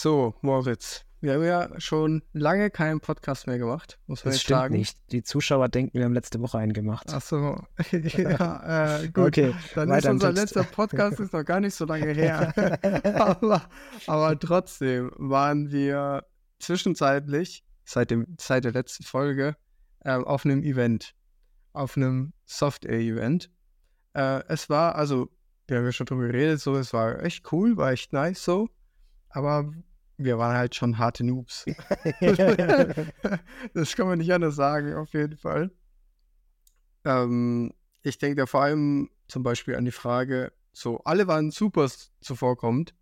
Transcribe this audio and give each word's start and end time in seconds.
So, 0.00 0.36
Moritz, 0.42 1.04
wir 1.20 1.34
haben 1.34 1.42
ja 1.42 1.68
schon 1.80 2.22
lange 2.32 2.70
keinen 2.70 3.00
Podcast 3.00 3.48
mehr 3.48 3.58
gemacht, 3.58 3.98
muss 4.06 4.24
man 4.24 4.30
Das 4.30 4.36
jetzt 4.36 4.44
stimmt 4.44 4.60
sagen. 4.60 4.74
nicht. 4.76 4.96
Die 5.10 5.24
Zuschauer 5.24 5.68
denken, 5.68 5.98
wir 5.98 6.04
haben 6.04 6.14
letzte 6.14 6.40
Woche 6.40 6.56
einen 6.58 6.72
gemacht. 6.72 7.08
Ach 7.10 7.20
so, 7.20 7.60
ja, 7.90 9.00
äh, 9.00 9.08
gut. 9.08 9.26
Okay, 9.26 9.52
Dann 9.74 9.90
ist 9.90 10.06
unser 10.06 10.30
letzter 10.30 10.62
Podcast 10.62 11.18
ist 11.18 11.32
noch 11.32 11.42
gar 11.42 11.58
nicht 11.58 11.74
so 11.74 11.84
lange 11.84 12.12
her. 12.12 12.54
aber, 13.20 13.68
aber 14.06 14.38
trotzdem 14.38 15.10
waren 15.16 15.72
wir 15.72 16.24
zwischenzeitlich, 16.60 17.64
seit, 17.84 18.12
dem, 18.12 18.36
seit 18.38 18.62
der 18.62 18.72
letzten 18.74 19.02
Folge, 19.02 19.56
ähm, 20.04 20.22
auf 20.22 20.44
einem 20.44 20.62
Event. 20.62 21.16
Auf 21.72 21.96
einem 21.96 22.34
Soft-Air-Event. 22.44 23.50
Äh, 24.14 24.44
es 24.46 24.70
war, 24.70 24.94
also, 24.94 25.28
wir 25.66 25.78
haben 25.78 25.86
ja 25.86 25.90
schon 25.90 26.06
drüber 26.06 26.28
geredet, 26.28 26.60
so, 26.60 26.76
es 26.76 26.92
war 26.92 27.20
echt 27.20 27.52
cool, 27.52 27.76
war 27.76 27.90
echt 27.90 28.12
nice 28.12 28.44
so. 28.44 28.68
Aber 29.30 29.72
wir 30.18 30.36
waren 30.36 30.56
halt 30.56 30.74
schon 30.74 30.98
harte 30.98 31.24
Noobs. 31.24 31.64
das 33.74 33.96
kann 33.96 34.08
man 34.08 34.18
nicht 34.18 34.32
anders 34.32 34.56
sagen, 34.56 34.94
auf 34.94 35.12
jeden 35.14 35.38
Fall. 35.38 35.70
Ähm, 37.04 37.72
ich 38.02 38.18
denke 38.18 38.36
da 38.36 38.46
vor 38.46 38.62
allem 38.62 39.10
zum 39.28 39.42
Beispiel 39.42 39.76
an 39.76 39.84
die 39.84 39.92
Frage, 39.92 40.52
so, 40.72 40.98
alle 41.04 41.26
waren 41.26 41.50
super 41.50 41.88
zuvorkommend 42.20 42.94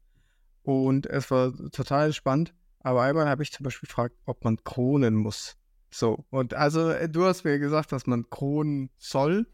und 0.62 1.06
es 1.06 1.30
war 1.30 1.52
total 1.70 2.12
spannend, 2.12 2.54
aber 2.80 3.02
einmal 3.02 3.28
habe 3.28 3.42
ich 3.42 3.52
zum 3.52 3.64
Beispiel 3.64 3.86
gefragt, 3.88 4.16
ob 4.26 4.44
man 4.44 4.62
kronen 4.62 5.14
muss. 5.14 5.56
So, 5.90 6.24
und 6.30 6.54
also 6.54 6.90
äh, 6.90 7.08
du 7.08 7.24
hast 7.24 7.44
mir 7.44 7.58
gesagt, 7.58 7.92
dass 7.92 8.06
man 8.06 8.28
kronen 8.28 8.90
soll. 8.98 9.46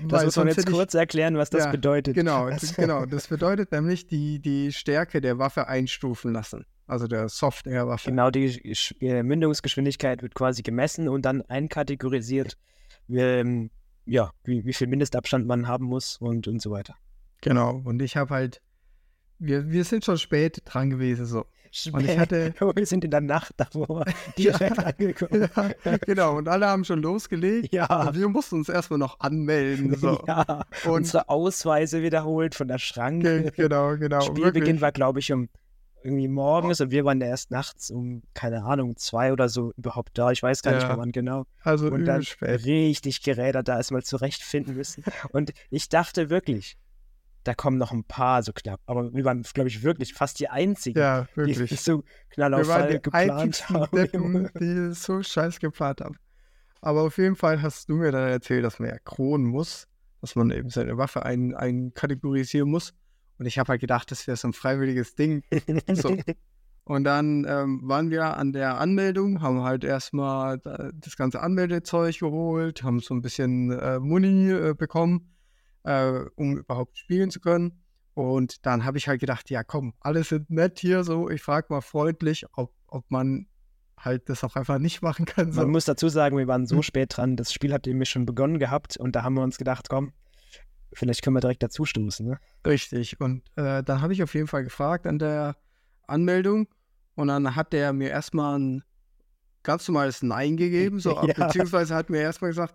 Das 0.00 0.12
weil 0.12 0.24
muss 0.26 0.36
man 0.36 0.48
jetzt 0.48 0.66
kurz 0.70 0.94
erklären, 0.94 1.36
was 1.36 1.50
das 1.50 1.64
Ja, 1.64 1.70
bedeutet. 1.70 2.14
Genau, 2.14 2.48
das, 2.50 2.74
genau. 2.74 3.06
Das 3.06 3.28
bedeutet 3.28 3.72
nämlich 3.72 4.06
die, 4.06 4.40
die 4.40 4.72
Stärke 4.72 5.20
der 5.20 5.38
Waffe 5.38 5.68
einstufen 5.68 6.32
lassen. 6.32 6.64
Also 6.86 7.06
der 7.06 7.28
Soft-Air-Waffe. 7.28 8.10
Genau, 8.10 8.30
die 8.30 8.76
äh, 9.00 9.22
Mündungsgeschwindigkeit 9.22 10.22
wird 10.22 10.34
quasi 10.34 10.62
gemessen 10.62 11.08
und 11.08 11.22
dann 11.22 11.42
einkategorisiert, 11.42 12.58
ähm, 13.08 13.70
ja, 14.04 14.32
wie, 14.44 14.64
wie 14.64 14.72
viel 14.72 14.88
Mindestabstand 14.88 15.46
man 15.46 15.68
haben 15.68 15.86
muss 15.86 16.16
und, 16.16 16.48
und 16.48 16.60
so 16.60 16.70
weiter. 16.70 16.96
Genau. 17.40 17.80
Und 17.84 18.02
ich 18.02 18.16
habe 18.16 18.34
halt, 18.34 18.60
wir, 19.38 19.70
wir 19.70 19.84
sind 19.84 20.04
schon 20.04 20.18
spät 20.18 20.62
dran 20.64 20.90
gewesen 20.90 21.26
so. 21.26 21.46
Und 21.92 22.04
ich 22.04 22.18
hatte- 22.18 22.54
wir 22.74 22.86
sind 22.86 23.04
in 23.04 23.10
der 23.10 23.20
Nacht 23.20 23.54
davor 23.56 24.04
direkt 24.38 24.78
angekommen. 24.78 25.48
Ja, 25.84 25.96
genau. 25.98 26.36
Und 26.36 26.48
alle 26.48 26.66
haben 26.68 26.84
schon 26.84 27.00
losgelegt. 27.02 27.72
Ja, 27.72 28.08
Und 28.08 28.16
wir 28.18 28.28
mussten 28.28 28.56
uns 28.56 28.68
erstmal 28.68 28.98
noch 28.98 29.20
anmelden. 29.20 29.94
So. 29.96 30.22
ja. 30.26 30.64
Und 30.84 30.90
unsere 30.90 31.28
Ausweise 31.28 32.02
wiederholt 32.02 32.54
von 32.54 32.68
der 32.68 32.78
Schranke. 32.78 33.52
genau, 33.56 33.96
genau. 33.96 34.20
Spielbeginn 34.20 34.54
wirklich. 34.66 34.80
war, 34.80 34.92
glaube 34.92 35.18
ich, 35.20 35.32
um 35.32 35.48
irgendwie 36.04 36.26
morgens 36.28 36.80
und 36.80 36.90
wir 36.90 37.04
waren 37.04 37.20
erst 37.20 37.52
nachts 37.52 37.90
um, 37.90 38.22
keine 38.34 38.64
Ahnung, 38.64 38.96
zwei 38.96 39.32
oder 39.32 39.48
so 39.48 39.72
überhaupt 39.76 40.18
da. 40.18 40.32
Ich 40.32 40.42
weiß 40.42 40.62
gar 40.62 40.72
nicht 40.72 40.82
Ja. 40.82 40.88
mehr 40.88 40.98
wann 40.98 41.12
genau. 41.12 41.44
Also 41.62 41.86
Und 41.86 42.04
dann 42.06 42.24
spät. 42.24 42.64
richtig 42.64 43.22
gerädert 43.22 43.68
da 43.68 43.76
erstmal 43.76 44.02
zurechtfinden 44.02 44.74
müssen. 44.76 45.04
Und 45.30 45.52
ich 45.70 45.88
dachte 45.88 46.28
wirklich, 46.28 46.76
da 47.44 47.54
kommen 47.54 47.78
noch 47.78 47.92
ein 47.92 48.04
paar 48.04 48.42
so 48.42 48.52
knapp. 48.52 48.80
Aber 48.86 49.12
wir 49.12 49.24
waren, 49.24 49.42
glaube 49.54 49.68
ich, 49.68 49.82
wirklich 49.82 50.14
fast 50.14 50.38
die 50.40 50.48
einzigen, 50.48 50.98
Ja, 50.98 51.26
die 51.36 51.56
wirklich. 51.56 51.80
so 51.80 52.04
knall 52.30 52.52
Wir 52.52 52.58
auf 52.58 52.68
waren 52.68 52.80
Fall 52.82 52.90
die 52.94 53.02
geplant 53.02 53.68
haben. 53.68 53.96
Deppen, 53.96 54.50
die 54.60 54.94
so 54.94 55.22
scheiß 55.22 55.58
geplant 55.58 56.00
haben. 56.00 56.16
Aber 56.80 57.02
auf 57.02 57.16
jeden 57.18 57.36
Fall 57.36 57.62
hast 57.62 57.88
du 57.88 57.94
mir 57.96 58.10
dann 58.12 58.28
erzählt, 58.28 58.64
dass 58.64 58.78
man 58.78 58.88
ja 58.88 58.98
kronen 59.04 59.46
muss, 59.46 59.86
dass 60.20 60.34
man 60.36 60.50
eben 60.50 60.68
seine 60.70 60.96
Waffe 60.98 61.24
ein, 61.24 61.54
einkategorisieren 61.54 62.68
muss. 62.70 62.92
Und 63.38 63.46
ich 63.46 63.58
habe 63.58 63.68
halt 63.70 63.80
gedacht, 63.80 64.10
das 64.10 64.26
wäre 64.26 64.36
so 64.36 64.48
ein 64.48 64.52
freiwilliges 64.52 65.14
Ding. 65.14 65.42
So. 65.92 66.16
Und 66.84 67.04
dann 67.04 67.46
ähm, 67.48 67.80
waren 67.84 68.10
wir 68.10 68.36
an 68.36 68.52
der 68.52 68.78
Anmeldung, 68.78 69.40
haben 69.40 69.62
halt 69.62 69.84
erstmal 69.84 70.58
da- 70.58 70.90
das 70.92 71.16
ganze 71.16 71.40
Anmeldezeug 71.40 72.18
geholt, 72.18 72.82
haben 72.82 72.98
so 72.98 73.14
ein 73.14 73.22
bisschen 73.22 73.70
äh, 73.70 74.00
Muni 74.00 74.50
äh, 74.50 74.74
bekommen, 74.74 75.32
äh, 75.84 76.20
um 76.36 76.56
überhaupt 76.58 76.98
spielen 76.98 77.30
zu 77.30 77.40
können. 77.40 77.82
Und 78.14 78.66
dann 78.66 78.84
habe 78.84 78.98
ich 78.98 79.08
halt 79.08 79.20
gedacht, 79.20 79.48
ja 79.50 79.64
komm, 79.64 79.94
alle 80.00 80.22
sind 80.24 80.50
nett 80.50 80.78
hier 80.78 81.02
so. 81.04 81.30
Ich 81.30 81.42
frage 81.42 81.68
mal 81.70 81.80
freundlich, 81.80 82.44
ob, 82.52 82.74
ob 82.86 83.10
man 83.10 83.46
halt 83.98 84.28
das 84.28 84.44
auch 84.44 84.56
einfach 84.56 84.78
nicht 84.78 85.00
machen 85.00 85.24
kann. 85.24 85.52
So. 85.52 85.60
Man 85.62 85.70
muss 85.70 85.84
dazu 85.86 86.08
sagen, 86.08 86.36
wir 86.36 86.46
waren 86.48 86.66
so 86.66 86.76
Hm. 86.76 86.82
spät 86.82 87.16
dran. 87.16 87.36
Das 87.36 87.52
Spiel 87.52 87.72
hat 87.72 87.86
nämlich 87.86 88.10
schon 88.10 88.26
begonnen 88.26 88.58
gehabt 88.58 88.96
und 88.96 89.16
da 89.16 89.22
haben 89.22 89.34
wir 89.34 89.42
uns 89.42 89.56
gedacht, 89.58 89.88
komm, 89.88 90.12
vielleicht 90.92 91.22
können 91.22 91.36
wir 91.36 91.40
direkt 91.40 91.62
dazustoßen. 91.62 92.26
Ne? 92.26 92.38
Richtig. 92.66 93.18
Und 93.20 93.42
äh, 93.56 93.82
dann 93.82 94.02
habe 94.02 94.12
ich 94.12 94.22
auf 94.22 94.34
jeden 94.34 94.48
Fall 94.48 94.64
gefragt 94.64 95.06
an 95.06 95.18
der 95.18 95.56
Anmeldung 96.06 96.68
und 97.14 97.28
dann 97.28 97.54
hat 97.56 97.72
der 97.72 97.92
mir 97.92 98.10
erstmal 98.10 98.58
ein 98.58 98.82
ganz 99.62 99.86
normales 99.88 100.22
Nein 100.22 100.56
gegeben, 100.56 100.98
so, 101.00 101.10
Ja. 101.26 101.46
beziehungsweise 101.46 101.94
hat 101.94 102.10
mir 102.10 102.20
erstmal 102.20 102.50
gesagt, 102.50 102.74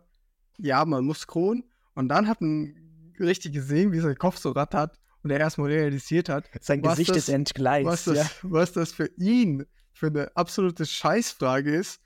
ja, 0.58 0.84
man 0.86 1.04
muss 1.06 1.28
kronen. 1.28 1.66
Und 1.94 2.08
dann 2.10 2.28
hat 2.28 2.42
man 2.42 2.74
richtig 3.20 3.54
gesehen, 3.54 3.92
wie 3.92 4.00
sein 4.00 4.18
Kopf 4.18 4.38
so 4.38 4.52
rattert 4.52 4.98
und 5.24 5.32
er 5.32 5.40
erstmal 5.40 5.70
realisiert 5.72 6.30
hat, 6.30 6.50
Sein 6.62 6.84
Was 6.84 6.92
Gesicht 6.94 7.10
das- 7.12 7.18
ist 7.18 7.30
entgleist. 7.30 7.86
was 7.88 8.04
das, 8.06 8.18
ja. 8.18 8.26
was 8.44 8.72
das 8.74 8.92
für 8.92 9.10
ihn 9.18 9.66
für 9.94 10.08
eine 10.08 10.36
absolute 10.36 10.86
Scheißfrage 10.86 11.76
ist. 11.76 12.00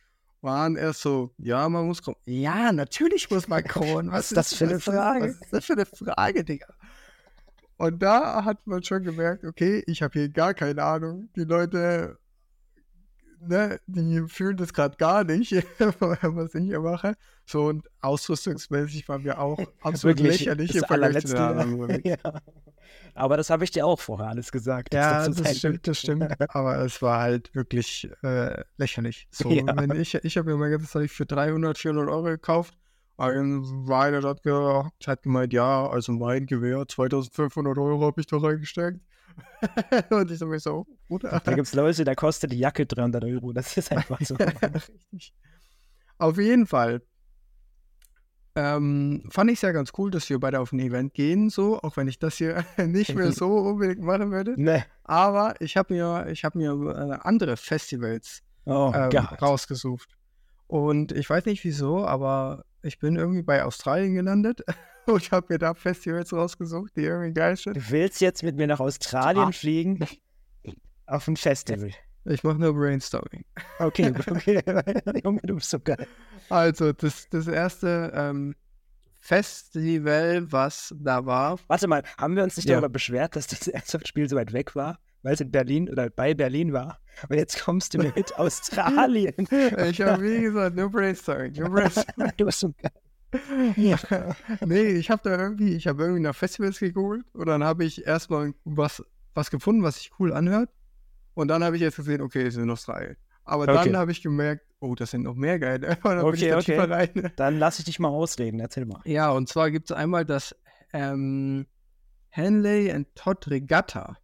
Waren 0.44 0.75
erst 0.75 1.01
so, 1.01 1.35
ja, 1.38 1.69
man 1.69 1.85
muss 1.85 2.01
kronen. 2.01 2.17
Ja, 2.25 2.72
natürlich 2.72 3.29
muss 3.29 3.47
man 3.47 3.63
kronen. 3.63 4.11
Was 4.11 4.31
ist 4.31 4.38
das 4.38 4.53
für 4.55 4.63
eine 4.66 4.75
was 4.75 4.83
Frage? 4.85 5.25
Was 5.27 5.35
ist 5.41 5.53
das 5.53 5.66
für 5.66 5.73
eine 5.73 5.85
Frage, 5.85 6.44
Digga? 6.44 6.66
Und 7.78 8.01
da 8.01 8.43
hat 8.43 8.66
man 8.66 8.81
schon 8.83 9.03
gemerkt, 9.03 9.43
okay, 9.43 9.83
ich 9.85 10.01
habe 10.01 10.13
hier 10.17 10.29
gar 10.29 10.53
keine 10.55 10.83
Ahnung. 10.83 11.29
Die 11.35 11.43
Leute, 11.43 12.17
ne, 13.47 13.79
die 13.88 14.24
fühlen 14.28 14.57
das 14.57 14.74
gerade 14.74 14.96
gar 14.97 15.24
nicht, 15.24 15.52
was 16.00 16.56
ich 16.56 16.63
hier 16.63 16.79
mache. 16.79 17.16
So 17.46 17.66
und 17.66 17.88
ausrüstungsmäßig 18.02 19.07
waren 19.09 19.24
wir 19.24 19.40
auch 19.40 19.57
absolut 19.81 20.18
Wirklich 20.19 20.40
lächerlich 20.40 20.72
das 20.72 20.81
im 20.81 20.88
Vergleich 20.88 21.25
zu 21.25 21.35
den 21.35 22.02
ja. 22.06 22.18
Aber 23.13 23.38
das 23.38 23.50
habe 23.50 23.63
ich 23.63 23.72
dir 23.72 23.85
auch 23.85 24.00
vorher 24.00 24.28
alles 24.29 24.52
gesagt. 24.52 24.94
Ja, 24.94 25.28
das 25.28 25.38
sein 25.38 25.56
stimmt, 25.56 25.88
das 25.88 26.00
stimmt. 26.00 26.56
Aber 26.56 26.78
es 26.79 27.02
war 27.02 27.19
halt 27.19 27.53
wirklich 27.53 28.09
äh, 28.24 28.63
lächerlich. 28.78 29.28
So, 29.31 29.50
Ja. 29.52 29.66
wenn 29.75 29.91
ich 30.00 30.16
ich 30.16 30.38
habe 30.38 30.56
mir 30.56 30.78
das 30.78 30.96
habe 30.96 31.06
ich 31.06 31.12
für 31.12 31.25
300, 31.25 31.78
400 31.78 32.09
Euro 32.09 32.23
gekauft. 32.23 32.78
Ein 33.18 33.85
dort 33.85 34.41
gehockt, 34.41 35.08
hat 35.08 35.22
gemeint, 35.22 35.53
ja, 35.53 35.88
also 35.88 36.12
mein 36.12 36.47
Gewehr, 36.47 36.88
2500 36.88 37.78
Euro 37.78 38.06
habe 38.06 38.19
ich 38.19 38.25
da 38.25 38.38
reingesteckt. 38.38 39.00
Und 40.09 40.31
ich 40.31 40.39
mir 40.41 40.59
so, 40.59 40.85
Bruder. 41.07 41.41
Da 41.43 41.53
gibt 41.53 41.67
es 41.67 41.73
Leute, 41.73 42.03
da 42.03 42.15
kostet 42.15 42.51
die 42.51 42.59
Jacke 42.59 42.85
300 42.85 43.23
Euro. 43.23 43.53
Das 43.53 43.75
ist 43.77 43.91
einfach 43.91 44.19
so. 44.21 44.35
Auf 46.17 46.37
jeden 46.37 46.67
Fall 46.67 47.01
ähm, 48.55 49.23
fand 49.29 49.49
ich 49.49 49.57
es 49.57 49.61
ja 49.61 49.71
ganz 49.71 49.91
cool, 49.97 50.11
dass 50.11 50.29
wir 50.29 50.39
beide 50.39 50.59
auf 50.59 50.73
ein 50.73 50.79
Event 50.79 51.13
gehen, 51.13 51.49
so, 51.49 51.79
auch 51.81 51.95
wenn 51.95 52.07
ich 52.07 52.19
das 52.19 52.35
hier 52.35 52.65
nicht 52.85 53.15
mehr 53.15 53.31
so 53.31 53.57
unbedingt 53.57 54.01
machen 54.01 54.31
würde. 54.31 54.61
ne. 54.61 54.85
Aber 55.03 55.55
ich 55.59 55.77
habe 55.77 55.93
mir, 55.93 56.27
ich 56.29 56.43
habe 56.43 56.57
mir 56.57 56.71
äh, 56.71 57.17
andere 57.21 57.57
Festivals 57.57 58.41
Oh 58.65 58.91
ähm, 58.93 59.17
rausgesucht. 59.41 60.09
Und 60.67 61.11
ich 61.11 61.29
weiß 61.29 61.45
nicht 61.45 61.63
wieso, 61.63 62.05
aber 62.05 62.63
ich 62.81 62.99
bin 62.99 63.15
irgendwie 63.15 63.41
bei 63.41 63.63
Australien 63.63 64.13
gelandet 64.13 64.61
und 65.07 65.31
habe 65.31 65.47
mir 65.50 65.57
da 65.59 65.73
Festivals 65.73 66.31
rausgesucht, 66.34 66.91
die 66.95 67.01
irgendwie 67.03 67.34
geil 67.34 67.56
sind. 67.56 67.75
Du 67.78 67.89
willst 67.89 68.22
jetzt 68.22 68.44
mit 68.44 68.56
mir 68.56 68.67
nach 68.67 68.79
Australien 68.79 69.45
Ah. 69.50 69.51
fliegen? 69.51 70.00
Auf 71.07 71.28
ein 71.28 71.35
Festival. 71.38 71.91
Ich 72.25 72.44
mache 72.44 72.57
nur 72.59 72.73
Brainstorming. 72.73 73.44
Okay, 73.79 74.13
okay. 74.29 74.61
Junge, 75.23 75.41
du 75.44 75.56
bist 75.56 75.69
so 75.72 75.79
geil. 75.79 76.07
Also, 76.50 76.94
das, 76.94 77.28
das 77.29 77.47
erste 77.47 78.11
ähm, 78.16 78.56
Festival, 79.19 80.51
was 80.51 80.94
da 81.00 81.25
war, 81.25 81.58
Warte 81.67 81.87
mal, 81.87 82.03
haben 82.17 82.35
wir 82.35 82.43
uns 82.43 82.58
nicht 82.58 82.67
Ja. 82.67 82.75
darüber 82.75 82.90
beschwert, 82.90 83.35
dass 83.35 83.47
das 83.47 83.67
Airsoft-Spiel 83.67 84.29
so 84.29 84.35
weit 84.35 84.53
weg 84.53 84.75
war? 84.75 84.99
Weil 85.23 85.35
es 85.35 85.41
in 85.41 85.52
Berlin 85.52 85.87
oder 85.90 86.09
bei 86.09 86.34
Berlin 86.34 86.73
war. 86.73 86.99
Und 87.29 87.35
jetzt 87.37 87.64
kommst 87.64 87.93
du 87.93 87.99
mit 87.99 88.35
Australien. 88.37 89.34
ich 89.90 90.02
habe 90.02 90.23
wie 90.23 90.41
gesagt 90.41 90.75
nur 90.75 90.90
Brainstorming. 90.90 91.53
Nur 91.53 91.70
Brainstorming. 91.70 92.31
du 92.37 92.46
bist 92.46 92.59
so 92.59 92.70
geil. 92.81 92.91
nee, 94.66 94.87
ich 94.87 95.09
habe 95.09 95.22
da 95.23 95.37
irgendwie, 95.37 95.73
ich 95.75 95.87
habe 95.87 96.03
irgendwie 96.03 96.22
nach 96.22 96.35
Festivals 96.35 96.79
gegoogelt 96.79 97.25
und 97.33 97.47
dann 97.47 97.63
habe 97.63 97.85
ich 97.85 98.05
erstmal 98.05 98.53
was, 98.63 99.03
was 99.33 99.51
gefunden, 99.51 99.83
was 99.83 99.97
sich 99.97 100.11
cool 100.19 100.33
anhört. 100.33 100.69
Und 101.33 101.47
dann 101.47 101.63
habe 101.63 101.75
ich 101.78 101.81
jetzt 101.81 101.95
gesehen, 101.95 102.22
okay, 102.22 102.47
es 102.47 102.55
sind 102.55 102.67
noch 102.67 102.79
drei. 102.79 103.16
Aber 103.43 103.63
Okay. 103.63 103.85
dann 103.85 103.97
habe 103.97 104.11
ich 104.11 104.22
gemerkt, 104.22 104.66
oh, 104.79 104.95
das 104.95 105.11
sind 105.11 105.23
noch 105.23 105.35
mehr 105.35 105.59
geile. 105.59 105.97
Dann 106.03 106.19
Okay, 106.19 106.49
da 106.49 106.57
okay. 106.57 106.78
rein. 106.79 107.31
Dann 107.35 107.57
lass 107.57 107.79
ich 107.79 107.85
dich 107.85 107.99
mal 107.99 108.09
ausreden. 108.09 108.59
Erzähl 108.59 108.85
mal. 108.85 109.01
Ja, 109.05 109.31
und 109.31 109.47
zwar 109.47 109.72
gibt 109.72 109.89
es 109.89 109.95
einmal 109.95 110.25
das 110.25 110.55
ähm, 110.93 111.66
Henley 112.29 112.91
and 112.91 113.07
Todd 113.16 113.49
Regatta. 113.49 114.17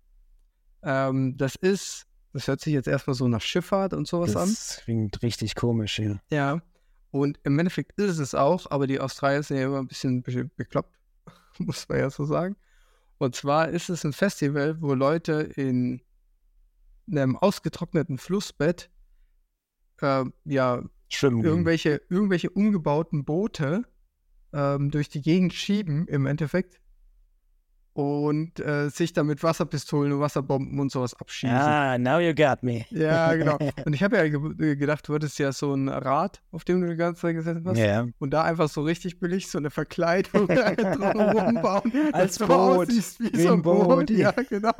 Ähm, 0.84 1.36
das 1.38 1.56
ist, 1.56 2.06
das 2.34 2.48
hört 2.48 2.62
sich 2.62 2.74
jetzt 2.74 2.88
erstmal 2.88 3.16
so 3.16 3.28
nach 3.28 3.42
Schifffahrt 3.42 3.94
und 3.94 4.08
sowas 4.08 4.36
an. 4.36 4.50
Das 4.50 4.82
klingt 4.84 5.22
richtig 5.24 5.56
komisch, 5.56 6.00
ja. 6.00 6.20
Ja. 6.30 6.62
Und 7.20 7.40
im 7.44 7.58
Endeffekt 7.60 8.00
ist 8.00 8.20
es 8.20 8.36
auch, 8.36 8.70
aber 8.72 8.88
die 8.88 9.00
Australier 9.00 9.44
sind 9.44 9.58
ja 9.58 9.66
immer 9.66 9.80
ein 9.80 9.88
bisschen 9.88 10.22
be 10.22 10.50
bekloppt, 10.56 10.98
muss 11.60 11.88
man 11.90 12.00
ja 12.00 12.10
so 12.10 12.26
sagen. 12.26 12.56
Und 13.18 13.36
zwar 13.36 13.70
ist 13.70 13.90
es 13.90 14.04
ein 14.04 14.14
Festival, 14.14 14.82
wo 14.82 14.94
Leute 14.94 15.42
in 15.56 16.02
einem 17.10 17.36
ausgetrockneten 17.36 18.18
Flussbett 18.18 18.90
äh, 20.02 20.26
ja 20.46 20.84
Schwimmen. 21.10 21.44
irgendwelche, 21.44 22.02
irgendwelche 22.10 22.50
umgebauten 22.50 23.26
Boote 23.26 23.84
ähm, 24.54 24.92
durch 24.92 25.10
die 25.10 25.22
Gegend 25.22 25.54
schieben 25.54 26.08
im 26.08 26.26
Endeffekt 26.26 26.80
und 27.98 28.60
äh, 28.60 28.90
sich 28.90 29.12
dann 29.12 29.26
mit 29.26 29.42
Wasserpistolen 29.42 30.14
und 30.14 30.20
Wasserbomben 30.20 30.80
und 30.80 30.92
sowas 30.92 31.16
abschießen. 31.20 31.56
Ah, 31.58 31.98
now 31.98 32.20
you 32.20 32.36
got 32.36 32.62
me. 32.62 32.86
Ja, 32.92 33.34
genau. 33.34 33.58
Und 33.86 33.94
ich 33.94 34.04
habe 34.04 34.18
ja 34.18 34.28
ge 34.28 34.76
gedacht, 34.76 35.08
du 35.08 35.16
hattest 35.16 35.40
ja 35.40 35.52
so 35.52 35.74
ein 35.74 35.90
Rad, 35.90 36.44
auf 36.52 36.64
dem 36.64 36.80
du 36.82 36.88
die 36.90 36.96
ganze 36.96 37.22
Zeit 37.22 37.34
gesessen 37.34 37.64
hast. 37.66 37.80
Ja. 37.80 38.06
Und 38.20 38.32
da 38.36 38.44
einfach 38.44 38.70
so 38.70 38.84
richtig 38.84 39.20
billig 39.20 39.48
so 39.50 39.58
eine 39.58 39.72
Verkleidung 39.72 40.46
drumherum 40.48 41.56
bauen. 41.60 41.92
Als 42.12 42.36
dass 42.38 42.48
du 42.48 42.54
Boot. 42.54 42.88
aussiehst 42.88 43.20
wie, 43.20 43.34
Wie 43.34 43.42
so 43.42 43.48
ein 43.48 43.54
ein 43.56 43.62
Boot. 43.64 43.88
Boot. 43.88 44.10
Ja, 44.12 44.30
genau. 44.48 44.74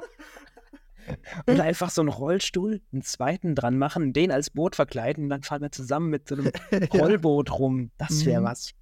Oder 1.48 1.64
einfach 1.64 1.90
so 1.90 2.02
einen 2.02 2.10
Rollstuhl, 2.10 2.82
einen 2.94 3.02
zweiten 3.02 3.56
dran 3.56 3.80
machen, 3.80 4.14
den 4.14 4.30
als 4.32 4.52
Boot 4.52 4.76
verkleiden 4.76 5.24
und 5.24 5.30
dann 5.32 5.42
fahren 5.42 5.62
wir 5.64 5.72
zusammen 5.72 6.12
mit 6.12 6.28
so 6.30 6.36
einem 6.36 6.52
Rollboot 6.94 7.58
rum. 7.58 7.90
Das 7.98 8.26
wäre 8.26 8.42
Mhm. 8.42 8.46
was. 8.46 8.74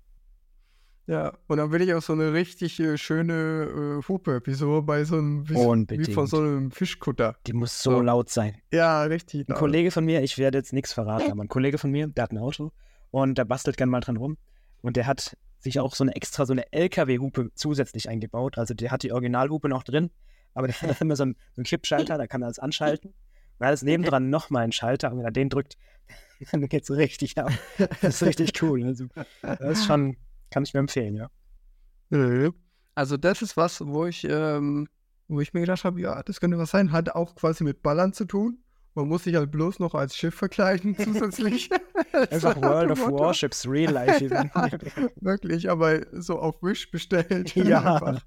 Ja, 1.08 1.34
und 1.48 1.58
dann 1.58 1.72
will 1.72 1.82
ich 1.82 1.94
auch 1.94 2.02
so 2.02 2.14
eine 2.14 2.34
richtig 2.34 2.80
äh, 2.80 2.98
schöne 2.98 4.00
äh, 4.02 4.08
Hupe, 4.08 4.42
wie 4.46 4.54
so 4.56 4.82
bei 4.82 5.04
so 5.04 5.18
einem, 5.18 5.48
wie, 5.48 5.54
wie 5.56 6.12
von 6.14 6.26
so 6.26 6.38
einem 6.38 6.72
Fischkutter. 6.72 7.36
Die 7.46 7.54
muss 7.54 7.84
so 7.84 7.92
So. 7.92 8.02
laut 8.02 8.30
sein. 8.30 8.56
Ja, 8.72 9.04
richtig. 9.04 9.42
Ein 9.42 9.46
laut. 9.50 9.60
Kollege 9.60 9.92
von 9.92 10.04
mir, 10.06 10.24
ich 10.24 10.38
werde 10.40 10.58
jetzt 10.58 10.74
nichts 10.74 10.94
verraten, 10.94 11.32
aber 11.32 11.44
ein 11.44 11.48
Kollege 11.48 11.78
von 11.78 11.92
mir, 11.92 12.08
der 12.08 12.24
hat 12.24 12.32
ein 12.32 12.40
Auto 12.40 12.72
und 13.12 13.38
der 13.38 13.46
bastelt 13.46 13.78
gern 13.78 13.90
mal 13.90 14.00
dran 14.00 14.18
rum. 14.18 14.38
Und 14.82 14.98
der 14.98 15.06
hat 15.06 15.38
sich 15.60 15.80
auch 15.80 15.94
so 15.96 16.04
eine 16.04 16.16
extra, 16.16 16.46
so 16.46 16.54
eine 16.54 16.72
LKW-Hupe 16.74 17.52
zusätzlich 17.56 18.10
eingebaut. 18.10 18.58
Also 18.58 18.74
der 18.74 18.90
hat 18.92 19.04
die 19.04 19.12
Originalhupe 19.12 19.70
noch 19.70 19.84
drin, 19.84 20.10
aber 20.56 20.68
der 20.68 20.82
hat 20.82 21.02
immer 21.02 21.16
so 21.16 21.24
einen, 21.24 21.36
so 21.54 21.60
einen 21.60 21.66
Kippschalter, 21.66 22.18
da 22.18 22.26
kann 22.28 22.42
er 22.42 22.48
das 22.48 22.60
anschalten. 22.60 23.10
Und 23.12 23.16
da 23.60 23.70
ist 23.70 23.84
nebendran 23.84 24.30
nochmal 24.32 24.64
ein 24.64 24.72
Schalter 24.72 25.12
und 25.12 25.20
wenn 25.20 25.26
er 25.26 25.32
den 25.32 25.50
drückt, 25.50 25.78
dann 26.52 26.68
geht's 26.68 26.90
richtig 26.90 27.38
ab. 27.38 27.52
Das 28.02 28.22
ist 28.22 28.24
richtig 28.24 28.62
cool. 28.64 28.84
Also, 28.84 29.06
das 29.42 29.80
ist 29.80 29.86
schon, 29.86 30.18
kann 30.50 30.64
ich 30.64 30.74
mir 30.74 30.80
empfehlen, 30.80 31.16
ja. 31.16 31.30
Nö. 32.10 32.52
Also 32.94 33.18
das 33.18 33.42
ist 33.42 33.58
was, 33.58 33.86
wo 33.86 34.06
ich, 34.06 34.26
ähm, 34.30 34.88
wo 35.28 35.42
ich 35.42 35.54
mir 35.54 35.62
gedacht 35.62 35.84
habe, 35.84 36.00
ja, 36.00 36.24
das 36.24 36.40
könnte 36.40 36.58
was 36.58 36.72
sein. 36.72 36.92
Hat 36.92 37.10
auch 37.10 37.36
quasi 37.36 37.64
mit 37.64 37.82
Ballern 37.84 38.14
zu 38.14 38.26
tun. 38.26 38.60
Man 38.94 39.10
muss 39.10 39.26
sich 39.26 39.36
halt 39.36 39.52
bloß 39.52 39.80
noch 39.80 39.94
als 39.94 40.16
Schiff 40.16 40.36
verkleiden 40.36 40.96
zusätzlich. 41.04 41.70
Einfach 42.32 42.56
World 42.62 42.92
of 42.92 43.00
Motto. 43.00 43.20
Warships 43.20 43.68
Real 43.68 43.92
Life 43.92 44.24
Event. 44.24 44.52
Wirklich, 45.22 45.70
aber 45.70 46.02
so 46.14 46.40
auf 46.40 46.62
Wish 46.64 46.90
bestellt. 46.92 47.54
Ja. 47.56 47.96
Einfach. 47.96 48.24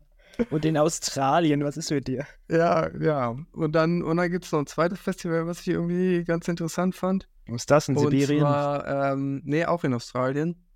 Und 0.50 0.64
in 0.64 0.76
Australien, 0.76 1.64
was 1.64 1.76
ist 1.76 1.90
mit 1.90 2.06
dir? 2.06 2.26
Ja, 2.48 2.90
ja. 3.00 3.36
Und 3.52 3.72
dann, 3.72 4.02
und 4.02 4.18
dann 4.18 4.30
gibt 4.30 4.44
es 4.44 4.52
noch 4.52 4.60
ein 4.60 4.66
zweites 4.66 5.00
Festival, 5.00 5.46
was 5.46 5.60
ich 5.62 5.68
irgendwie 5.68 6.22
ganz 6.24 6.46
interessant 6.46 6.94
fand. 6.94 7.28
Wo 7.46 7.54
ist 7.56 7.70
das 7.70 7.88
in 7.88 7.96
Und 7.96 8.10
Sibirien? 8.10 8.40
zwar, 8.40 9.12
ähm, 9.12 9.40
nee, 9.44 9.64
auch 9.64 9.82
in 9.84 9.94
Australien. 9.94 10.67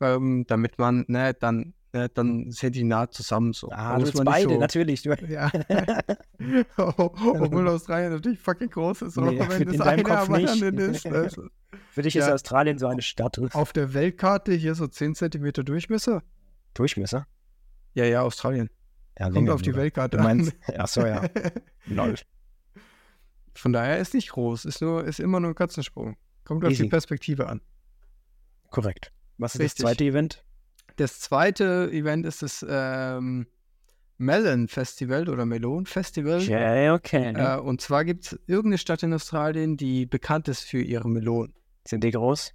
Ähm, 0.00 0.44
damit 0.46 0.78
man, 0.78 1.04
ne, 1.08 1.32
dann, 1.34 1.72
ne, 1.92 2.08
dann 2.10 2.50
sind 2.50 2.74
die 2.76 2.84
nah 2.84 3.10
zusammen 3.10 3.52
so. 3.52 3.70
ah, 3.70 3.98
du 3.98 4.24
beide, 4.24 4.54
so, 4.54 4.60
natürlich. 4.60 5.02
Du, 5.02 5.14
Ja. 5.28 5.50
Obwohl 6.76 7.68
Australien 7.68 8.12
natürlich 8.12 8.38
fucking 8.38 8.68
groß 8.70 9.02
ist, 9.02 9.18
aber 9.18 9.32
Nee, 9.32 9.40
wenn 9.48 9.78
deinem 9.78 10.06
eine 10.06 10.18
am 10.18 10.34
anderen 10.34 10.78
ist. 10.78 11.06
Also 11.06 11.48
für 11.90 12.02
dich 12.02 12.16
ist 12.16 12.26
Ja. 12.26 12.34
Australien 12.34 12.78
so 12.78 12.86
eine 12.86 13.02
Stadt. 13.02 13.38
auf 13.54 13.72
der 13.72 13.94
Weltkarte 13.94 14.52
hier 14.52 14.74
so 14.74 14.86
10 14.86 15.14
Zentimeter 15.14 15.64
Durchmesser. 15.64 16.22
Durchmesser? 16.74 17.26
Ja, 17.94 18.04
ja, 18.04 18.22
Australien. 18.22 18.68
Ja, 19.18 19.30
Kommt 19.30 19.48
auf 19.48 19.62
die 19.62 19.74
Weltkarte 19.74 20.18
Du 20.18 20.22
meinst, 20.22 20.52
ach 20.76 20.88
so, 20.88 21.06
ja. 21.06 21.22
Lol. 21.86 22.16
Von 23.54 23.72
daher 23.72 23.98
ist 23.98 24.12
nicht 24.12 24.28
groß, 24.32 24.66
ist 24.66 24.82
nur, 24.82 25.04
ist 25.04 25.18
immer 25.18 25.40
nur 25.40 25.52
ein 25.52 25.54
Katzensprung. 25.54 26.18
Kommt 26.44 26.62
auf 26.66 26.70
Easy. 26.70 26.82
die 26.82 26.88
Perspektive 26.90 27.46
an. 27.48 27.62
Korrekt. 28.70 29.10
Was 29.38 29.54
ist 29.54 29.60
Richtig. 29.60 29.84
das 29.84 29.90
zweite 29.90 30.04
Event? 30.04 30.44
Das 30.96 31.20
zweite 31.20 31.90
Event 31.92 32.24
ist 32.24 32.42
das 32.42 32.64
ähm, 32.68 33.46
Melon 34.18 34.68
Festival 34.68 35.28
oder 35.28 35.44
Melon 35.44 35.86
Festival. 35.86 36.40
Ja, 36.42 36.94
okay. 36.94 37.34
Äh, 37.34 37.58
und 37.58 37.80
zwar 37.80 38.04
gibt 38.04 38.26
es 38.26 38.40
irgendeine 38.46 38.78
Stadt 38.78 39.02
in 39.02 39.12
Australien, 39.12 39.76
die 39.76 40.06
bekannt 40.06 40.48
ist 40.48 40.62
für 40.62 40.80
ihre 40.80 41.08
Melonen. 41.08 41.54
Sind 41.86 42.02
die 42.02 42.10
groß? 42.10 42.52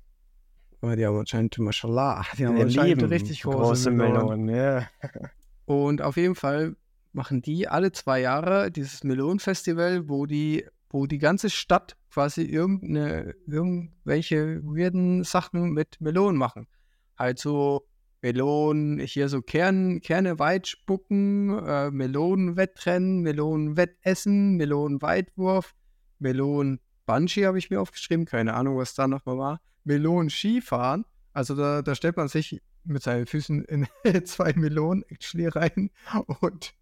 Oh, 0.81 0.89
die 0.95 1.05
haben 1.05 1.19
anscheinend, 1.19 1.57
mashallah, 1.59 2.25
die 2.37 2.47
haben 2.47 2.59
anscheinend 2.59 3.07
richtig 3.09 3.43
große, 3.43 3.57
große 3.57 3.91
Melonen. 3.91 4.45
Melonen. 4.45 4.55
Ja. 4.55 4.89
Und 5.65 6.01
auf 6.01 6.17
jeden 6.17 6.33
Fall 6.33 6.75
machen 7.13 7.41
die 7.43 7.67
alle 7.67 7.91
zwei 7.91 8.21
Jahre 8.21 8.71
dieses 8.71 9.03
Melonenfestival, 9.03 10.09
wo 10.09 10.25
die, 10.25 10.65
wo 10.91 11.07
die 11.07 11.17
ganze 11.17 11.49
Stadt 11.49 11.95
quasi 12.11 12.43
irgendeine, 12.43 13.35
irgendwelche 13.47 14.61
weirden 14.63 15.23
Sachen 15.23 15.71
mit 15.71 15.99
Melonen 16.01 16.37
machen. 16.37 16.67
Halt 17.17 17.39
so 17.39 17.87
Melonen, 18.21 18.99
hier 18.99 19.29
so 19.29 19.41
Kern, 19.41 20.01
Kerne 20.01 20.37
weit 20.37 20.67
spucken, 20.67 21.57
äh, 21.65 21.89
Melonenwettrennen, 21.89 23.21
Melonenwettessen, 23.21 24.57
Melonenweitwurf, 24.57 25.73
Melonen-Bungee 26.19 27.45
habe 27.45 27.57
ich 27.57 27.69
mir 27.69 27.81
aufgeschrieben, 27.81 28.25
keine 28.25 28.53
Ahnung, 28.53 28.77
was 28.77 28.93
da 28.93 29.07
nochmal 29.07 29.37
war. 29.37 29.61
Melonen-Skifahren, 29.85 31.05
also 31.33 31.55
da, 31.55 31.81
da 31.81 31.95
stellt 31.95 32.17
man 32.17 32.27
sich 32.27 32.61
mit 32.83 33.01
seinen 33.01 33.25
Füßen 33.25 33.63
in 33.65 33.87
zwei 34.25 34.53
Melonen 34.53 35.03
actually 35.09 35.47
rein 35.47 35.89
und 36.41 36.73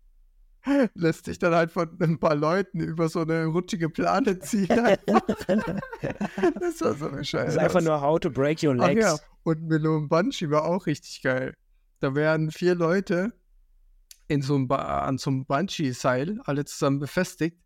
lässt 0.94 1.26
sich 1.26 1.40
dann 1.40 1.54
halt 1.54 1.72
von 1.72 1.90
ein 2.02 2.20
paar 2.20 2.36
Leuten 2.36 2.80
über 2.80 3.10
so 3.10 3.22
eine 3.22 3.46
rutschige 3.46 3.90
Plane 3.90 4.40
ziehen. 4.40 4.68
das 6.60 6.82
war 6.82 6.94
so 6.94 7.10
bescheuert. 7.10 7.48
Das 7.48 7.56
ist 7.56 7.60
einfach 7.60 7.82
nur 7.82 8.02
How 8.02 8.20
to 8.20 8.30
Break 8.30 8.64
Your 8.64 8.76
Ach 8.80 8.88
Legs. 8.88 9.02
ja, 9.02 9.18
und 9.44 9.64
Melon 9.64 10.10
Bungee 10.10 10.50
war 10.50 10.66
auch 10.66 10.86
richtig 10.86 11.22
geil. 11.22 11.56
Da 12.00 12.16
werden 12.16 12.52
vier 12.52 12.76
Leute 12.76 13.34
in 14.28 14.42
so 14.42 14.56
einem 14.56 14.68
ba 14.68 15.06
an 15.06 15.18
so 15.18 15.30
einem 15.32 15.46
Bungee-Seil 15.46 16.40
alle 16.46 16.66
zusammen 16.66 17.00
befestigt. 17.00 17.58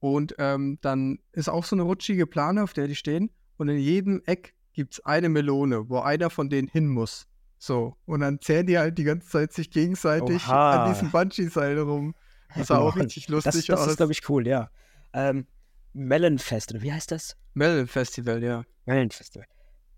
Und 0.00 0.34
ähm, 0.38 0.78
dann 0.80 1.18
ist 1.32 1.48
auch 1.48 1.64
so 1.64 1.74
eine 1.76 1.82
rutschige 1.82 2.26
Plane, 2.26 2.62
auf 2.62 2.72
der 2.72 2.86
die 2.86 2.96
stehen. 2.96 3.30
Und 3.56 3.68
in 3.68 3.78
jedem 3.78 4.22
Eck 4.26 4.54
gibt 4.72 4.94
es 4.94 5.04
eine 5.04 5.28
Melone, 5.28 5.88
wo 5.88 5.98
einer 5.98 6.30
von 6.30 6.48
denen 6.48 6.68
hin 6.68 6.88
muss. 6.88 7.26
So. 7.58 7.96
Und 8.06 8.20
dann 8.20 8.40
zählen 8.40 8.66
die 8.66 8.78
halt 8.78 8.96
die 8.96 9.04
ganze 9.04 9.28
Zeit 9.28 9.52
sich 9.52 9.70
gegenseitig 9.70 10.46
Oha. 10.48 10.84
an 10.84 10.92
diesem 10.92 11.10
Bungee-Seil 11.10 11.78
rum. 11.78 12.14
Das 12.56 12.68
sah 12.68 12.78
auch 12.78 12.96
richtig 12.96 13.26
Das, 13.26 13.44
lustig 13.44 13.66
das 13.66 13.80
aus. 13.80 13.86
ist, 13.88 13.96
glaube 13.98 14.12
ich, 14.12 14.28
cool, 14.28 14.46
ja. 14.46 14.70
Ähm, 15.12 15.46
Melonfest, 15.92 16.72
oder 16.72 16.82
wie 16.82 16.92
heißt 16.92 17.10
das? 17.10 17.36
Melon 17.54 17.86
Festival, 17.86 18.42
ja. 18.42 18.64
Melonfestival. 18.86 19.46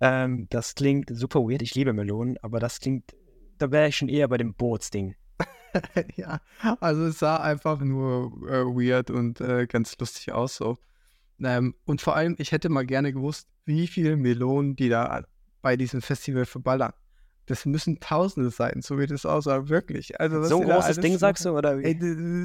Ähm, 0.00 0.47
das 0.50 0.75
klingt 0.75 1.11
super 1.14 1.40
weird. 1.40 1.62
Ich 1.62 1.75
liebe 1.75 1.92
Melonen, 1.92 2.38
aber 2.42 2.59
das 2.59 2.80
klingt, 2.80 3.14
da 3.59 3.71
wäre 3.71 3.88
ich 3.88 3.97
schon 3.97 4.09
eher 4.09 4.28
bei 4.28 4.38
dem 4.38 4.54
Bootsding. 4.54 5.14
ja, 6.16 6.40
also 6.80 7.04
es 7.07 7.19
sah 7.19 7.37
einfach 7.37 7.80
nur 7.80 8.33
äh, 8.49 8.64
weird 8.64 9.11
und 9.11 9.40
äh, 9.40 9.66
ganz 9.66 9.97
lustig 9.99 10.33
aus 10.33 10.57
so. 10.57 10.78
Ähm, 11.42 11.75
und 11.85 12.00
vor 12.00 12.16
allem, 12.16 12.35
ich 12.38 12.52
hätte 12.52 12.69
mal 12.69 12.85
gerne 12.85 13.12
gewusst, 13.12 13.49
wie 13.64 13.87
viele 13.87 14.16
Melonen 14.16 14.75
die 14.75 14.88
da 14.88 15.25
bei 15.62 15.76
diesem 15.76 16.02
Festival 16.02 16.45
verballern. 16.47 16.92
Das 17.50 17.66
müssen 17.66 17.99
Tausende 17.99 18.50
sein, 18.50 18.80
so 18.80 18.97
wie 18.99 19.07
das 19.09 19.26
aussah, 19.26 19.69
wirklich. 19.69 20.21
Also, 20.21 20.42
So 20.45 20.61
ein 20.61 20.69
großes 20.69 21.00
Ding, 21.00 21.14
machen. 21.14 21.19
sagst 21.19 21.45
du, 21.45 21.50
oder 21.50 21.78
wie? 21.80 21.85
Ey, 21.85 21.95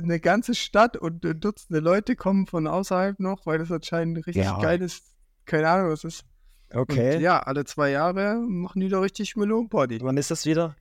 eine 0.03 0.19
ganze 0.19 0.55
Stadt 0.55 0.97
und 0.97 1.24
äh, 1.24 1.35
Dutzende 1.35 1.79
Leute 1.79 2.15
kommen 2.15 2.47
von 2.47 2.65
außerhalb 2.65 3.19
noch, 3.19 3.45
weil 3.45 3.59
das 3.59 3.71
anscheinend 3.71 4.17
richtig 4.25 4.45
Ja. 4.45 4.59
geil 4.59 4.81
ist. 4.81 5.03
Keine 5.45 5.69
Ahnung, 5.69 5.91
was 5.91 6.03
ist. 6.03 6.24
okay. 6.74 7.17
Und 7.17 7.21
ja, 7.21 7.39
alle 7.39 7.65
zwei 7.65 7.91
Jahre 7.91 8.35
machen 8.47 8.79
die 8.79 8.89
da 8.89 9.00
richtig 9.00 9.35
Melonenparty. 9.35 10.00
Wann 10.01 10.17
ist 10.17 10.31
das 10.31 10.47
wieder? 10.47 10.75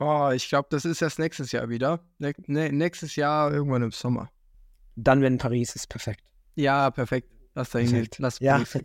Oh, 0.00 0.30
ich 0.34 0.48
glaube, 0.48 0.66
das 0.70 0.84
ist 0.84 1.00
erst 1.00 1.20
nächstes 1.20 1.52
Jahr 1.52 1.68
wieder. 1.68 2.00
Ne 2.18 2.32
ne 2.46 2.72
nächstes 2.72 3.14
Jahr 3.16 3.52
irgendwann 3.52 3.82
im 3.82 3.92
Sommer. 3.92 4.30
Dann, 4.96 5.22
wenn 5.22 5.38
Paris 5.38 5.76
ist, 5.76 5.88
perfekt. 5.88 6.24
Ja, 6.56 6.90
perfekt. 6.90 7.28
Lass 7.54 7.70
da 7.70 7.78
hingehen. 7.78 8.08
Lass 8.18 8.40
Ja. 8.40 8.54
Paris. 8.58 8.78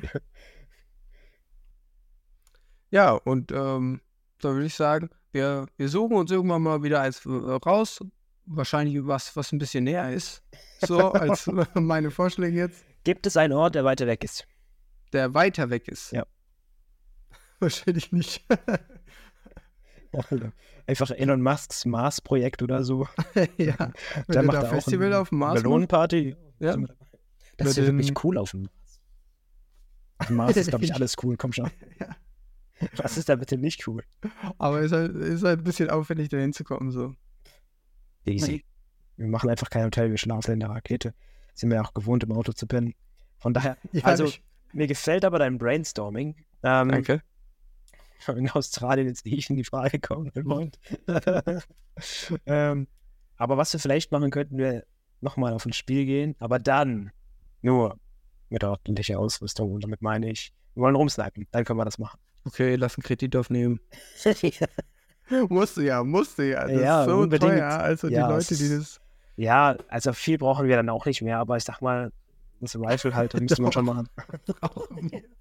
Ja, 2.90 3.12
und 3.12 3.50
ähm, 3.52 4.00
da 4.40 4.50
würde 4.50 4.66
ich 4.66 4.74
sagen, 4.74 5.10
wir, 5.32 5.66
wir 5.76 5.88
suchen 5.88 6.16
uns 6.16 6.30
irgendwann 6.30 6.62
mal 6.62 6.82
wieder 6.82 7.00
eins 7.00 7.26
äh, 7.26 7.30
raus. 7.30 8.00
Wahrscheinlich 8.46 8.98
was, 9.06 9.34
was 9.36 9.52
ein 9.52 9.58
bisschen 9.58 9.84
näher 9.84 10.12
ist. 10.12 10.42
So, 10.80 11.12
als 11.12 11.46
meine 11.74 12.10
Vorschläge 12.10 12.56
jetzt. 12.56 12.84
Gibt 13.04 13.26
es 13.26 13.36
einen 13.36 13.52
Ort, 13.52 13.74
der 13.74 13.84
weiter 13.84 14.06
weg 14.06 14.22
ist? 14.24 14.46
Der 15.12 15.34
weiter 15.34 15.70
weg 15.70 15.88
ist. 15.88 16.12
Ja. 16.12 16.24
Wahrscheinlich 17.58 18.12
nicht. 18.12 18.44
Einfach 20.86 21.10
Elon 21.10 21.42
Musks 21.42 21.84
Mars-Projekt 21.84 22.62
oder 22.62 22.84
so. 22.84 23.08
ja. 23.56 23.76
Der 23.76 23.92
Wenn 24.26 24.36
er 24.36 24.42
macht 24.44 24.62
da 24.62 24.68
Festival 24.68 25.14
auf 25.14 25.30
dem 25.30 25.38
Mars 25.38 25.54
macht. 25.54 25.64
Melonenparty. 25.64 26.36
Ja. 26.60 26.76
Das 27.56 27.70
ist 27.70 27.76
ja 27.78 27.84
wirklich 27.86 28.12
cool 28.24 28.38
auf 28.38 28.52
dem 28.52 28.62
Mars. 28.62 29.00
Auf 30.18 30.26
dem 30.28 30.36
Mars 30.36 30.56
ist, 30.56 30.68
glaube 30.68 30.84
ich, 30.84 30.94
alles 30.94 31.16
cool. 31.22 31.36
Komm 31.36 31.52
schon. 31.52 31.70
Ja. 31.98 32.16
Was 32.96 33.16
ist 33.16 33.28
da 33.28 33.36
bitte 33.36 33.56
nicht 33.56 33.86
cool? 33.86 34.02
Aber 34.58 34.80
ist 34.80 34.92
halt, 34.92 35.14
ist 35.14 35.44
halt 35.44 35.60
ein 35.60 35.64
bisschen 35.64 35.90
aufwendig, 35.90 36.28
da 36.28 36.38
hinzukommen. 36.38 36.90
So. 36.90 37.14
Easy. 38.24 38.64
Wir 39.16 39.28
machen 39.28 39.48
einfach 39.50 39.70
kein 39.70 39.84
Hotel, 39.84 40.10
wir 40.10 40.18
schlafen 40.18 40.52
in 40.54 40.60
der 40.60 40.70
Rakete. 40.70 41.14
Sind 41.54 41.70
wir 41.70 41.80
auch 41.82 41.94
gewohnt, 41.94 42.24
im 42.24 42.32
Auto 42.32 42.52
zu 42.52 42.66
pennen. 42.66 42.94
Von 43.38 43.54
daher, 43.54 43.76
Ja, 43.92 44.04
also 44.04 44.24
ich- 44.24 44.42
mir 44.72 44.86
gefällt 44.88 45.24
aber 45.24 45.38
dein 45.38 45.58
Brainstorming. 45.58 46.34
Ähm, 46.64 46.88
Danke. 46.88 47.22
in 48.28 48.50
Australien 48.50 49.06
jetzt 49.06 49.24
nicht 49.26 49.50
in 49.50 49.56
die 49.56 49.64
Frage 49.64 50.00
kommen, 50.00 50.30
mein 50.34 50.44
Freund. 50.44 50.78
ähm, 52.46 52.88
aber 53.36 53.56
was 53.56 53.72
wir 53.72 53.80
vielleicht 53.80 54.12
machen 54.12 54.30
könnten, 54.30 54.56
wir 54.56 54.84
nochmal 55.20 55.52
auf 55.52 55.66
ein 55.66 55.72
Spiel 55.72 56.06
gehen, 56.06 56.34
aber 56.38 56.58
dann 56.58 57.10
nur 57.62 57.98
mit 58.48 58.64
ordentlicher 58.64 59.18
Ausrüstung. 59.18 59.72
Und 59.72 59.84
damit 59.84 60.02
meine 60.02 60.30
ich, 60.30 60.52
wir 60.74 60.82
wollen 60.82 60.96
rumsnipen, 60.96 61.46
dann 61.50 61.64
können 61.64 61.78
wir 61.78 61.84
das 61.84 61.98
machen. 61.98 62.18
Okay, 62.46 62.76
lass 62.76 62.96
einen 62.96 63.02
Kredit 63.02 63.36
aufnehmen. 63.36 63.80
Musste 65.48 65.82
ja, 65.82 66.04
musste 66.04 66.44
ja. 66.44 66.64
Das 66.68 66.72
Ja, 66.72 67.00
ist 67.00 67.06
so 67.08 67.16
unbedingt. 67.18 67.52
teuer. 67.52 67.66
Also 67.66 68.08
die 68.08 68.14
Ja, 68.14 68.28
Leute, 68.28 68.52
es 68.54 68.58
die 68.58 68.68
das. 68.68 69.00
ja, 69.36 69.74
also 69.88 70.12
viel 70.12 70.36
brauchen 70.36 70.68
wir 70.68 70.76
dann 70.76 70.90
auch 70.90 71.06
nicht 71.06 71.22
mehr, 71.22 71.38
aber 71.38 71.56
ich 71.56 71.64
sag 71.64 71.80
mal, 71.80 72.12
das 72.60 72.76
Rifle 72.76 73.14
halt, 73.14 73.32
das 73.32 73.40
müsste 73.40 73.62
man 73.62 73.72
schon 73.72 73.86
machen. 73.86 74.08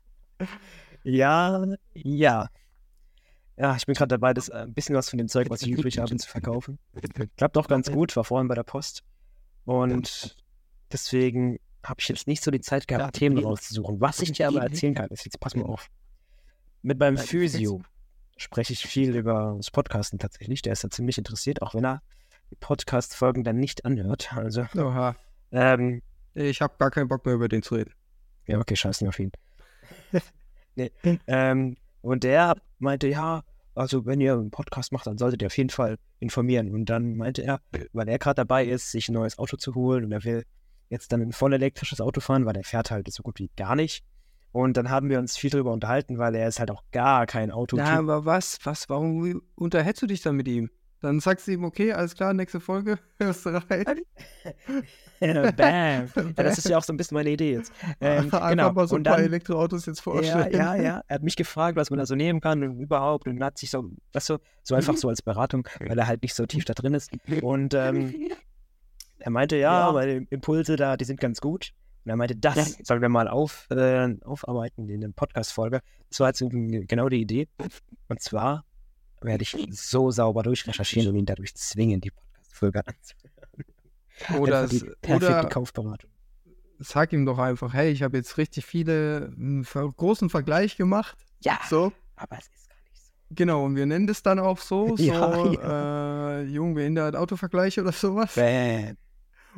Ja, 1.03 1.65
ja. 1.93 2.47
Ja, 3.57 3.75
ich 3.75 3.85
bin 3.85 3.93
gerade 3.93 4.07
dabei, 4.07 4.33
das 4.33 4.49
äh, 4.49 4.53
ein 4.59 4.73
bisschen 4.73 4.95
was 4.95 5.09
von 5.09 5.17
dem 5.17 5.27
Zeug, 5.27 5.49
was 5.49 5.61
ich 5.61 5.69
übrig 5.69 5.99
habe, 5.99 6.15
zu 6.15 6.27
verkaufen. 6.27 6.79
Klappt 7.37 7.57
auch 7.57 7.67
ganz 7.67 7.91
gut, 7.91 8.15
war 8.15 8.23
vorhin 8.23 8.47
bei 8.47 8.55
der 8.55 8.63
Post. 8.63 9.03
Und 9.65 10.35
deswegen 10.91 11.59
habe 11.85 11.99
ich 11.99 12.07
jetzt 12.07 12.27
nicht 12.27 12.43
so 12.43 12.51
die 12.51 12.61
Zeit 12.61 12.87
gehabt, 12.87 13.15
Themen 13.17 13.37
rauszusuchen. 13.37 13.99
Was 14.01 14.21
ich 14.21 14.31
dir 14.31 14.47
aber 14.47 14.61
erzählen 14.61 14.95
kann, 14.95 15.09
ist 15.09 15.25
jetzt, 15.25 15.39
pass 15.39 15.55
mal 15.55 15.65
auf. 15.65 15.87
Mit 16.83 16.99
meinem 16.99 17.17
Physio 17.17 17.81
spreche 18.35 18.73
ich 18.73 18.85
viel 18.85 19.15
über 19.15 19.53
das 19.55 19.71
Podcasten 19.71 20.19
tatsächlich. 20.19 20.61
Der 20.61 20.73
ist 20.73 20.83
da 20.83 20.89
ziemlich 20.89 21.17
interessiert, 21.17 21.61
auch 21.61 21.73
wenn 21.73 21.85
er 21.85 22.01
die 22.51 22.55
Podcast-Folgen 22.55 23.45
dann 23.45 23.55
nicht 23.57 23.85
anhört. 23.85 24.33
Also, 24.35 24.65
Oha. 24.75 25.15
ähm, 25.51 26.01
Ich 26.33 26.61
habe 26.61 26.73
gar 26.77 26.91
keinen 26.91 27.07
Bock 27.07 27.25
mehr 27.25 27.35
über 27.35 27.47
den 27.47 27.63
zu 27.63 27.75
reden. 27.75 27.93
ja, 28.47 28.59
okay, 28.59 28.75
scheiß 28.75 28.99
nicht 28.99 29.07
auf 29.07 29.17
ihn. 29.17 29.31
nee. 30.75 30.91
ähm, 31.27 31.77
und 32.01 32.25
der 32.25 32.57
meinte, 32.79 33.07
ja, 33.07 33.43
also 33.75 34.05
wenn 34.05 34.19
ihr 34.19 34.33
einen 34.33 34.51
Podcast 34.51 34.91
macht, 34.91 35.07
dann 35.07 35.17
solltet 35.17 35.41
ihr 35.41 35.47
auf 35.47 35.57
jeden 35.57 35.69
Fall 35.69 35.97
informieren. 36.19 36.73
Und 36.73 36.85
dann 36.89 37.15
meinte 37.15 37.43
er, 37.43 37.61
weil 37.93 38.09
er 38.09 38.19
gerade 38.19 38.35
dabei 38.35 38.65
ist, 38.65 38.91
sich 38.91 39.07
ein 39.07 39.13
neues 39.13 39.39
Auto 39.39 39.55
zu 39.55 39.73
holen 39.73 40.03
und 40.03 40.11
er 40.11 40.25
will 40.25 40.43
jetzt 40.89 41.13
dann 41.13 41.21
ein 41.21 41.31
voll 41.31 41.53
elektrisches 41.53 42.01
Auto 42.01 42.19
fahren, 42.19 42.45
weil 42.45 42.57
er 42.57 42.65
fährt 42.65 42.91
halt 42.91 43.09
so 43.09 43.23
gut 43.23 43.39
wie 43.39 43.49
gar 43.55 43.77
nicht. 43.77 44.03
Und 44.53 44.77
dann 44.77 44.89
haben 44.89 45.09
wir 45.09 45.19
uns 45.19 45.35
viel 45.35 45.49
drüber 45.49 45.73
unterhalten, 45.73 46.17
weil 46.19 46.33
er 46.35 46.47
ist 46.47 46.59
halt 46.59 46.71
auch 46.71 46.83
gar 46.91 47.25
kein 47.25 47.51
Auto. 47.51 47.75
Ja, 47.77 47.97
aber 47.99 48.23
was? 48.25 48.59
Was? 48.63 48.87
Warum 48.87 49.41
unterhältst 49.55 50.01
du 50.01 50.07
dich 50.07 50.21
dann 50.21 50.35
mit 50.37 50.47
ihm? 50.47 50.69
Dann 51.01 51.19
sagst 51.19 51.47
du 51.47 51.51
ihm, 51.51 51.65
okay, 51.65 51.91
alles 51.91 52.15
klar, 52.15 52.33
nächste 52.33 52.61
Folge, 52.61 52.97
hörst 53.17 53.45
du 53.45 53.49
rein. 53.49 54.01
Bam. 55.55 56.07
Ja, 56.37 56.43
das 56.43 56.57
ist 56.57 56.69
ja 56.69 56.77
auch 56.77 56.83
so 56.83 56.93
ein 56.93 56.97
bisschen 56.97 57.15
meine 57.15 57.29
Idee 57.31 57.53
jetzt. 57.53 57.71
Ähm, 58.01 58.25
Einfach 58.25 58.49
genau. 58.49 58.71
mal 58.73 58.87
so 58.87 58.95
ein 58.95 58.99
und 58.99 59.03
paar 59.03 59.17
dann, 59.17 59.25
Elektroautos 59.25 59.85
jetzt 59.85 59.99
Ja, 59.99 60.03
vorstellen. 60.03 60.53
ja, 60.53 60.75
ja. 60.75 61.03
Er 61.07 61.15
hat 61.15 61.23
mich 61.23 61.35
gefragt, 61.35 61.75
was 61.77 61.89
man 61.89 61.99
da 61.99 62.05
so 62.05 62.15
nehmen 62.15 62.41
kann 62.41 62.63
und 62.63 62.79
überhaupt 62.79 63.27
und 63.27 63.41
hat 63.43 63.57
sich 63.57 63.69
so, 63.69 63.89
weißt 64.13 64.29
du, 64.29 64.37
so 64.63 64.75
einfach 64.75 64.97
so 64.97 65.09
als 65.09 65.21
Beratung, 65.21 65.67
weil 65.85 65.97
er 65.97 66.07
halt 66.07 66.21
nicht 66.23 66.35
so 66.35 66.45
tief 66.45 66.65
da 66.65 66.73
drin 66.73 66.93
ist. 66.93 67.11
Und 67.41 67.73
ähm, 67.73 68.13
er 69.19 69.31
meinte, 69.31 69.55
ja, 69.57 69.87
Ja. 69.87 69.91
meine 69.93 70.27
Impulse 70.29 70.75
da, 70.75 70.97
die 70.97 71.05
sind 71.05 71.19
ganz 71.19 71.39
gut. 71.41 71.71
Und 72.05 72.09
er 72.09 72.15
meinte, 72.17 72.35
das 72.35 72.77
sollen 72.83 73.01
wir 73.01 73.09
mal 73.09 73.27
auf, 73.27 73.67
äh, 73.71 74.13
aufarbeiten 74.25 74.89
in 74.89 75.01
der 75.01 75.09
Podcast-Folge. 75.09 75.81
Das 76.09 76.19
war 76.19 76.27
jetzt 76.29 76.43
genau 76.49 77.07
die 77.09 77.21
Idee. 77.21 77.47
Und 78.09 78.21
zwar 78.21 78.65
werde 79.21 79.43
ich 79.43 79.55
so 79.71 80.11
sauber 80.11 80.43
durchrecherchieren 80.43 81.09
und 81.09 81.15
ihn 81.15 81.25
dadurch 81.25 81.55
zwingen, 81.55 82.01
die 82.01 82.11
Podcast-Folge 82.11 82.81
anzuhören. 82.85 84.41
Oder, 84.41 84.67
die 84.67 84.83
oder 85.09 85.45
Kaufberatung. 85.45 86.09
sag 86.79 87.13
ihm 87.13 87.25
doch 87.25 87.39
einfach, 87.39 87.73
hey, 87.73 87.91
ich 87.91 88.03
habe 88.03 88.17
jetzt 88.17 88.37
richtig 88.37 88.65
viele, 88.65 89.33
einen 89.37 89.63
ver- 89.63 89.91
großen 89.91 90.29
Vergleich 90.29 90.75
gemacht. 90.77 91.17
Ja, 91.41 91.57
So, 91.69 91.91
aber 92.15 92.37
es 92.37 92.45
ist 92.47 92.69
gar 92.69 92.75
nicht 92.83 92.95
so. 93.01 93.11
genau, 93.31 93.63
und 93.65 93.75
wir 93.75 93.85
nennen 93.85 94.05
das 94.07 94.21
dann 94.21 94.39
auch 94.39 94.57
so, 94.59 94.95
so 94.97 95.03
Ja, 95.03 96.41
Äh, 96.41 96.43
jung 96.43 96.73
behindert 96.75 97.15
Autovergleich 97.15 97.79
oder 97.79 97.91
sowas. 97.91 98.35
Bam. 98.35 98.97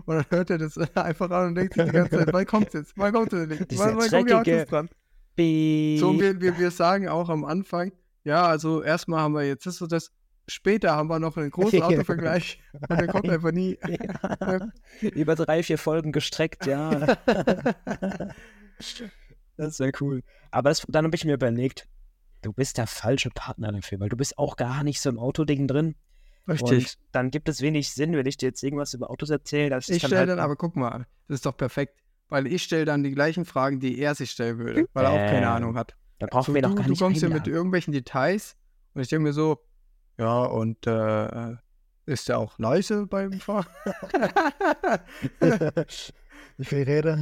Und 0.05 0.15
dann 0.15 0.25
hört 0.29 0.49
er 0.49 0.57
das 0.57 0.77
einfach 0.95 1.29
an 1.29 1.47
und 1.47 1.55
denkt 1.55 1.73
sich 1.73 1.85
die 1.85 1.91
ganze 1.91 2.17
Zeit, 2.17 2.33
wann 2.33 2.45
kommt's 2.45 2.73
jetzt? 2.73 2.93
Wann 2.95 3.13
kommt 3.13 3.33
es 3.33 3.47
nicht? 3.47 3.77
Wann, 3.77 3.97
wann 3.97 4.09
kommen 4.09 4.25
die 4.25 4.33
Autos 4.33 4.65
dran? 4.67 4.89
Beep. 5.35 5.99
So, 5.99 6.19
wir, 6.19 6.39
wir, 6.39 6.57
wir 6.57 6.71
sagen 6.71 7.07
auch 7.09 7.29
am 7.29 7.43
Anfang, 7.43 7.91
ja, 8.23 8.45
also 8.45 8.81
erstmal 8.81 9.21
haben 9.21 9.33
wir 9.33 9.43
jetzt 9.43 9.65
das 9.65 9.81
und 9.81 9.91
das, 9.91 10.11
später 10.47 10.95
haben 10.95 11.09
wir 11.09 11.19
noch 11.19 11.37
einen 11.37 11.51
großen. 11.51 11.81
Autovergleich 11.83 12.61
und 12.73 12.99
der 12.99 13.07
kommt 13.07 13.29
einfach 13.29 13.51
nie. 13.51 13.77
Ja. 13.87 14.69
Über 15.01 15.35
drei, 15.35 15.63
vier 15.63 15.77
Folgen 15.77 16.11
gestreckt, 16.11 16.65
ja. 16.65 17.17
das 19.57 19.79
wäre 19.79 19.91
cool. 19.99 20.23
Aber 20.51 20.69
das, 20.69 20.85
dann 20.87 21.05
habe 21.05 21.15
ich 21.15 21.25
mir 21.25 21.33
überlegt, 21.33 21.87
du 22.41 22.53
bist 22.53 22.77
der 22.77 22.87
falsche 22.87 23.29
Partner 23.29 23.71
dafür, 23.71 23.99
weil 23.99 24.09
du 24.09 24.17
bist 24.17 24.37
auch 24.37 24.55
gar 24.55 24.83
nicht 24.83 25.01
so 25.01 25.09
im 25.09 25.19
Autoding 25.19 25.67
drin. 25.67 25.95
Richtig. 26.47 26.85
Und 26.85 26.97
dann 27.11 27.31
gibt 27.31 27.49
es 27.49 27.61
wenig 27.61 27.89
Sinn, 27.91 28.13
wenn 28.13 28.25
ich 28.25 28.37
dir 28.37 28.47
jetzt 28.47 28.63
irgendwas 28.63 28.93
über 28.93 29.09
Autos 29.09 29.29
erzähle. 29.29 29.69
Das 29.71 29.89
ist 29.89 29.95
Ich 29.95 30.03
stelle 30.03 30.19
halt 30.19 30.29
dann, 30.29 30.39
aber 30.39 30.55
guck 30.55 30.75
mal, 30.75 31.07
das 31.27 31.35
ist 31.35 31.45
doch 31.45 31.57
perfekt, 31.57 31.99
weil 32.29 32.45
ich 32.47 32.63
stelle 32.63 32.85
dann 32.85 33.03
die 33.03 33.11
gleichen 33.11 33.45
Fragen, 33.45 33.79
die 33.79 33.97
er 33.99 34.13
sich 34.15 34.31
stellen 34.31 34.59
würde, 34.59 34.87
weil 34.93 35.05
er 35.05 35.11
auch 35.11 35.17
keine 35.29 35.47
Ähm, 35.47 35.51
Ahnung 35.51 35.77
hat. 35.77 35.95
dann 36.19 36.29
brauchen 36.29 36.45
So, 36.45 36.53
wir 36.53 36.61
du, 36.61 36.69
noch 36.69 36.75
gar 36.75 36.83
du 36.85 36.91
nicht 36.91 37.01
kommst 37.01 37.21
ja 37.21 37.29
mit 37.29 37.47
irgendwelchen 37.47 37.93
Details 37.93 38.55
und 38.93 39.01
ich 39.01 39.07
denke 39.07 39.23
mir 39.23 39.33
so, 39.33 39.59
ja, 40.17 40.43
und 40.43 40.85
äh, 40.87 41.55
ist 42.05 42.29
der 42.29 42.37
auch 42.37 42.57
leise 42.59 43.07
beim 43.07 43.33
Fahren? 43.39 43.65
Wie 46.57 46.65
viel 46.65 46.83
Räder 46.83 47.17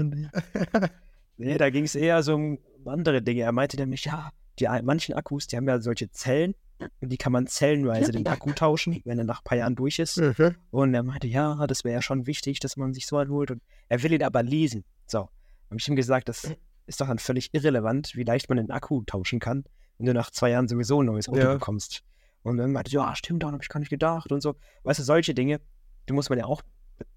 Nee, 1.38 1.58
da 1.58 1.70
ging 1.70 1.86
es 1.86 1.96
eher 1.96 2.22
so 2.22 2.36
um 2.36 2.60
andere 2.86 3.22
Dinge. 3.22 3.42
Er 3.42 3.52
meinte 3.52 3.78
nämlich, 3.78 4.06
ja, 4.06 4.32
die 4.60 4.68
manchen 4.84 5.16
Akkus, 5.16 5.48
die 5.48 5.58
haben 5.58 5.68
ja 5.68 5.80
solche 5.80 6.12
Zellen 6.12 6.54
und 7.02 7.10
die 7.10 7.18
kann 7.18 7.32
man 7.32 7.48
zellenweise 7.48 8.12
den 8.12 8.28
Akku 8.28 8.52
tauschen, 8.54 9.02
wenn 9.06 9.18
er 9.18 9.24
nach 9.26 9.40
ein 9.42 9.44
paar 9.44 9.58
Jahren 9.58 9.76
durch 9.76 10.00
ist. 10.00 10.18
Mhm. 10.18 10.56
Und 10.72 10.94
er 10.94 11.04
meinte, 11.04 11.28
ja, 11.28 11.66
das 11.68 11.84
wäre 11.84 11.96
ja 11.96 12.02
schon 12.02 12.26
wichtig, 12.28 12.60
dass 12.60 12.78
man 12.78 12.94
sich 12.94 13.06
so 13.08 13.18
einen 13.18 13.32
holt. 13.32 13.52
Und 13.52 13.62
er 13.90 14.02
will 14.04 14.12
ihn 14.14 14.24
aber 14.24 14.44
leasen. 14.44 14.84
So, 15.08 15.20
habe 15.20 15.78
ich 15.78 15.88
ihm 15.88 15.96
gesagt, 15.96 16.30
das 16.30 16.52
ist 16.86 17.00
doch 17.02 17.08
dann 17.08 17.20
völlig 17.20 17.54
irrelevant, 17.54 18.12
wie 18.16 18.24
leicht 18.24 18.50
man 18.50 18.58
den 18.58 18.72
Akku 18.72 19.04
tauschen 19.06 19.40
kann, 19.40 19.64
wenn 19.98 20.06
du 20.08 20.14
nach 20.14 20.32
zwei 20.32 20.50
Jahren 20.50 20.68
sowieso 20.68 21.02
ein 21.02 21.06
neues 21.06 21.30
Auto 21.30 21.40
Ja. 21.40 21.54
bekommst. 21.54 22.02
Und 22.44 22.58
dann 22.58 22.72
meinte, 22.74 22.92
ja, 22.92 23.16
stimmt, 23.16 23.42
daran 23.44 23.54
habe 23.54 23.64
ich 23.64 23.70
gar 23.70 23.80
nicht 23.80 23.90
gedacht 23.90 24.32
und 24.32 24.42
so. 24.42 24.56
Weißt 24.84 25.00
du, 25.00 25.04
solche 25.04 25.34
Dinge, 25.34 25.62
die 26.10 26.14
muss 26.14 26.30
man 26.30 26.40
ja 26.40 26.46
auch 26.46 26.62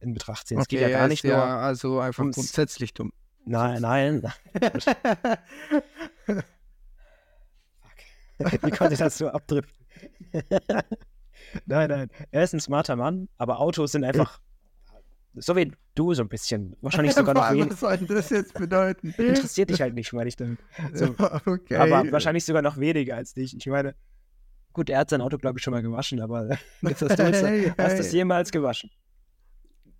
in 0.01 0.15
Betracht 0.15 0.47
ziehen. 0.47 0.59
Es 0.61 0.69
geht 0.69 0.81
ja 0.81 0.87
Okay, 0.87 0.95
gar 0.97 1.09
nicht 1.09 1.25
ist 1.25 1.29
nur. 1.31 1.37
ja 1.39 1.59
also 1.59 1.99
einfach 2.01 2.23
ums- 2.23 2.37
grundsätzlich 2.37 2.95
dumm. 2.95 3.13
Nein, 3.45 3.83
nein. 3.83 4.23
Wie 8.63 8.71
konnte 8.71 8.95
ich 8.95 9.01
das 9.01 9.19
so 9.19 9.29
abdriften? 9.29 9.87
nein, 11.67 11.89
nein. 11.89 12.11
Er 12.31 12.43
ist 12.45 12.55
ein 12.55 12.61
smarter 12.61 12.97
Mann, 12.97 13.29
aber 13.39 13.61
Autos 13.61 13.93
sind 13.93 14.05
einfach 14.05 14.41
so 15.39 15.55
wie 15.55 15.71
du 15.95 16.15
so 16.15 16.23
ein 16.23 16.29
bisschen. 16.29 16.77
Wahrscheinlich 16.81 17.15
sogar 17.15 17.35
noch 17.35 17.51
weniger. 17.51 17.71
Was 17.71 17.81
soll 17.81 17.99
das 17.99 18.31
jetzt 18.31 18.55
bedeuten? 18.55 19.11
Interessiert 19.19 19.71
dich 19.71 19.81
halt 19.81 19.95
nicht, 19.95 20.13
meine 20.13 20.29
ich 20.29 20.37
dann. 20.37 20.59
So. 20.95 21.15
okay. 21.47 21.77
Aber 21.77 22.11
wahrscheinlich 22.11 22.45
sogar 22.45 22.63
noch 22.63 22.79
weniger 22.79 23.17
als 23.17 23.35
dich. 23.35 23.57
Ich 23.57 23.67
meine, 23.67 23.95
gut, 24.73 24.91
er 24.91 25.01
hat 25.01 25.11
sein 25.11 25.21
Auto, 25.21 25.39
glaube 25.39 25.59
ich, 25.59 25.63
schon 25.63 25.73
mal 25.73 25.83
gewaschen, 25.83 26.21
aber 26.21 26.57
hast 26.85 27.03
du 27.03 27.07
es, 27.07 27.43
Hey, 27.43 27.73
hast 27.77 27.99
hey. 27.99 28.13
jemals 28.13 28.51
gewaschen? 28.51 28.91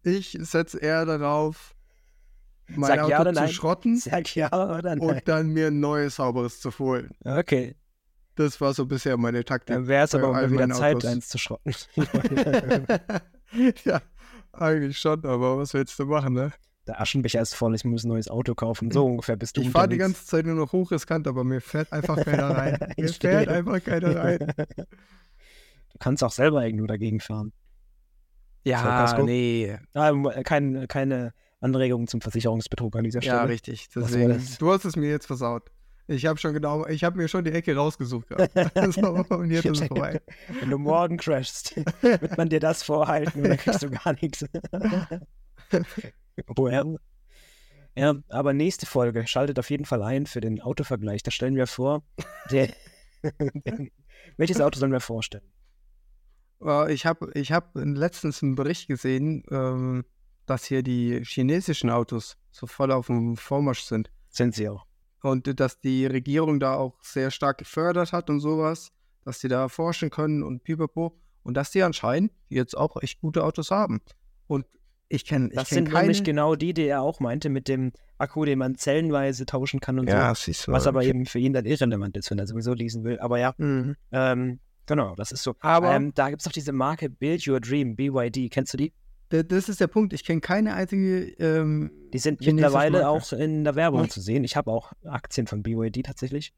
Ich 0.03 0.39
setze 0.41 0.79
eher 0.79 1.05
darauf, 1.05 1.75
mein 2.69 2.89
Sag 2.89 3.01
Auto 3.01 3.11
ja 3.11 3.25
zu 3.25 3.33
nein. 3.33 3.49
schrotten 3.49 3.97
Sag 3.97 4.35
ja 4.37 4.47
oder 4.49 4.95
nein. 4.95 5.01
und 5.01 5.29
dann 5.29 5.49
mir 5.49 5.69
ein 5.69 5.81
neues, 5.81 6.17
sauberes 6.17 6.61
zu 6.61 6.77
holen. 6.79 7.11
Okay, 7.25 7.75
Das 8.37 8.61
war 8.61 8.73
so 8.75 8.87
bisher 8.87 9.17
meine 9.17 9.45
Taktik. 9.45 9.75
dann 9.75 9.87
wäre 9.89 10.05
es 10.05 10.15
aber 10.15 10.27
all 10.29 10.49
mal 10.49 10.51
wieder 10.51 10.69
Zeit, 10.71 10.97
Autos. 10.97 11.11
eins 11.11 11.29
zu 11.29 11.39
schrotten. 11.39 11.75
ja, 13.85 14.01
eigentlich 14.53 14.99
schon, 14.99 15.25
aber 15.25 15.59
was 15.59 15.75
willst 15.75 15.99
du 15.99 16.05
machen, 16.07 16.35
ne? 16.35 16.53
Der 16.87 17.01
Aschenbecher 17.01 17.41
ist 17.41 17.55
voll, 17.55 17.75
ich 17.75 17.85
muss 17.85 18.05
ein 18.05 18.09
neues 18.09 18.29
Auto 18.29 18.55
kaufen. 18.55 18.91
So 18.93 19.05
ungefähr 19.07 19.37
bist 19.37 19.57
du 19.57 19.63
Ich 19.63 19.71
fahre 19.71 19.89
die 19.89 19.97
ganze 19.97 20.25
Zeit 20.25 20.47
nur 20.47 20.55
noch 20.55 20.73
hochriskant, 20.73 21.27
aber 21.27 21.43
mir 21.43 21.61
fährt 21.61 21.93
einfach 21.93 22.23
keiner 22.25 22.51
rein. 22.57 22.79
Mir 22.97 23.05
Ich 23.07 23.19
fährt 23.19 23.49
einfach 23.49 23.83
keiner 23.83 24.17
rein. 24.17 24.39
Du 25.93 25.99
kannst 26.01 26.23
auch 26.23 26.31
selber 26.31 26.63
irgendwo 26.63 26.85
dagegen 26.87 27.21
fahren. 27.21 27.55
Ja, 28.65 29.17
nee. 29.23 29.79
Ah, 29.95 30.13
kein, 30.43 30.87
keine 30.89 31.33
Anregungen 31.61 32.07
zum 32.07 32.21
Versicherungsbetrug 32.21 32.95
an 32.97 33.05
dieser 33.05 33.23
Ja, 33.23 33.37
Stelle. 33.37 33.49
richtig. 33.49 33.89
war 33.95 34.03
Deswegen, 34.03 34.47
du 34.59 34.71
hast 34.73 34.85
es 34.85 34.95
mir 34.95 35.09
jetzt 35.09 35.25
versaut. 35.27 35.71
Ich 36.09 36.25
habe 36.25 36.39
schon 36.39 36.55
genau, 36.55 36.87
ich 36.87 37.03
habe 37.03 37.17
mir 37.17 37.27
schon 37.29 37.45
die 37.45 37.51
Ecke 37.51 37.75
rausgesucht. 37.75 38.29
so, 38.91 39.09
und 39.11 39.51
jetzt 39.51 39.65
ist 39.65 39.81
es 39.81 39.89
vorbei. 39.89 40.21
Wenn 40.61 40.71
du 40.71 40.79
morgen 40.79 41.17
crashst, 41.17 41.77
wird 42.03 42.37
man 42.37 42.49
dir 42.49 42.61
das 42.61 42.83
vorhalten 42.83 43.43
und 43.43 43.49
dann 43.49 43.59
kriegst 43.59 43.83
du 43.83 43.91
gar 43.91 44.15
nichts. 44.21 44.45
Woher? 46.47 46.85
Ja, 47.97 48.15
aber 48.29 48.53
nächste 48.53 48.87
Folge 48.87 49.27
schaltet 49.27 49.59
auf 49.59 49.71
jeden 49.71 49.85
Fall 49.85 50.03
ein 50.03 50.27
für 50.27 50.41
den 50.41 50.61
Autovergleich. 50.61 51.23
Da 51.23 51.31
stellen 51.31 51.57
wir 51.57 51.67
vor, 51.67 52.05
der, 52.51 52.69
den, 53.41 53.91
welches 54.37 54.61
Auto 54.61 54.79
sollen 54.79 54.93
wir 54.93 55.01
vorstellen? 55.01 55.51
Äh, 56.63 56.93
ich 56.93 57.07
habe 57.07 57.31
ich 57.35 57.53
hab 57.53 57.71
letztens 57.75 58.43
einen 58.43 58.55
Bericht 58.55 58.87
gesehen, 58.87 59.43
ähm, 59.51 60.05
dass 60.47 60.65
hier 60.65 60.83
die 60.83 61.23
chinesischen 61.25 61.91
Autos 61.91 62.37
so 62.51 62.67
voll 62.67 62.93
auf 62.93 63.07
dem 63.07 63.37
Vormarsch 63.37 63.83
sind. 63.83 64.11
Sind 64.29 64.55
sie 64.55 64.69
auch. 64.69 64.86
Und 65.23 65.59
dass 65.61 65.81
die 65.81 66.07
Regierung 66.07 66.61
da 66.61 66.75
auch 66.77 66.95
sehr 67.03 67.31
stark 67.31 67.59
gefördert 67.59 68.13
hat 68.13 68.31
und 68.31 68.41
sowas, 68.41 68.93
dass 69.25 69.39
die 69.41 69.49
da 69.49 69.69
forschen 69.69 70.11
können 70.11 70.43
und 70.43 70.63
pipapo. 70.63 71.19
Und 71.43 71.55
dass 71.55 71.71
die 71.71 71.83
anscheinend 71.83 72.33
jetzt 72.49 72.77
auch 72.77 73.01
echt 73.03 73.21
gute 73.21 73.45
Autos 73.45 73.71
haben. 73.71 74.01
Und 74.49 74.67
ich 75.09 75.25
kenne 75.25 75.49
ich 75.51 75.55
Das 75.55 75.69
kenn 75.69 75.77
sind 75.77 75.89
keine. 75.91 76.01
nämlich 76.03 76.25
genau 76.25 76.57
die, 76.57 76.75
die 76.75 76.87
er 76.87 77.03
auch 77.03 77.21
meinte, 77.21 77.49
mit 77.49 77.69
dem 77.69 77.93
Akku, 78.19 78.45
den 78.45 78.59
man 78.59 78.75
zellenweise 78.77 79.47
tauschen 79.47 79.79
kann 79.81 79.99
und 80.01 80.09
ja, 80.09 80.35
so. 80.35 80.43
siehst 80.45 80.67
du. 80.67 80.73
Was 80.73 80.87
aber 80.89 81.05
eben 81.05 81.27
für 81.27 81.39
ihn 81.39 81.53
dann 81.53 81.65
irrelevant 81.67 82.17
ist, 82.17 82.31
wenn 82.31 82.39
er 82.39 82.47
sowieso 82.49 82.73
leasen 82.75 83.05
will. 83.05 83.19
Aber 83.21 83.39
ja, 83.39 83.55
Mhm. 83.59 83.95
ähm, 84.11 84.59
genau, 84.87 85.15
das 85.15 85.31
ist 85.33 85.43
so. 85.45 85.55
Aber 85.61 85.93
Ähm, 85.95 86.13
da 86.15 86.31
gibt 86.31 86.41
es 86.41 86.45
doch 86.45 86.53
diese 86.53 86.73
Marke 86.73 87.09
Build 87.11 87.47
Your 87.47 87.61
Dream, 87.61 87.95
BYD. 87.95 88.49
Kennst 88.51 88.73
du 88.73 88.79
die? 88.79 88.93
Das 89.29 89.69
ist 89.69 89.81
der 89.81 89.87
Punkt. 89.89 90.13
Ich 90.13 90.25
kenne 90.25 90.41
keine 90.41 90.75
einzige. 90.75 91.27
Ähm, 91.39 91.91
Die 92.13 92.19
sind 92.19 92.41
mittlerweile 92.41 93.03
Marke. 93.03 93.09
auch 93.09 93.33
in 93.33 93.65
der 93.65 93.75
Werbung 93.75 94.03
Was? 94.03 94.11
zu 94.11 94.21
sehen. 94.21 94.45
Ich 94.45 94.57
habe 94.57 94.71
auch 94.71 94.93
Aktien 95.05 95.47
von 95.47 95.63
BYD 95.63 96.05
tatsächlich. 96.07 96.53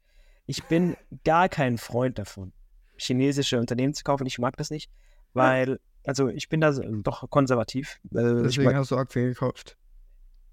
Ich 0.45 0.63
bin 0.65 0.95
gar 1.23 1.49
kein 1.49 1.77
Freund 1.77 2.17
davon, 2.19 2.53
chinesische 2.97 3.59
Unternehmen 3.59 3.93
zu 3.93 4.03
kaufen. 4.03 4.25
Ich 4.25 4.39
mag 4.39 4.57
das 4.57 4.69
nicht, 4.71 4.89
weil, 5.33 5.79
also 6.05 6.27
ich 6.27 6.49
bin 6.49 6.61
da 6.61 6.71
doch 6.71 7.29
konservativ. 7.29 7.99
Ich 8.03 8.09
deswegen 8.11 8.63
mag, 8.65 8.75
hast 8.75 8.91
du 8.91 8.97
Aktien 8.97 9.27
gekauft. 9.29 9.77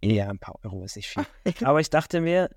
ja, 0.02 0.28
ein 0.28 0.38
paar 0.38 0.58
Euro 0.64 0.84
ist 0.84 0.96
nicht 0.96 1.08
viel. 1.08 1.24
Aber 1.66 1.80
ich 1.80 1.88
dachte 1.90 2.20
mir, 2.20 2.50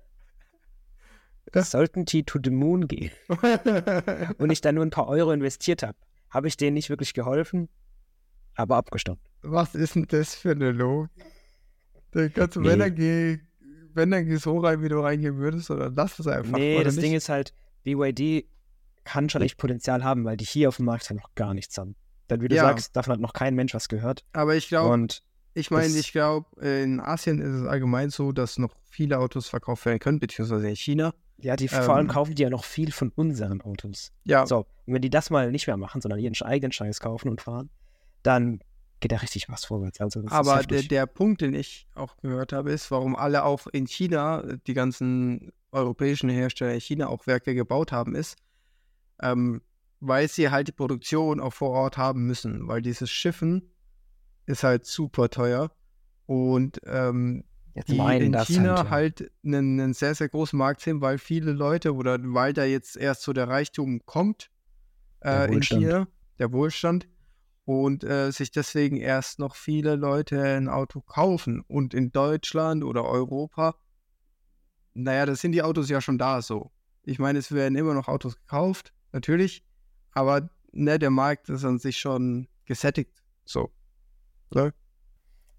Ja. 1.54 1.62
sollten 1.62 2.04
die 2.04 2.24
to 2.24 2.38
the 2.42 2.50
moon 2.50 2.86
gehen 2.88 3.10
und 4.38 4.50
ich 4.50 4.60
da 4.60 4.72
nur 4.72 4.84
ein 4.84 4.90
paar 4.90 5.08
Euro 5.08 5.32
investiert 5.32 5.82
habe, 5.82 5.96
habe 6.30 6.46
ich 6.48 6.56
denen 6.56 6.74
nicht 6.74 6.90
wirklich 6.90 7.14
geholfen, 7.14 7.68
aber 8.60 8.76
abgestoppt. 8.76 9.20
Was 9.42 9.74
ist 9.74 9.94
denn 9.94 10.06
das 10.08 10.34
für 10.34 10.50
eine 10.52 10.70
Logik? 10.72 11.10
Da 12.12 12.28
kannst 12.28 12.56
du, 12.56 12.60
Nee. 12.60 12.68
wenn 12.70 12.78
dann 12.80 12.94
geh, 12.94 13.38
wenn 13.94 14.10
dann 14.10 14.26
geh 14.26 14.36
so 14.36 14.58
rein, 14.58 14.82
wie 14.82 14.88
du 14.88 15.00
reingehen 15.00 15.36
würdest, 15.38 15.70
oder 15.70 15.90
lass 15.90 16.18
es 16.18 16.26
einfach. 16.26 16.58
Nee, 16.58 16.82
das 16.82 16.96
nicht? 16.96 17.04
Ding 17.06 17.14
ist 17.14 17.28
halt, 17.28 17.52
BYD 17.84 18.46
kann 19.04 19.28
schon 19.30 19.42
echt 19.42 19.56
Potenzial 19.56 20.04
haben, 20.04 20.24
weil 20.24 20.36
die 20.36 20.44
hier 20.44 20.68
auf 20.68 20.76
dem 20.76 20.86
Markt 20.86 21.08
ja 21.08 21.16
noch 21.16 21.34
gar 21.34 21.54
nichts 21.54 21.76
haben. 21.78 21.94
Denn 22.28 22.42
wie 22.42 22.48
du 22.48 22.54
Ja. 22.56 22.62
sagst, 22.62 22.94
davon 22.96 23.12
hat 23.14 23.20
noch 23.20 23.32
kein 23.32 23.54
Mensch 23.54 23.74
was 23.74 23.88
gehört. 23.88 24.24
Aber 24.32 24.54
ich 24.56 24.68
glaube, 24.68 24.92
Und 24.92 25.22
ich 25.54 25.70
meine, 25.70 25.96
ich 25.96 26.12
glaube, 26.12 26.48
in 26.64 27.00
Asien 27.00 27.40
ist 27.40 27.62
es 27.62 27.66
allgemein 27.66 28.10
so, 28.10 28.32
dass 28.32 28.58
noch 28.58 28.74
viele 28.90 29.18
Autos 29.18 29.48
verkauft 29.48 29.84
werden 29.86 29.98
können, 29.98 30.20
beziehungsweise 30.20 30.68
in 30.68 30.76
China. 30.76 31.14
ja, 31.38 31.56
die 31.56 31.68
vor 31.68 31.94
allem 31.94 32.06
Ähm. 32.06 32.12
kaufen 32.12 32.34
die 32.34 32.42
ja 32.42 32.50
noch 32.50 32.64
viel 32.64 32.92
von 32.92 33.10
unseren 33.16 33.62
Autos. 33.62 34.12
Ja, 34.24 34.46
So, 34.46 34.66
und 34.86 34.92
wenn 34.94 35.00
die 35.00 35.08
das 35.10 35.30
mal 35.30 35.50
nicht 35.50 35.66
mehr 35.66 35.78
machen, 35.78 36.02
sondern 36.02 36.20
ihren 36.20 36.34
eigenen 36.42 36.70
Scheiß 36.72 37.00
kaufen 37.00 37.30
und 37.30 37.40
fahren, 37.40 37.70
dann 38.22 38.60
geht 39.00 39.12
da 39.12 39.16
richtig 39.16 39.48
was 39.48 39.64
vorwärts. 39.64 40.00
Also 40.00 40.22
aber 40.26 40.62
der, 40.62 40.78
heftig. 40.78 40.88
der 40.88 41.06
Punkt, 41.06 41.40
den 41.40 41.54
ich 41.54 41.86
auch 41.94 42.16
gehört 42.18 42.52
habe, 42.52 42.70
ist, 42.70 42.90
warum 42.90 43.16
alle 43.16 43.44
auch 43.44 43.66
in 43.68 43.86
China, 43.86 44.42
die 44.66 44.74
ganzen 44.74 45.52
europäischen 45.72 46.28
Hersteller 46.28 46.74
in 46.74 46.80
China 46.80 47.08
auch 47.08 47.26
Werke 47.26 47.54
gebaut 47.54 47.92
haben, 47.92 48.14
ist, 48.14 48.36
ähm, 49.22 49.62
weil 50.00 50.28
sie 50.28 50.50
halt 50.50 50.68
die 50.68 50.72
Produktion 50.72 51.40
auch 51.40 51.52
vor 51.52 51.70
Ort 51.70 51.96
haben 51.96 52.26
müssen, 52.26 52.68
weil 52.68 52.82
dieses 52.82 53.10
Schiffen 53.10 53.70
ist 54.46 54.64
halt 54.64 54.84
super 54.86 55.28
teuer 55.28 55.70
und 56.26 56.80
ähm, 56.86 57.44
die 57.88 57.96
in 57.96 58.36
China 58.44 58.76
halt, 58.76 58.84
ja. 58.84 58.90
halt 58.90 59.32
einen, 59.44 59.80
einen 59.80 59.94
sehr, 59.94 60.14
sehr 60.14 60.28
großen 60.28 60.58
Markt 60.58 60.80
sehen, 60.80 61.00
weil 61.00 61.18
viele 61.18 61.52
Leute 61.52 61.94
oder 61.94 62.18
weil 62.20 62.52
da 62.52 62.64
jetzt 62.64 62.96
erst 62.96 63.22
so 63.22 63.32
der 63.32 63.48
Reichtum 63.48 64.04
kommt 64.06 64.50
Der 65.22 65.42
äh, 65.42 65.44
in 65.46 65.54
Wohlstand. 65.54 65.82
China, 65.82 66.08
der 66.38 66.52
Wohlstand, 66.52 67.08
und 67.70 68.02
äh, 68.02 68.32
sich 68.32 68.50
deswegen 68.50 68.96
erst 68.96 69.38
noch 69.38 69.54
viele 69.54 69.94
Leute 69.94 70.42
ein 70.42 70.68
Auto 70.68 71.02
kaufen. 71.02 71.60
Und 71.68 71.94
in 71.94 72.10
Deutschland 72.10 72.82
oder 72.82 73.04
Europa, 73.04 73.76
naja, 74.92 75.24
da 75.24 75.36
sind 75.36 75.52
die 75.52 75.62
Autos 75.62 75.88
ja 75.88 76.00
schon 76.00 76.18
da 76.18 76.42
so. 76.42 76.72
Ich 77.04 77.20
meine, 77.20 77.38
es 77.38 77.52
werden 77.52 77.78
immer 77.78 77.94
noch 77.94 78.08
Autos 78.08 78.34
gekauft, 78.34 78.92
natürlich, 79.12 79.62
aber 80.10 80.50
ne, 80.72 80.98
der 80.98 81.10
Markt 81.10 81.48
ist 81.48 81.64
an 81.64 81.78
sich 81.78 82.00
schon 82.00 82.48
gesättigt. 82.64 83.22
So. 83.44 83.70
Ne? 84.52 84.74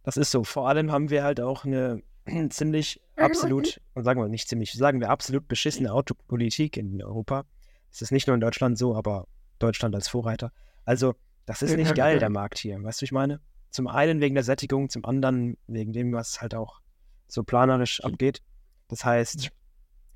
Das 0.04 0.18
ist 0.18 0.32
so. 0.32 0.44
Vor 0.44 0.68
allem 0.68 0.92
haben 0.92 1.12
wir 1.12 1.24
halt 1.24 1.40
auch 1.40 1.64
eine 1.64 2.04
ziemlich 2.50 3.00
absolut, 3.16 3.80
sagen 3.96 4.20
wir 4.20 4.28
nicht 4.28 4.50
ziemlich, 4.50 4.74
sagen 4.74 5.00
wir 5.00 5.12
absolut 5.12 5.48
beschissene 5.48 5.94
Autopolitik 5.94 6.76
in 6.76 7.02
Europa. 7.02 7.46
Es 7.90 8.02
ist 8.02 8.12
nicht 8.12 8.28
nur 8.28 8.34
in 8.34 8.42
Deutschland 8.42 8.78
so, 8.78 8.98
aber 8.98 9.30
Deutschland 9.60 9.96
als 9.96 10.10
Vorreiter. 10.10 10.52
Also, 10.84 11.16
das 11.46 11.62
ist 11.62 11.76
nicht 11.76 11.96
geil, 11.96 12.20
der 12.20 12.30
Markt 12.30 12.58
hier. 12.58 12.82
Weißt 12.82 13.02
du, 13.02 13.06
ich 13.06 13.12
meine? 13.12 13.40
Zum 13.70 13.88
einen 13.88 14.20
wegen 14.20 14.36
der 14.36 14.44
Sättigung, 14.44 14.90
zum 14.90 15.06
anderen 15.06 15.58
wegen 15.68 15.94
dem, 15.94 16.12
was 16.14 16.42
halt 16.42 16.56
auch 16.56 16.82
so 17.28 17.44
planerisch 17.44 18.04
abgeht. 18.04 18.42
Das 18.90 19.06
heißt, 19.06 19.50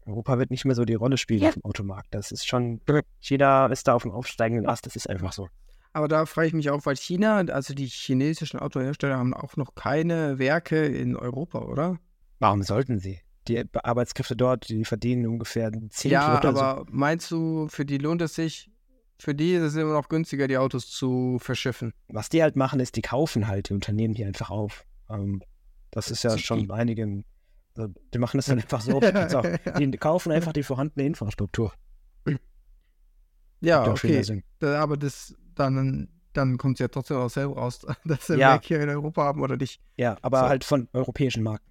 Europa 0.06 0.38
wird 0.38 0.52
nicht 0.52 0.66
mehr 0.66 0.76
so 0.76 0.86
die 0.86 0.94
Rolle 0.94 1.18
spielen 1.18 1.46
auf 1.46 1.54
dem 1.54 1.66
Automarkt. 1.66 2.14
Das 2.14 2.32
ist 2.32 2.48
schon, 2.48 2.82
China 3.20 3.68
ist 3.68 3.88
da 3.88 3.94
auf 3.94 4.04
dem 4.04 4.12
aufsteigenden 4.12 4.68
Ast, 4.68 4.86
das 4.86 4.96
ist 4.96 5.10
einfach 5.10 5.32
so. 5.32 5.48
Aber 5.94 6.10
da 6.10 6.26
frage 6.26 6.50
ich 6.50 6.54
mich 6.54 6.70
auch, 6.70 6.86
weil 6.86 6.98
China, 6.98 7.38
also 7.38 7.74
die 7.74 7.88
chinesischen 7.88 8.60
Autohersteller 8.60 9.18
haben 9.18 9.34
auch 9.34 9.56
noch 9.56 9.76
keine 9.76 10.38
Werke 10.38 10.86
in 10.86 11.16
Europa, 11.16 11.60
oder? 11.60 11.98
Warum 12.40 12.64
sollten 12.64 13.00
sie? 13.00 13.22
Die 13.48 13.64
Arbeitskräfte 13.74 14.36
dort, 14.36 14.68
die 14.68 14.84
verdienen 14.84 15.26
ungefähr 15.26 15.72
10 15.72 16.12
ja, 16.12 16.40
also 16.40 16.48
aber 16.50 16.86
meinst 16.92 17.32
du, 17.32 17.70
für 17.70 17.86
die 17.86 17.98
lohnt 17.98 18.22
es 18.22 18.36
sich, 18.36 18.70
für 19.18 19.34
die 19.36 19.54
ist 19.54 19.64
es 19.64 19.76
immer 19.76 19.94
noch 19.94 20.10
günstiger, 20.10 20.48
die 20.48 20.58
Autos 20.58 20.90
zu 20.90 21.38
verschiffen? 21.40 21.94
was 22.08 22.30
die 22.30 22.42
halt 22.44 22.56
machen, 22.56 22.80
ist, 22.80 22.96
die 22.96 23.02
kaufen 23.02 23.48
halt 23.48 23.70
die 23.70 23.74
Unternehmen 23.74 24.14
hier 24.14 24.28
einfach 24.28 24.50
auf. 24.50 24.86
Ähm, 25.10 25.42
das 25.92 26.12
ist 26.12 26.24
ja 26.24 26.38
schon 26.38 26.70
einigen, 26.72 27.24
also 27.78 27.94
die 28.14 28.18
machen 28.18 28.38
das 28.38 28.48
dann 28.48 28.60
einfach 28.60 28.82
so. 28.82 29.00
Die 29.80 29.92
kaufen 29.98 30.32
einfach 30.32 30.52
die 30.54 30.64
vorhandene 30.64 31.06
Infrastruktur. 31.06 31.74
ja, 33.62 33.88
okay. 33.90 34.44
aber 34.62 34.98
das, 34.98 35.36
dann, 35.56 36.10
dann 36.34 36.58
kommt 36.58 36.76
es 36.76 36.80
ja 36.80 36.88
trotzdem 36.88 37.18
auch 37.18 37.30
selber 37.30 37.56
raus, 37.56 37.86
dass 38.06 38.28
sie 38.28 38.34
Ja. 38.34 38.52
Werk 38.52 38.66
hier 38.66 38.82
in 38.82 38.90
Europa 38.90 39.24
haben 39.24 39.42
oder 39.42 39.56
nicht. 39.58 39.82
Ja, 39.96 40.18
aber 40.22 40.42
So. 40.42 40.46
halt 40.50 40.64
von 40.64 40.90
europäischen 40.94 41.44
Marken. 41.44 41.66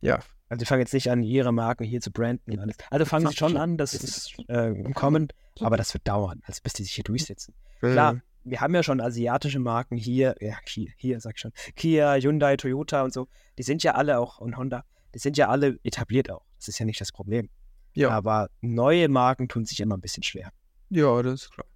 Ja. 0.00 0.20
Also 0.48 0.60
die 0.60 0.66
fangen 0.66 0.80
jetzt 0.80 0.92
nicht 0.92 1.10
an, 1.10 1.22
ihre 1.22 1.52
Marken 1.52 1.84
hier 1.84 2.00
zu 2.00 2.10
branden 2.10 2.58
alles. 2.58 2.76
Also 2.90 3.04
fangen 3.06 3.26
sie 3.28 3.36
schon 3.36 3.56
an, 3.56 3.76
das 3.76 3.94
ist 3.94 4.34
äh, 4.48 4.70
im 4.70 4.94
Kommen, 4.94 5.28
aber 5.60 5.76
das 5.76 5.94
wird 5.94 6.06
dauern, 6.06 6.42
also 6.44 6.60
bis 6.62 6.74
die 6.74 6.82
sich 6.84 6.92
hier 6.92 7.04
durchsetzen. 7.04 7.54
Klar, 7.80 8.20
wir 8.44 8.60
haben 8.60 8.74
ja 8.74 8.82
schon 8.82 9.00
asiatische 9.00 9.58
Marken 9.58 9.96
hier, 9.96 10.36
ja, 10.40 10.56
hier, 10.66 10.90
hier 10.96 11.20
sag 11.20 11.34
ich 11.36 11.40
schon, 11.40 11.52
Kia, 11.76 12.14
Hyundai, 12.16 12.56
Toyota 12.56 13.02
und 13.02 13.12
so, 13.12 13.26
die 13.58 13.62
sind 13.62 13.82
ja 13.82 13.94
alle 13.94 14.18
auch, 14.18 14.38
und 14.38 14.56
Honda, 14.56 14.84
die 15.14 15.18
sind 15.18 15.36
ja 15.38 15.48
alle 15.48 15.78
etabliert 15.82 16.30
auch. 16.30 16.44
Das 16.58 16.68
ist 16.68 16.78
ja 16.78 16.84
nicht 16.84 17.00
das 17.00 17.10
Problem. 17.10 17.48
Ja, 17.94 18.10
Aber 18.10 18.50
neue 18.60 19.08
Marken 19.08 19.48
tun 19.48 19.64
sich 19.64 19.80
immer 19.80 19.96
ein 19.96 20.00
bisschen 20.00 20.22
schwer. 20.24 20.50
ja, 20.90 21.22
das 21.22 21.42
ist 21.44 21.50
klar. 21.52 21.66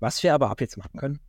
Was 0.00 0.22
wir 0.22 0.34
aber 0.34 0.50
ab 0.50 0.60
jetzt 0.60 0.76
machen 0.76 0.98
können, 0.98 1.20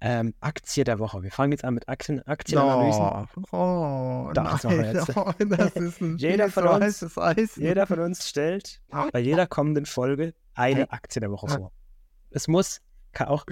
ähm, 0.00 0.34
Aktie 0.40 0.84
der 0.84 0.98
Woche. 0.98 1.22
Wir 1.22 1.30
fangen 1.30 1.52
jetzt 1.52 1.64
an 1.64 1.74
mit 1.74 1.88
Aktien, 1.88 2.26
Aktienanalysen. 2.26 3.28
Oh, 3.52 3.56
oh 3.56 4.30
das 4.32 4.64
nein, 4.64 4.94
jetzt. 4.94 5.16
oh, 5.16 5.32
das 5.38 5.76
ist 5.76 6.00
ein 6.00 6.16
Jeder 6.18 6.50
von 6.50 6.66
uns- 6.66 7.18
Eis. 7.18 7.56
Jeder 7.56 7.86
von 7.86 8.00
uns 8.00 8.28
stellt 8.28 8.80
bei 9.12 9.18
jeder 9.20 9.46
kommenden 9.46 9.86
Folge 9.86 10.34
eine 10.54 10.90
Aktie 10.90 11.20
der 11.20 11.30
Woche 11.30 11.48
vor. 11.48 11.72
Es 12.30 12.48
muss 12.48 12.80
auch, 13.18 13.44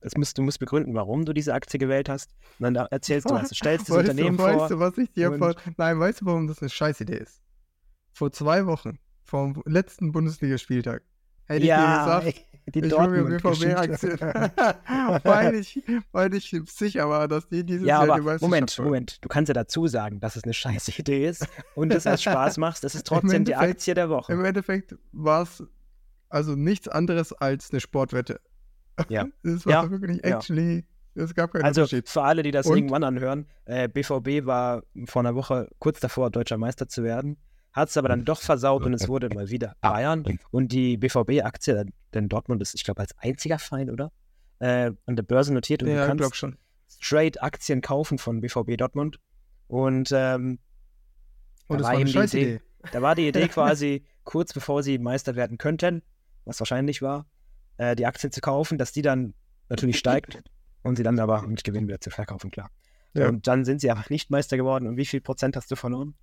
es 0.00 0.16
muss, 0.16 0.32
du 0.34 0.42
musst 0.42 0.58
begründen, 0.58 0.94
warum 0.94 1.24
du 1.24 1.32
diese 1.32 1.52
Aktie 1.52 1.78
gewählt 1.78 2.08
hast. 2.08 2.30
Und 2.58 2.64
dann 2.64 2.74
da 2.74 2.86
erzählst 2.86 3.28
du, 3.28 3.34
was 3.34 3.48
du 3.50 3.54
stellst 3.54 3.88
das 3.88 3.96
weißt 3.96 4.10
Unternehmen 4.10 4.36
du, 4.36 4.42
vor. 4.42 4.60
Weißt 4.60 4.70
du, 4.70 4.78
was 4.78 4.98
ich 4.98 5.12
dir 5.12 5.36
vor... 5.36 5.54
Nein, 5.76 6.00
weißt 6.00 6.22
du, 6.22 6.26
warum 6.26 6.46
das 6.46 6.60
eine 6.60 6.70
Scheißidee 6.70 7.16
ist? 7.18 7.42
Vor 8.12 8.32
zwei 8.32 8.66
Wochen, 8.66 8.98
vom 9.24 9.62
letzten 9.66 10.12
Bundesligaspieltag, 10.12 11.02
hätte 11.46 11.66
ja, 11.66 12.18
ich 12.24 12.24
dir 12.24 12.32
gesagt, 12.32 12.49
die 12.66 12.80
ich 12.80 12.88
Dortmund-Geschichte. 12.88 13.88
BVB-Aktien. 13.90 14.18
weil, 15.24 15.54
ich, 15.56 15.82
weil 16.12 16.34
ich 16.34 16.54
sicher 16.66 17.08
war, 17.08 17.28
dass 17.28 17.48
die 17.48 17.64
dieses 17.64 17.86
Ja, 17.86 18.04
Jahr 18.04 18.18
aber 18.20 18.38
Moment. 18.40 18.78
Moment. 18.78 19.18
Du 19.24 19.28
kannst 19.28 19.48
ja 19.48 19.54
dazu 19.54 19.86
sagen, 19.86 20.20
dass 20.20 20.36
es 20.36 20.44
eine 20.44 20.54
scheiße 20.54 20.92
Idee 20.98 21.26
ist 21.26 21.46
und 21.74 21.92
es 21.92 22.06
als 22.06 22.22
Spaß 22.22 22.58
machst. 22.58 22.84
Das 22.84 22.94
ist 22.94 23.06
trotzdem 23.06 23.44
die 23.44 23.56
Aktie 23.56 23.94
der 23.94 24.08
Woche. 24.10 24.32
Im 24.32 24.44
Endeffekt 24.44 24.96
war 25.12 25.42
es 25.42 25.62
also 26.28 26.54
nichts 26.54 26.86
anderes 26.88 27.32
als 27.32 27.70
eine 27.70 27.80
Sportwette. 27.80 28.40
Ja. 29.08 29.26
Das 29.42 29.66
war 29.66 29.84
Ja, 29.84 29.90
wirklich 29.90 30.18
ja. 30.24 30.36
actually, 30.36 30.84
es 31.14 31.34
gab 31.34 31.52
keinen 31.52 31.64
Also 31.64 31.86
für 31.86 32.22
alle, 32.22 32.42
die 32.42 32.50
das 32.50 32.66
Und? 32.66 32.76
irgendwann 32.76 33.02
anhören, 33.04 33.46
äh, 33.64 33.88
BVB 33.88 34.46
war 34.46 34.82
vor 35.06 35.20
einer 35.20 35.34
Woche 35.34 35.68
kurz 35.78 35.98
davor, 36.00 36.30
deutscher 36.30 36.56
Meister 36.58 36.88
zu 36.88 37.02
werden, 37.02 37.36
hat 37.72 37.88
es 37.88 37.96
aber 37.96 38.08
dann 38.08 38.24
doch 38.24 38.40
versaut 38.40 38.84
und 38.84 38.94
es 38.94 39.08
wurde 39.08 39.28
mal 39.34 39.48
wieder 39.50 39.74
Bayern. 39.80 40.24
Und 40.50 40.72
die 40.72 40.96
BVB-Aktie, 40.96 41.86
denn 42.14 42.28
Dortmund 42.28 42.60
ist, 42.62 42.74
ich 42.74 42.84
glaube, 42.84 43.00
als 43.00 43.16
einziger 43.18 43.58
Verein, 43.58 43.90
oder? 43.90 44.10
Äh, 44.58 44.92
an 45.06 45.16
der 45.16 45.22
Börse 45.22 45.54
notiert 45.54 45.82
und 45.82 45.88
Ja, 45.90 46.06
du 46.06 46.16
kannst 46.16 46.36
schon. 46.36 46.56
straight 46.88 47.42
Aktien 47.42 47.80
kaufen 47.80 48.18
von 48.18 48.40
BVB 48.40 48.76
Dortmund. 48.76 49.18
Und 49.68 50.10
ähm, 50.12 50.58
Und 51.68 51.78
Da 51.78 51.82
das 51.82 51.82
war 51.84 51.92
war 51.92 52.00
eine 52.00 52.10
eben 52.10 52.26
die. 52.30 52.38
Idee. 52.40 52.60
da 52.92 53.02
war 53.02 53.14
die 53.14 53.28
Idee 53.28 53.48
quasi, 53.48 54.04
kurz 54.24 54.52
bevor 54.52 54.82
sie 54.82 54.98
Meister 54.98 55.36
werden 55.36 55.56
könnten, 55.56 56.02
was 56.44 56.60
wahrscheinlich 56.60 57.00
war, 57.02 57.26
äh, 57.76 57.94
die 57.96 58.06
Aktien 58.06 58.32
zu 58.32 58.40
kaufen, 58.40 58.76
dass 58.78 58.92
die 58.92 59.02
dann 59.02 59.34
natürlich 59.68 59.98
steigt 59.98 60.42
und 60.82 60.96
sie 60.96 61.02
dann 61.04 61.18
aber 61.20 61.42
mit 61.42 61.62
Gewinn 61.64 61.86
wieder 61.86 62.00
zu 62.00 62.10
verkaufen, 62.10 62.50
klar. 62.50 62.68
Ja. 63.14 63.28
Und 63.28 63.46
dann 63.46 63.64
sind 63.64 63.80
sie 63.80 63.90
einfach 63.90 64.10
nicht 64.10 64.30
Meister 64.30 64.56
geworden. 64.56 64.86
Und 64.86 64.96
wie 64.96 65.06
viel 65.06 65.20
Prozent 65.20 65.56
hast 65.56 65.70
du 65.70 65.76
verloren? 65.76 66.14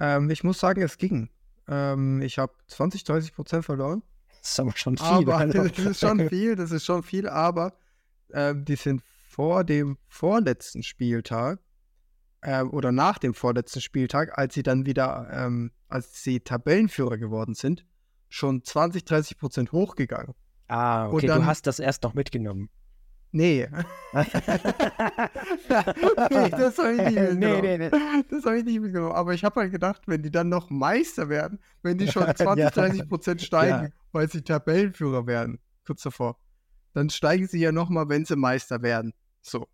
Ähm, 0.00 0.30
ich 0.30 0.44
muss 0.44 0.58
sagen, 0.60 0.82
es 0.82 0.98
ging. 0.98 1.30
Ähm, 1.68 2.20
ich 2.22 2.38
habe 2.38 2.52
20, 2.68 3.04
30 3.04 3.34
Prozent 3.34 3.64
verloren. 3.64 4.02
Das 4.40 4.50
ist 4.52 4.60
aber 4.60 4.76
schon 4.76 4.96
viel. 4.96 5.06
Aber 5.06 5.46
das 5.46 5.78
ist 5.78 6.00
schon 6.00 6.28
viel, 6.28 6.54
das 6.56 6.70
ist 6.70 6.84
schon 6.84 7.02
viel, 7.02 7.28
aber 7.28 7.74
ähm, 8.32 8.64
die 8.64 8.76
sind 8.76 9.02
vor 9.28 9.64
dem 9.64 9.98
vorletzten 10.08 10.82
Spieltag 10.82 11.60
ähm, 12.42 12.70
oder 12.70 12.92
nach 12.92 13.18
dem 13.18 13.34
vorletzten 13.34 13.80
Spieltag, 13.80 14.38
als 14.38 14.54
sie 14.54 14.62
dann 14.62 14.86
wieder, 14.86 15.28
ähm, 15.32 15.72
als 15.88 16.22
sie 16.22 16.40
Tabellenführer 16.40 17.18
geworden 17.18 17.54
sind, 17.54 17.84
schon 18.28 18.62
20, 18.64 19.04
30 19.04 19.38
Prozent 19.38 19.72
hochgegangen. 19.72 20.34
Ah, 20.68 21.08
okay, 21.08 21.26
dann- 21.26 21.40
du 21.40 21.46
hast 21.46 21.66
das 21.66 21.78
erst 21.78 22.02
noch 22.02 22.14
mitgenommen. 22.14 22.70
Nee. 23.36 23.68
nee, 24.14 24.24
das 26.50 26.78
habe 26.78 26.92
ich 26.94 27.02
nicht 27.02 27.18
mitgenommen. 27.18 27.60
nee, 27.60 27.78
nee. 27.78 27.90
Das 28.30 28.44
habe 28.46 28.58
ich 28.58 28.64
nicht 28.64 28.80
mitgenommen. 28.80 29.12
Aber 29.12 29.34
ich 29.34 29.44
habe 29.44 29.60
halt 29.60 29.72
gedacht, 29.72 30.02
wenn 30.06 30.22
die 30.22 30.30
dann 30.30 30.48
noch 30.48 30.70
Meister 30.70 31.28
werden, 31.28 31.58
wenn 31.82 31.98
die 31.98 32.08
schon 32.08 32.22
20, 32.24 32.46
Ja. 32.64 32.70
30 32.70 33.08
Prozent 33.08 33.42
steigen, 33.42 33.86
Ja. 33.86 33.90
weil 34.12 34.30
sie 34.30 34.42
Tabellenführer 34.42 35.26
werden, 35.26 35.58
kurz 35.86 36.02
davor, 36.02 36.38
dann 36.94 37.10
steigen 37.10 37.46
sie 37.46 37.58
ja 37.60 37.72
nochmal, 37.72 38.08
wenn 38.08 38.24
sie 38.24 38.36
Meister 38.36 38.80
werden. 38.80 39.12
So. 39.42 39.66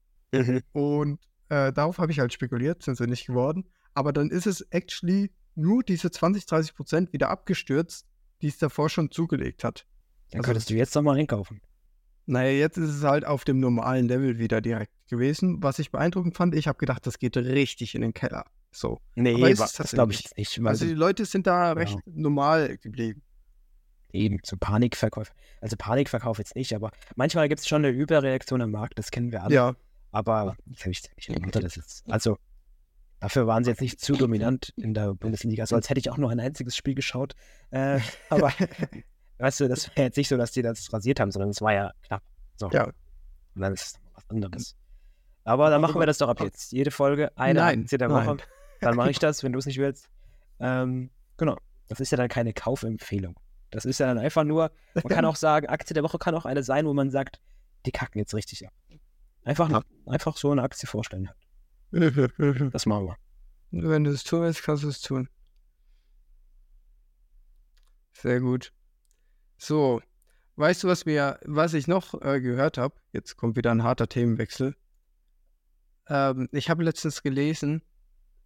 Und 0.73 1.21
äh, 1.49 1.73
darauf 1.73 1.99
habe 1.99 2.11
ich 2.11 2.19
halt 2.19 2.33
spekuliert, 2.33 2.83
sind 2.83 2.97
sie 2.97 3.07
nicht 3.07 3.27
geworden. 3.27 3.69
Aber 3.95 4.13
dann 4.13 4.31
ist 4.31 4.47
es 4.47 4.63
actually 4.71 5.31
nur 5.55 5.85
diese 5.85 6.11
20, 6.11 6.47
30 6.47 6.75
Prozent 6.75 7.13
wieder 7.13 7.31
abgestürzt, 7.31 8.07
die 8.41 8.49
es 8.49 8.59
davor 8.59 8.89
schon 8.89 9.11
zugelegt 9.13 9.63
hat. 9.63 9.87
Dann 10.31 10.41
Also- 10.41 10.49
könntest 10.49 10.71
du 10.71 10.75
jetzt 10.75 10.95
noch 10.97 11.03
mal 11.03 11.17
einkaufen. 11.17 11.61
Naja, 12.27 12.51
jetzt 12.53 12.77
ist 12.79 12.91
es 12.91 13.03
halt 13.03 13.25
auf 13.25 13.45
dem 13.45 13.59
normalen 13.61 14.07
Level 14.09 14.39
wieder 14.39 14.61
direkt 14.61 14.93
gewesen. 15.09 15.63
Was 15.63 15.79
ich 15.79 15.91
beeindruckend 15.91 16.37
fand, 16.37 16.55
ich 16.55 16.69
habe 16.69 16.79
gedacht, 16.79 17.07
das 17.07 17.19
geht 17.19 17.37
richtig 17.37 17.95
in 17.95 18.01
den 18.03 18.15
Keller. 18.15 18.45
So. 18.71 19.01
Nee, 19.15 19.35
Aber 19.35 19.51
ist 19.51 19.79
das 19.79 19.91
glaube 19.93 20.13
ich 20.13 20.25
nicht. 20.37 20.61
Also 20.65 20.87
die 20.87 20.95
Leute 20.95 21.27
sind 21.27 21.47
da 21.47 21.67
Ja. 21.69 21.73
recht 21.73 21.99
normal 22.07 22.79
geblieben. 22.79 23.23
eben 24.13 24.43
zu 24.43 24.57
Panikverkäufen. 24.57 25.35
Also 25.61 25.77
Panikverkauf 25.77 26.39
jetzt 26.39 26.55
nicht, 26.55 26.75
aber 26.75 26.91
manchmal 27.17 27.49
gibt 27.49 27.61
es 27.61 27.67
schon 27.69 27.85
eine 27.85 27.95
Überreaktion 27.95 28.61
am 28.61 28.71
Markt, 28.71 28.99
das 28.99 29.11
kennen 29.11 29.33
wir 29.33 29.43
alle. 29.43 29.55
Ja, 29.55 29.75
Aber 30.11 30.55
ich, 30.71 30.87
ich, 30.87 31.03
ich 31.17 31.29
erwarte 31.31 31.61
das 31.61 31.77
jetzt. 31.77 32.05
Also 32.11 32.37
dafür 33.21 33.47
waren 33.47 33.65
sie 33.65 33.71
jetzt 33.71 33.81
nicht 33.81 34.01
zu 34.01 34.13
dominant 34.15 34.75
in 34.77 34.93
der 34.95 35.15
Bundesliga. 35.15 35.65
So 35.67 35.77
als 35.77 35.89
hätte 35.89 35.99
ich 36.01 36.11
auch 36.11 36.19
nur 36.19 36.31
ein 36.31 36.41
einziges 36.41 36.77
Spiel 36.77 36.95
geschaut. 36.95 37.35
Äh, 37.71 38.01
aber 38.29 38.53
weißt 39.43 39.59
du, 39.61 39.69
das 39.69 39.89
wäre 39.97 40.07
jetzt 40.07 40.17
nicht 40.17 40.29
so, 40.29 40.37
dass 40.37 40.53
die 40.53 40.63
das 40.63 40.93
rasiert 40.93 41.19
haben, 41.19 41.33
sondern 41.33 41.51
es 41.51 41.61
war 41.61 41.73
ja 41.73 41.93
knapp. 42.03 42.23
So. 42.57 42.71
Ja. 42.71 42.85
Und 42.85 43.61
dann 43.61 43.75
ist 43.75 43.87
es 43.87 44.01
was 44.15 44.31
anderes. 44.31 44.77
Aber 45.45 45.69
dann 45.69 45.81
machen 45.81 46.01
wir 46.01 46.07
das 46.07 46.19
doch 46.19 46.29
ab 46.29 46.41
jetzt. 46.41 46.71
Jede 46.71 46.93
Folge 46.93 47.37
eine 47.37 47.59
Nein, 47.59 47.83
Aktie 47.83 47.99
der 47.99 48.09
nein. 48.09 48.27
Woche. 48.27 48.37
Dann 48.81 48.95
mache 48.95 49.11
ich 49.11 49.19
das, 49.19 49.43
wenn 49.43 49.53
du 49.53 49.59
es 49.59 49.67
nicht 49.67 49.79
willst. 49.79 50.09
Ähm, 50.61 51.11
genau. 51.37 51.57
Das 51.89 51.99
ist 51.99 52.13
ja 52.13 52.17
dann 52.17 52.29
keine 52.29 52.53
Kaufempfehlung. 52.53 53.37
Das 53.71 53.85
ist 53.85 53.99
ja 53.99 54.07
dann 54.07 54.19
einfach 54.19 54.45
nur, 54.45 54.71
man 54.95 55.05
kann 55.09 55.25
auch 55.25 55.35
sagen, 55.35 55.67
Aktie 55.67 55.95
der 55.95 56.05
Woche 56.05 56.19
kann 56.19 56.37
auch 56.37 56.45
eine 56.45 56.63
sein, 56.63 56.87
wo 56.87 56.95
man 56.95 57.11
sagt, 57.11 57.41
die 57.85 57.91
kacken 57.91 58.21
jetzt 58.21 58.35
richtig 58.35 58.65
ab. 58.67 58.73
Einfach, 59.45 59.83
einfach 60.07 60.37
so 60.37 60.53
eine 60.53 60.63
Aktie 60.63 60.87
vorstellen. 60.87 61.31
Das 62.73 62.87
machen 62.87 63.07
wir. 63.07 63.17
Wenn 63.71 64.05
du 64.05 64.13
es 64.13 64.23
tun 64.25 64.43
willst, 64.43 64.63
kannst 64.63 64.85
du 64.85 64.89
es 64.89 65.01
tun. 65.01 65.29
Sehr 68.13 68.41
gut. 68.41 68.73
So, 69.65 70.03
weißt 70.57 70.83
du, 70.83 70.89
was 70.89 71.07
mir, 71.07 71.39
was 71.45 71.73
ich 71.75 71.87
noch 71.87 72.21
äh, 72.21 72.41
gehört 72.41 72.79
habe? 72.79 72.97
Jetzt 73.13 73.37
kommt 73.37 73.57
wieder 73.57 73.71
ein 73.71 73.85
harter 73.85 74.09
Themenwechsel. 74.09 74.75
Ähm, 76.09 76.49
ich 76.51 76.69
habe 76.69 76.83
letztens 76.83 77.23
gelesen, 77.23 77.81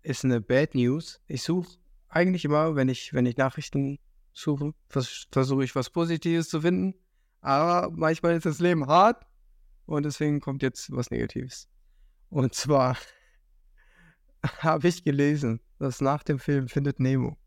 ist 0.03 0.27
eine 0.27 0.43
Bad 0.43 0.75
News. 0.75 1.23
Ich 1.27 1.43
suche 1.43 1.79
eigentlich 2.11 2.45
immer, 2.45 2.77
wenn 2.77 2.91
ich, 2.91 3.15
wenn 3.15 3.25
ich 3.25 3.39
Nachrichten 3.39 3.99
suche, 4.35 4.75
vers 4.91 5.27
versuche 5.33 5.65
ich 5.65 5.75
was 5.75 5.89
Positives 5.89 6.51
zu 6.51 6.61
finden. 6.61 6.95
Aber 7.41 7.91
manchmal 7.97 8.37
ist 8.37 8.45
das 8.45 8.59
Leben 8.59 8.87
hart 8.87 9.25
und 9.87 10.03
deswegen 10.03 10.41
kommt 10.41 10.63
jetzt 10.63 10.93
was 10.93 11.11
Negatives. 11.11 11.67
Und 12.29 12.55
zwar 12.55 12.99
habe 14.59 14.87
ich 14.87 15.03
gelesen, 15.03 15.63
dass 15.79 16.03
nach 16.03 16.23
dem 16.23 16.39
Film 16.39 16.69
Findet 16.69 17.01
Nemo 17.01 17.39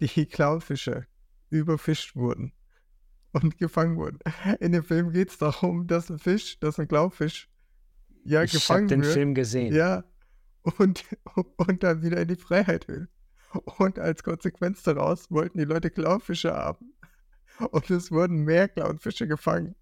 die 0.00 0.26
Clownfische 0.26 1.06
überfischt 1.50 2.16
wurden 2.16 2.52
und 3.32 3.58
gefangen 3.58 3.96
wurden. 3.96 4.18
In 4.60 4.72
dem 4.72 4.84
Film 4.84 5.12
geht 5.12 5.30
es 5.30 5.38
darum, 5.38 5.86
dass 5.86 6.10
ein 6.10 6.18
Fisch, 6.18 6.58
dass 6.60 6.78
ein 6.78 6.88
Clownfisch 6.88 7.48
ja 8.24 8.42
ich 8.42 8.50
habe 8.50 8.58
gefangen 8.58 8.88
den 8.88 9.02
wird. 9.02 9.12
Film 9.12 9.34
gesehen. 9.34 9.74
Ja, 9.74 10.04
und, 10.78 11.04
und 11.56 11.82
dann 11.82 12.02
wieder 12.02 12.20
in 12.20 12.28
die 12.28 12.36
Freiheit 12.36 12.88
will. 12.88 13.08
Und 13.78 13.98
als 13.98 14.22
Konsequenz 14.22 14.82
daraus 14.82 15.30
wollten 15.30 15.58
die 15.58 15.64
Leute 15.64 15.90
Clownfische 15.90 16.52
haben. 16.52 16.92
Und 17.70 17.90
es 17.90 18.10
wurden 18.10 18.44
mehr 18.44 18.68
Clownfische 18.68 19.26
gefangen. 19.26 19.74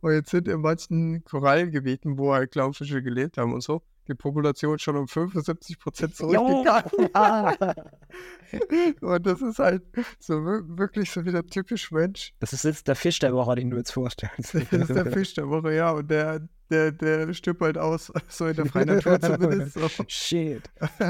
Und 0.00 0.12
jetzt 0.12 0.30
sind 0.30 0.48
in 0.48 0.60
manchen 0.60 1.24
Korallengebieten, 1.24 2.18
wo 2.18 2.34
halt 2.34 2.52
Clownfische 2.52 3.02
gelebt 3.02 3.38
haben 3.38 3.54
und 3.54 3.62
so, 3.62 3.82
die 4.10 4.14
Population 4.14 4.78
schon 4.78 4.96
um 4.96 5.08
75 5.08 5.78
Prozent 5.78 6.14
zurückgegangen. 6.16 6.90
und 9.00 9.26
das 9.26 9.40
ist 9.42 9.58
halt 9.58 9.82
so 10.18 10.34
wir- 10.44 10.62
wirklich 10.78 11.10
so 11.10 11.24
wieder 11.24 11.44
typisch 11.46 11.90
Mensch. 11.90 12.32
Das 12.40 12.52
ist 12.52 12.64
jetzt 12.64 12.88
der 12.88 12.96
Fisch 12.96 13.18
der 13.18 13.32
Woche, 13.34 13.54
den 13.56 13.70
du 13.70 13.76
jetzt 13.76 13.92
vorstellst. 13.92 14.54
Das 14.54 14.72
ist 14.72 14.90
der 14.94 15.06
Fisch 15.06 15.34
der 15.34 15.48
Woche, 15.48 15.74
ja. 15.74 15.90
Und 15.92 16.10
der, 16.10 16.40
der, 16.70 16.92
der 16.92 17.32
stirbt 17.32 17.60
halt 17.62 17.78
aus, 17.78 18.12
so 18.28 18.46
in 18.46 18.56
der 18.56 18.66
freien 18.66 18.88
Natur 18.88 19.20
zumindest. 19.20 19.74
So. 19.78 19.88
Shit. 20.08 20.62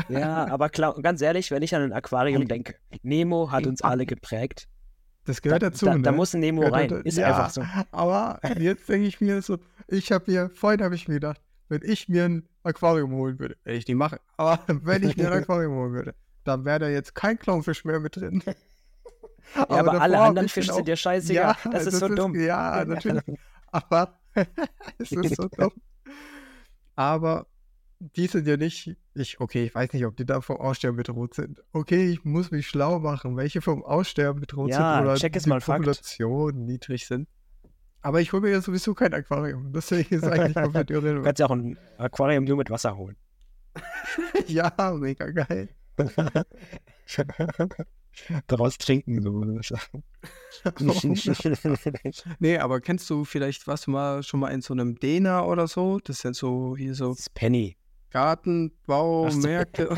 Ja, 0.09 0.47
aber 0.49 0.69
klar, 0.69 0.95
ganz 1.03 1.21
ehrlich, 1.23 1.51
wenn 1.51 1.63
ich 1.63 1.75
an 1.75 1.83
ein 1.83 1.93
Aquarium 1.93 2.47
denke, 2.47 2.75
Nemo 3.03 3.51
hat 3.51 3.67
uns 3.67 3.83
alle 3.83 4.07
geprägt. 4.07 4.69
Das 5.27 5.43
gehört 5.43 5.63
da, 5.63 5.69
dazu. 5.71 5.85
da, 5.85 5.95
ne? 5.97 6.03
da 6.03 6.13
muss 6.13 6.35
ein 6.35 6.41
Nemo 6.41 6.61
Gehört 6.63 6.75
rein. 6.75 6.89
da- 6.89 6.97
Ist 7.01 7.19
ja, 7.19 7.29
einfach 7.29 7.51
so. 7.51 7.63
Aber 7.93 8.41
jetzt 8.59 8.89
denke 8.89 9.07
ich 9.07 9.21
mir 9.21 9.43
so, 9.43 9.59
ich 9.87 10.11
habe 10.13 10.31
mir, 10.31 10.49
vorhin 10.51 10.83
habe 10.83 10.95
ich 10.95 11.09
mir 11.09 11.15
gedacht, 11.15 11.41
wenn 11.71 11.83
ich 11.83 12.09
mir 12.09 12.25
ein 12.25 12.49
Aquarium 12.63 13.13
holen 13.13 13.39
würde, 13.39 13.57
werde 13.65 13.79
ich 13.79 13.87
nicht 13.87 13.97
machen, 13.97 14.19
aber 14.37 14.61
wenn 14.69 15.03
ich 15.09 15.17
mir 15.17 15.31
ein 15.33 15.39
Aquarium 15.43 15.75
holen 15.75 15.93
würde, 15.93 16.15
dann 16.45 16.65
wäre 16.65 16.81
da 16.81 16.89
jetzt 16.89 17.15
kein 17.15 17.39
Clownfisch 17.39 17.85
mehr 17.85 18.01
mit 18.01 18.17
drin. 18.17 18.43
Ja, 19.57 19.63
aber, 19.63 19.83
davor 19.85 20.01
alle 20.03 20.21
anderen 20.21 20.49
Fische 20.49 20.69
den 20.69 20.77
sind 20.77 20.87
dir 20.87 20.97
scheißegal. 20.97 21.57
Ja, 21.65 21.71
das 21.73 21.87
ist 21.87 21.99
so 21.99 22.09
dumm. 22.09 22.39
Ja, 22.39 22.85
natürlich. 22.85 23.25
Aber 23.67 24.21
es 24.99 25.11
ist 25.11 25.35
so 25.35 25.49
dumm. 25.49 25.73
Aber 26.95 27.47
die 27.99 28.29
sind 28.29 28.47
ja 28.47 28.57
nicht, 28.57 28.97
ich, 29.15 29.41
okay, 29.41 29.65
ich 29.65 29.75
weiß 29.75 29.93
nicht, 29.93 30.07
ob 30.07 30.17
die 30.17 30.25
da 30.25 30.41
vom 30.41 30.59
Aussterben 30.59 30.97
bedroht 30.97 31.35
sind. 31.35 31.65
Okay, 31.73 32.11
ich 32.11 32.25
muss 32.25 32.53
mich 32.53 32.69
schlau 32.69 33.01
machen, 33.01 33.37
welche 33.37 33.61
vom 33.61 33.83
Aussterben 33.83 34.41
bedroht 34.41 34.71
Ja, 34.71 34.99
sind 34.99 35.07
oder 35.07 35.17
check 35.17 35.35
es 35.35 35.45
die 35.45 35.49
mal, 35.49 35.61
Fakt. 35.61 35.79
Populationen 35.79 36.65
niedrig 36.65 37.07
sind. 37.09 37.29
Aber 38.03 38.21
ich 38.21 38.33
hole 38.33 38.43
mir 38.43 38.51
ja 38.51 38.61
sowieso 38.63 38.95
kein 38.95 39.13
Aquarium. 39.13 39.73
Deswegen 39.73 40.15
ist 40.15 40.25
eigentlich 40.25 40.55
komplett 40.55 40.89
Du 40.91 40.95
irrelevant. 40.95 41.25
kannst 41.27 41.41
ja 41.41 41.47
auch 41.47 41.51
ein 41.51 41.79
Aquarium 41.99 42.45
nur 42.45 42.57
mit 42.57 42.71
Wasser 42.71 42.97
holen. 42.97 43.17
ja, 44.47 44.73
mega 44.99 45.31
geil. 45.31 45.69
Daraus 48.47 48.79
trinken. 48.79 49.23
So. 49.63 49.77
nee, 52.39 52.59
aber 52.59 52.81
kennst 52.81 53.09
du 53.11 53.25
vielleicht 53.25 53.67
was 53.67 53.87
mal 53.87 54.23
schon 54.23 54.41
mal 54.41 54.49
in 54.49 54.63
so 54.63 54.73
einem 54.75 54.99
Dena 54.99 55.45
oder 55.45 55.69
so? 55.69 55.99
Das 56.01 56.21
sind 56.21 56.35
so 56.37 56.77
hier 56.77 56.95
so 56.95 57.15
Das 57.15 57.29
Penny. 57.31 57.77
Gartenbaumärkte. 58.11 59.97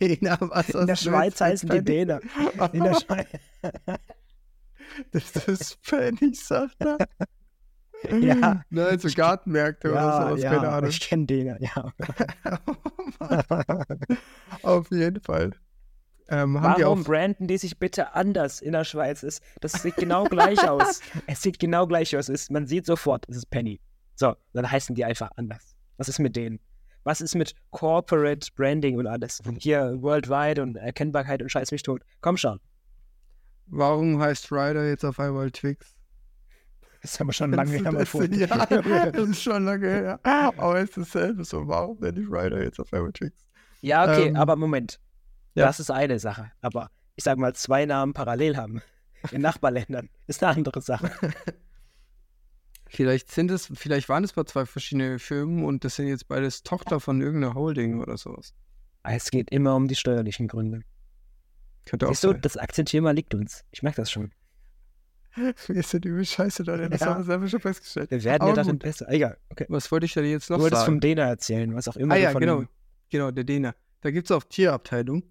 Dena, 0.00 0.38
was 0.40 0.68
In 0.68 0.86
der 0.86 0.96
Schweiz 0.96 1.40
heißen 1.40 1.68
die? 1.68 1.82
Däner. 1.82 2.20
In 2.72 2.84
der 2.84 2.94
Schweiz. 2.94 3.26
Das 5.12 5.36
ist 5.48 5.82
Penny, 5.82 6.34
sagt 6.34 6.76
er. 6.80 6.98
Ja. 8.18 8.62
Nein, 8.70 8.98
so 8.98 9.10
Gartenmärkte 9.14 9.90
oder 9.90 10.00
Ja, 10.00 10.22
sowas, 10.30 10.40
keine 10.40 10.54
ja, 10.64 10.70
Ahnung. 10.78 10.88
ich 10.88 11.00
kenne 11.00 11.26
Däner, 11.26 11.58
ja. 11.60 11.92
Auf 14.62 14.90
jeden 14.90 15.20
Fall. 15.20 15.50
Ähm, 16.30 16.60
haben 16.60 16.76
die 16.78 16.82
Warum 16.84 17.00
auch, 17.00 17.04
branden 17.04 17.46
die 17.48 17.58
sich 17.58 17.78
bitte 17.78 18.14
anders 18.14 18.60
in 18.60 18.72
der 18.72 18.84
Schweiz? 18.84 19.22
Es- 19.22 19.40
Das 19.60 19.72
sieht 19.72 19.96
genau 19.96 20.24
gleich 20.24 20.66
aus. 20.68 21.00
Es 21.26 21.42
sieht 21.42 21.58
genau 21.58 21.86
gleich 21.86 22.16
aus. 22.16 22.28
Es, 22.28 22.48
man 22.50 22.66
sieht 22.66 22.86
sofort, 22.86 23.26
es 23.28 23.36
ist 23.36 23.50
Penny. 23.50 23.80
So, 24.14 24.34
dann 24.52 24.70
heißen 24.70 24.94
die 24.94 25.04
einfach 25.04 25.30
anders. 25.36 25.74
Was 25.96 26.08
ist 26.08 26.20
mit 26.20 26.36
denen? 26.36 26.60
Was 27.04 27.20
ist 27.20 27.34
mit 27.34 27.54
Corporate 27.70 28.48
Branding 28.54 28.96
und 28.98 29.06
alles? 29.08 29.40
Hier 29.58 29.96
Worldwide 30.00 30.62
und 30.62 30.76
Erkennbarkeit 30.76 31.42
und 31.42 31.50
Scheiß 31.50 31.72
mich 31.72 31.82
tot. 31.82 32.02
Komm 32.20 32.36
schon. 32.36 32.60
Warum 33.70 34.20
heißt 34.20 34.50
Ryder 34.52 34.88
jetzt 34.88 35.04
auf 35.04 35.18
einmal 35.20 35.50
Twix? 35.50 35.94
Das 37.02 37.18
haben 37.18 37.28
wir 37.28 37.32
schon 37.32 37.52
lange 37.52 37.70
her 37.70 37.92
mal 37.92 38.04
vor. 38.04 38.24
ja, 38.24 38.46
das 38.66 39.28
ist 39.28 39.42
schon 39.42 39.64
lange 39.64 39.88
her. 39.88 40.20
Aber 40.22 40.78
es 40.80 40.90
ist 40.90 41.14
dasselbe 41.14 41.44
so. 41.44 41.66
Warum 41.66 41.98
nenne 42.00 42.20
ich 42.20 42.28
Ryder 42.28 42.62
jetzt 42.62 42.78
auf 42.78 42.92
einmal 42.92 43.12
Twix? 43.12 43.46
Ja, 43.80 44.04
okay, 44.04 44.28
Ähm, 44.28 44.36
aber 44.36 44.56
Moment. 44.56 45.00
ja. 45.54 45.64
Das 45.64 45.80
ist 45.80 45.90
eine 45.90 46.18
Sache. 46.18 46.52
Aber 46.60 46.90
ich 47.16 47.24
sag 47.24 47.38
mal, 47.38 47.54
zwei 47.54 47.86
Namen 47.86 48.12
parallel 48.12 48.56
haben, 48.56 48.82
In 49.32 49.42
Nachbarländern. 49.42 50.08
Ist 50.26 50.42
eine 50.42 50.56
andere 50.56 50.80
Sache. 50.80 51.10
Vielleicht 52.86 53.30
sind 53.30 53.50
es, 53.50 53.70
vielleicht 53.74 54.08
waren 54.08 54.24
es 54.24 54.34
mal 54.34 54.46
zwei 54.46 54.66
verschiedene 54.66 55.18
Firmen 55.18 55.64
und 55.64 55.84
das 55.84 55.96
sind 55.96 56.08
jetzt 56.08 56.26
beides 56.26 56.62
Tochter 56.62 56.98
von 57.00 57.20
irgendeiner 57.20 57.54
Holding 57.54 58.00
oder 58.00 58.16
sowas. 58.16 58.54
Es 59.02 59.30
geht 59.30 59.50
immer 59.50 59.76
um 59.76 59.88
die 59.88 59.94
steuerlichen 59.94 60.48
Gründe. 60.48 60.80
Könnte 61.86 62.06
auch 62.06 62.10
Siehst 62.10 62.24
du, 62.24 62.32
sein. 62.32 62.40
das 62.40 62.56
Aktienthema 62.56 63.10
liegt 63.12 63.34
uns. 63.34 63.64
Ich 63.70 63.82
merke 63.82 64.00
das 64.02 64.10
schon. 64.10 64.32
Wir 65.68 65.82
sind 65.82 66.04
übel 66.04 66.24
scheiße 66.24 66.64
da, 66.64 66.76
das 66.76 67.00
Ja. 67.00 67.06
haben 67.06 67.18
wir 67.20 67.24
selber 67.24 67.48
schon 67.48 67.60
festgestellt. 67.60 68.10
Wir 68.10 68.24
werden 68.24 68.42
Aber 68.42 68.50
ja 68.50 68.56
darin 68.56 68.72
gut. 68.72 68.82
besser. 68.82 69.08
Egal, 69.08 69.38
okay. 69.48 69.66
Was 69.68 69.90
wollte 69.92 70.06
ich 70.06 70.12
denn 70.12 70.24
jetzt 70.24 70.50
noch 70.50 70.56
Du 70.56 70.64
wolltest 70.64 70.82
sagen? 70.82 70.94
vom 70.94 71.00
Dena 71.00 71.22
erzählen, 71.28 71.72
was 71.74 71.86
auch 71.88 71.96
immer 71.96 72.14
Ah 72.14 72.18
du 72.18 72.22
ja, 72.24 72.32
genau. 72.32 72.64
Genau, 73.10 73.30
der 73.30 73.44
Däner. 73.44 73.74
Da 74.00 74.10
gibt 74.10 74.28
es 74.28 74.36
auch 74.36 74.42
Tierabteilung. 74.44 75.22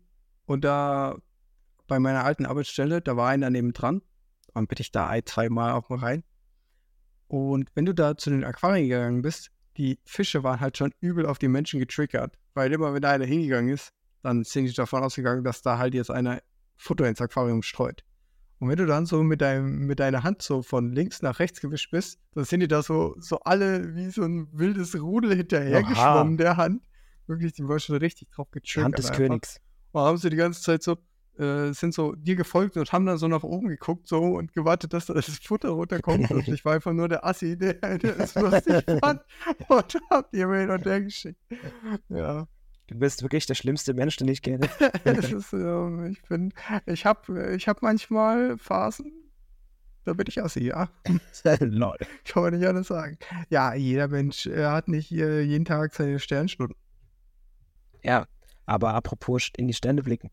Und 0.46 0.64
da 0.64 1.18
bei 1.88 2.00
meiner 2.00 2.24
alten 2.24 2.46
Arbeitsstelle, 2.46 3.02
da 3.02 3.18
war 3.18 3.30
einer 3.30 3.50
neben 3.50 3.74
dran. 3.74 4.02
Dann 4.54 4.68
bin 4.68 4.78
ich 4.80 4.92
da 4.92 5.08
ein, 5.08 5.26
zwei 5.26 5.50
Mal 5.50 5.74
auch 5.74 5.90
mal 5.90 6.00
rein. 6.00 6.24
Und 7.28 7.70
wenn 7.76 7.86
du 7.86 7.94
da 7.94 8.16
zu 8.18 8.30
den 8.30 8.44
Aquarien 8.44 8.88
gegangen 8.90 9.22
bist, 9.22 9.52
die 9.78 10.00
Fische 10.06 10.44
waren 10.44 10.60
halt 10.60 10.78
schon 10.78 10.92
übel 11.02 11.26
auf 11.26 11.40
die 11.40 11.48
Menschen 11.48 11.80
getriggert. 11.80 12.38
Weil 12.54 12.72
immer, 12.74 12.94
wenn 12.94 13.02
da 13.02 13.12
einer 13.12 13.26
hingegangen 13.26 13.74
ist, 13.74 13.92
dann 14.22 14.44
sind 14.44 14.66
die 14.66 14.74
davon 14.74 15.04
ausgegangen, 15.04 15.44
dass 15.44 15.62
da 15.62 15.78
halt 15.78 15.94
jetzt 15.94 16.12
einer 16.12 16.42
Futter 16.76 17.08
ins 17.08 17.22
Aquarium 17.22 17.62
streut. 17.62 18.04
Und 18.60 18.68
wenn 18.68 18.78
du 18.78 18.86
dann 18.86 19.06
so 19.06 19.24
mit, 19.24 19.40
deinem, 19.42 19.88
mit 19.88 20.00
deiner 20.00 20.24
Hand 20.24 20.42
so 20.42 20.62
von 20.62 20.92
links 20.92 21.22
nach 21.22 21.40
rechts 21.40 21.62
gewischt 21.62 21.92
bist, 21.92 22.20
dann 22.34 22.44
sind 22.44 22.60
die 22.60 22.68
da 22.68 22.84
so, 22.84 23.16
so 23.20 23.40
alle 23.40 23.96
wie 23.96 24.10
so 24.10 24.24
ein 24.24 24.50
wildes 24.52 25.00
Rudel 25.00 25.36
hinterhergeschwommen, 25.36 26.38
der 26.38 26.58
Hand. 26.58 26.82
Wirklich, 27.28 27.54
die 27.54 27.68
war 27.68 27.80
schon 27.80 27.96
richtig 27.98 28.30
drauf 28.32 28.52
getriggert. 28.52 28.86
Hand 28.86 28.98
des 28.98 29.06
einfach. 29.06 29.18
Königs. 29.18 29.62
Und 29.92 30.02
haben 30.02 30.18
sie 30.18 30.30
die 30.30 30.36
ganze 30.36 30.62
Zeit 30.62 30.84
so, 30.84 30.98
äh, 31.38 31.72
sind 31.72 31.94
so 31.94 32.16
dir 32.16 32.36
gefolgt 32.36 32.76
und 32.76 32.92
haben 32.92 33.06
dann 33.06 33.18
so 33.18 33.30
nach 33.30 33.44
oben 33.44 33.70
geguckt 33.70 34.08
so 34.08 34.20
und 34.20 34.52
gewartet, 34.52 34.92
dass 34.92 35.06
da 35.06 35.14
das 35.14 35.30
Futter 35.40 35.70
runterkommt. 35.70 36.30
und 36.30 36.48
ich 36.50 36.66
war 36.66 36.74
einfach 36.74 36.92
nur 36.92 37.08
der 37.08 37.26
Assi, 37.26 37.58
der, 37.58 37.76
der 37.98 38.20
es 38.20 38.36
lustig 38.36 38.84
fand 39.00 39.22
und 39.70 39.98
hab 40.10 40.32
die 40.32 40.46
mir 40.46 40.60
hin 40.60 40.70
und 40.70 40.86
her 40.86 41.02
geschickt. 41.02 41.40
Ja, 42.10 42.46
Du 42.90 42.98
bist 42.98 43.22
wirklich 43.22 43.46
der 43.46 43.54
schlimmste 43.54 43.94
Mensch, 43.94 44.18
den 44.18 44.28
ich 44.30 44.42
kenne. 44.42 44.68
ist, 45.04 45.54
ähm, 45.54 46.08
ich 46.08 46.22
bin, 46.24 46.52
ich 46.88 47.06
hab, 47.06 47.30
ich 47.30 47.68
hab 47.68 47.84
manchmal 47.84 48.58
Phasen, 48.58 49.12
da 50.06 50.14
bin 50.14 50.26
ich 50.28 50.42
Assi, 50.42 50.64
ja. 50.64 50.90
Lol. 51.60 51.98
Kann 52.26 52.42
man 52.42 52.56
nicht 52.56 52.68
anders 52.68 52.88
sagen. 52.88 53.20
Ja, 53.50 53.76
jeder 53.76 54.08
Mensch 54.08 54.48
äh, 54.48 54.66
hat 54.66 54.88
nicht 54.88 55.12
äh, 55.12 55.42
jeden 55.42 55.66
Tag 55.66 55.94
seine 55.94 56.18
Sternstunden. 56.18 56.76
Ja, 58.04 58.26
aber 58.66 58.96
apropos 58.96 59.52
in 59.56 59.68
die 59.68 59.76
Sterne 59.76 60.02
blicken. 60.02 60.32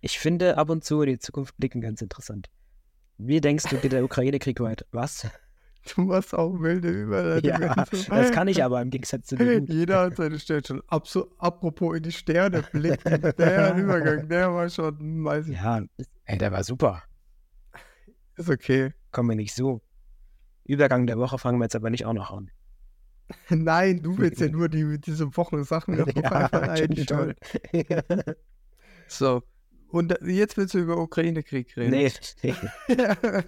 Ich 0.00 0.18
finde 0.18 0.56
ab 0.56 0.70
und 0.70 0.82
zu 0.82 1.02
in 1.02 1.10
die 1.10 1.18
Zukunft 1.18 1.54
blicken 1.58 1.82
ganz 1.82 2.00
interessant. 2.00 2.48
Wie 3.18 3.42
denkst 3.42 3.64
du, 3.68 3.76
geht 3.76 3.92
der 3.92 4.04
Ukraine-Krieg 4.04 4.58
weiter? 4.60 4.86
Was? 4.90 5.26
Du 5.94 6.02
machst 6.02 6.34
auch 6.34 6.60
wilde 6.60 6.90
Überleitungen. 6.90 7.62
Ja, 7.62 7.84
das 7.84 8.32
kann 8.32 8.48
ich 8.48 8.62
aber 8.62 8.82
im 8.82 8.90
Gegensatz 8.90 9.26
zu 9.28 9.36
dir. 9.36 9.60
Jeder 9.60 10.00
hat 10.02 10.16
seine 10.16 10.38
Sternstunden. 10.38 10.84
Abso 10.88 11.32
apropos 11.38 11.96
in 11.96 12.02
die 12.02 12.12
Sterne 12.12 12.62
blicken. 12.72 13.20
Der 13.38 13.74
Übergang, 13.76 14.28
der 14.28 14.52
war 14.52 14.68
schon, 14.68 15.24
weiß 15.24 15.48
ich, 15.48 15.56
Ja, 15.56 15.82
ey, 16.24 16.38
der 16.38 16.52
war 16.52 16.64
super. 16.64 17.02
ist 18.36 18.50
okay. 18.50 18.92
Kommen 19.10 19.30
wir 19.30 19.36
nicht 19.36 19.54
so. 19.54 19.80
Übergang 20.64 21.06
der 21.06 21.18
Woche 21.18 21.38
fangen 21.38 21.58
wir 21.58 21.64
jetzt 21.64 21.76
aber 21.76 21.90
nicht 21.90 22.04
auch 22.04 22.12
noch 22.12 22.30
an. 22.30 22.50
Nein, 23.48 24.02
du 24.02 24.18
willst 24.18 24.40
ja 24.40 24.48
nur 24.50 24.68
die, 24.68 25.00
diese 25.00 25.34
Wochensachen 25.36 26.00
auf 26.00 26.08
einfach 26.32 26.52
einstellen. 26.68 27.34
So. 29.08 29.42
Und 29.90 30.16
jetzt 30.24 30.56
willst 30.56 30.74
du 30.74 30.78
über 30.78 30.96
Ukraine-Krieg 30.98 31.76
reden. 31.76 31.90
nee, 31.90 32.06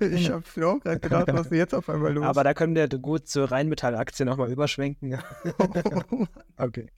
ich 0.01 0.31
habe 0.31 0.43
mir 0.57 0.69
auch 0.69 0.81
gerade 0.81 1.01
gedacht, 1.01 1.29
was 1.29 1.47
ist 1.47 1.53
jetzt 1.53 1.75
auf 1.75 1.89
einmal 1.89 2.13
los? 2.13 2.25
aber 2.25 2.43
da 2.43 2.53
können 2.53 2.75
wir 2.75 2.89
gut 2.89 3.29
zur 3.29 3.51
Rheinmetall-Aktie 3.51 4.27
nochmal 4.27 4.51
überschwenken. 4.51 5.19
Okay. 6.57 6.89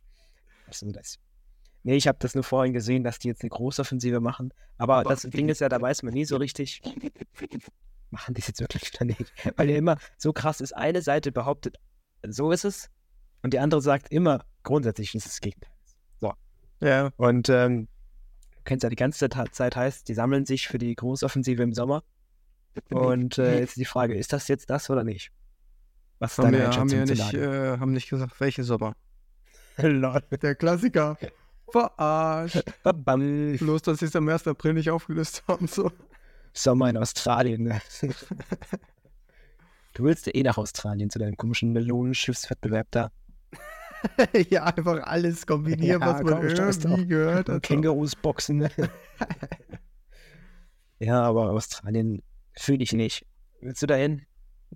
Also 0.67 0.91
das. 0.91 1.19
Nee, 1.83 1.97
ich 1.97 2.09
habe 2.09 2.19
das 2.21 2.35
nur 2.35 2.45
vorhin 2.45 2.73
gesehen, 2.73 3.05
dass 3.05 3.19
die 3.19 3.29
jetzt 3.29 3.43
eine 3.43 3.51
Großoffensive 3.51 4.21
machen. 4.21 4.53
Aber, 4.79 4.97
Aber 4.97 5.11
das 5.11 5.23
Ding 5.23 5.49
ist 5.49 5.61
ja, 5.61 5.69
da 5.69 5.81
weiß 5.81 6.03
man 6.03 6.15
nie 6.15 6.25
so 6.25 6.37
richtig, 6.37 6.83
machen 8.11 8.35
die 8.35 8.41
es 8.41 8.49
jetzt 8.49 8.61
wirklich 8.61 8.93
oder 8.95 9.05
nicht. 9.05 9.33
Weil 9.57 9.71
ja 9.71 9.77
immer 9.77 9.99
so 10.17 10.33
krass 10.33 10.61
ist, 10.61 10.73
eine 10.75 11.03
Seite 11.03 11.31
behauptet, 11.31 11.77
so 12.27 12.51
ist 12.51 12.65
es. 12.65 12.91
Und 13.43 13.53
die 13.53 13.59
andere 13.59 13.83
sagt 13.83 14.11
immer, 14.11 14.45
grundsätzlich 14.63 15.15
ist 15.15 15.27
es 15.27 15.33
das 15.33 15.41
Gegenteil. 15.41 15.73
ja, 16.81 17.11
Und 17.19 17.51
ähm, 17.51 17.89
kennst 18.65 18.83
ja 18.83 18.89
die 18.89 18.97
ganze 18.97 19.29
Zeit 19.29 19.77
heißt, 19.77 20.09
die 20.09 20.15
sammeln 20.15 20.47
sich 20.47 20.69
für 20.69 20.79
die 20.79 20.95
Großoffensive 20.95 21.63
im 21.63 21.73
Sommer. 21.73 22.03
Und 22.91 23.39
äh, 23.39 23.61
jetzt 23.61 23.71
ist 23.71 23.77
die 23.79 23.85
Frage, 23.85 24.15
ist 24.15 24.33
das 24.33 24.49
jetzt 24.49 24.69
das 24.71 24.91
oder 24.91 25.05
nicht? 25.05 25.31
Was 26.19 26.33
ist 26.33 26.39
haben 26.39 26.53
deine 26.53 26.59
wir, 26.59 26.67
haben 26.73 26.83
Einschätzung 26.83 27.09
wir 27.09 27.17
zur 27.17 27.25
nicht, 27.25 27.35
äh, 27.35 27.79
haben 27.79 27.93
nicht 27.93 28.09
gesagt, 28.09 28.41
welche 28.41 28.65
Sommer. 28.65 28.95
Lol. 29.77 30.21
Der 30.43 30.55
Klassiker. 30.55 31.17
Verarscht. 31.71 32.65
Bloß, 32.83 33.83
dass 33.83 33.99
sie 33.99 34.07
es 34.07 34.17
am 34.17 34.29
1. 34.29 34.47
April 34.47 34.75
nicht 34.75 34.91
aufgelöst 34.91 35.43
haben. 35.49 35.67
So. 35.67 35.91
Sommer 36.53 36.91
in 36.91 36.97
Australien. 36.97 37.65
ne? 37.65 37.81
Du 39.95 40.03
willst 40.03 40.27
ja 40.27 40.35
eh 40.35 40.43
nach 40.43 40.59
Australien 40.59 41.09
zu 41.09 41.21
deinem 41.21 41.37
komischen 41.37 41.73
Melonenschiffswettbewerb 41.73 42.89
da. 42.91 43.13
ja, 44.51 44.65
einfach 44.65 45.03
alles 45.05 45.47
kombinieren, 45.47 46.01
Ja, 46.01 46.07
was 46.07 46.23
man 46.23 46.35
komm, 46.35 46.47
irgendwie 46.47 47.07
gehört 47.07 47.49
hat. 47.49 47.63
Kängurus 47.63 48.17
boxen. 48.17 48.59
ne? 48.59 48.71
ja, 50.99 51.23
aber 51.23 51.51
Australien 51.51 52.23
fühle 52.57 52.83
ich 52.83 52.93
nicht. 52.93 53.27
Willst 53.61 53.83
du 53.83 53.87
da 53.87 53.95
hin? 53.95 54.23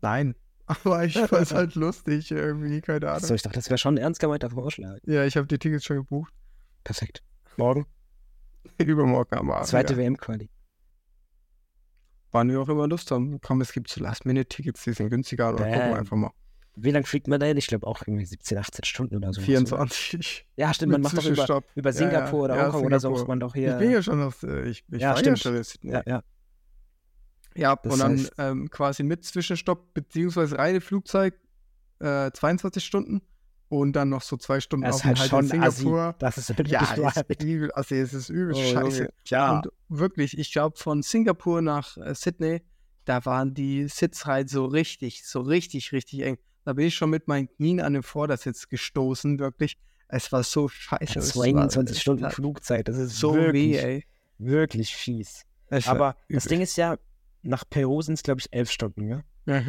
Nein. 0.00 0.34
Aber 0.66 1.04
ich 1.04 1.14
fand 1.18 1.32
es 1.32 1.52
halt 1.52 1.74
lustig 1.74 2.30
irgendwie, 2.30 2.80
keine 2.80 3.08
Ahnung. 3.10 3.24
So, 3.24 3.34
ich 3.34 3.42
dachte, 3.42 3.58
das 3.58 3.70
wäre 3.70 3.78
schon 3.78 3.94
ein 3.94 3.98
ernst 3.98 4.20
gemeinter 4.20 4.50
Vorschlag. 4.50 4.98
Ja, 5.04 5.24
ich 5.24 5.36
habe 5.36 5.46
die 5.46 5.58
Tickets 5.58 5.84
schon 5.84 5.98
gebucht. 5.98 6.32
Perfekt. 6.84 7.22
Morgen, 7.56 7.86
Übermorgen 8.78 9.36
am 9.36 9.50
Abend. 9.50 9.66
zweite 9.66 9.94
ja. 9.94 9.98
WM-Quali. 9.98 10.48
Wann 12.30 12.50
wir 12.50 12.60
auch 12.60 12.68
immer 12.68 12.86
Lust 12.86 13.10
haben. 13.10 13.40
Komm, 13.40 13.62
es 13.62 13.72
gibt 13.72 13.88
so 13.88 14.02
Last-Minute-Tickets, 14.02 14.84
die 14.84 14.92
sind 14.92 15.08
günstiger. 15.08 15.54
Oder 15.54 15.64
gucken 15.64 15.90
wir 15.90 15.96
einfach 15.96 16.16
mal. 16.16 16.30
Wie 16.80 16.90
lange 16.90 17.06
fliegt 17.06 17.28
man 17.28 17.40
da 17.40 17.46
hin? 17.46 17.56
Ich 17.56 17.66
glaube 17.66 17.86
auch 17.86 18.02
irgendwie 18.06 18.24
17, 18.24 18.56
18 18.58 18.84
Stunden 18.84 19.16
oder 19.16 19.32
so. 19.32 19.40
24. 19.40 20.46
Ja, 20.56 20.72
stimmt, 20.74 20.92
man 20.92 21.00
macht 21.02 21.16
doch 21.18 21.24
über, 21.26 21.62
über 21.74 21.90
Ja, 21.90 22.00
ja. 22.00 22.08
Singapur 22.10 22.44
oder 22.44 22.56
Ja, 22.56 22.64
Hongkong 22.64 22.84
oder 22.86 23.00
so, 23.00 23.08
Singapur. 23.08 23.20
muss 23.20 23.28
man 23.28 23.40
doch 23.40 23.54
Ich 23.54 23.62
hier. 23.62 23.74
bin 23.74 23.90
ja 23.90 24.02
schon 24.02 24.22
auf, 24.22 24.42
äh, 24.42 24.68
ich, 24.68 24.84
ich 24.90 25.00
Ja, 25.00 25.10
war 25.10 25.16
ja 25.24 25.36
stimmt. 25.36 25.38
schon 25.64 25.90
ja, 25.90 26.02
ja. 26.06 26.22
Ja, 27.56 27.76
Das 27.76 27.92
und 27.92 27.98
dann 27.98 28.16
heißt- 28.18 28.32
ähm, 28.38 28.70
quasi 28.70 29.02
mit 29.02 29.24
Zwischenstopp 29.24 29.92
beziehungsweise 29.94 30.58
reine 30.58 30.80
Flugzeit 30.80 31.34
äh, 32.00 32.30
22 32.30 32.84
Stunden 32.84 33.22
und 33.68 33.92
dann 33.94 34.08
noch 34.08 34.22
so 34.22 34.36
zwei 34.36 34.60
Stunden 34.60 34.86
Aufenthalt 34.86 35.18
halt 35.18 35.30
schon 35.30 35.50
in 35.50 35.62
assi. 35.62 35.82
Singapur. 35.82 36.14
Das 36.20 36.38
ist 36.38 36.50
wirklich 36.50 36.70
Ja, 36.72 36.82
ist 36.82 37.42
übel, 37.42 37.72
also 37.72 37.94
es 37.96 38.14
ist 38.14 38.28
übel 38.28 38.54
Oh, 38.54 38.62
scheiße. 38.62 38.98
Junge. 38.98 39.12
Ja. 39.26 39.56
Und 39.56 39.68
wirklich, 39.88 40.38
ich 40.38 40.52
glaube 40.52 40.76
von 40.78 41.02
Singapur 41.02 41.60
nach 41.60 41.96
äh, 41.96 42.14
Sydney, 42.14 42.62
da 43.04 43.24
waren 43.24 43.54
die 43.54 43.88
Sitz 43.88 44.26
halt 44.26 44.48
so 44.50 44.66
richtig, 44.66 45.26
so 45.26 45.40
richtig, 45.40 45.92
richtig 45.92 46.20
eng. 46.20 46.38
Da 46.68 46.74
bin 46.74 46.86
ich 46.86 46.94
schon 46.94 47.08
mit 47.08 47.26
meinen 47.28 47.48
Knien 47.48 47.80
an 47.80 47.94
den 47.94 48.02
Vordersitz 48.02 48.68
gestoßen, 48.68 49.38
wirklich. 49.38 49.78
Es 50.06 50.30
war 50.32 50.42
so 50.42 50.68
scheiße. 50.68 51.14
war- 51.16 51.22
22 51.22 51.96
es 51.96 52.02
Stunden 52.02 52.30
Flugzeit, 52.30 52.88
das 52.88 52.98
ist 52.98 53.16
So 53.16 53.34
wirklich, 53.34 53.72
weh, 53.72 53.78
ey. 53.78 54.04
wirklich 54.36 54.94
fies. 54.94 55.46
Es 55.70 55.86
war 55.86 55.94
Aber 55.94 56.16
das 56.28 56.44
übel. 56.44 56.48
Ding 56.50 56.60
ist 56.60 56.76
ja, 56.76 56.98
nach 57.40 57.64
Peru 57.70 58.02
sind 58.02 58.14
es, 58.16 58.22
glaube 58.22 58.40
ich, 58.42 58.52
11 58.52 58.70
Stunden, 58.70 59.08
ja? 59.08 59.22
Ja, 59.46 59.62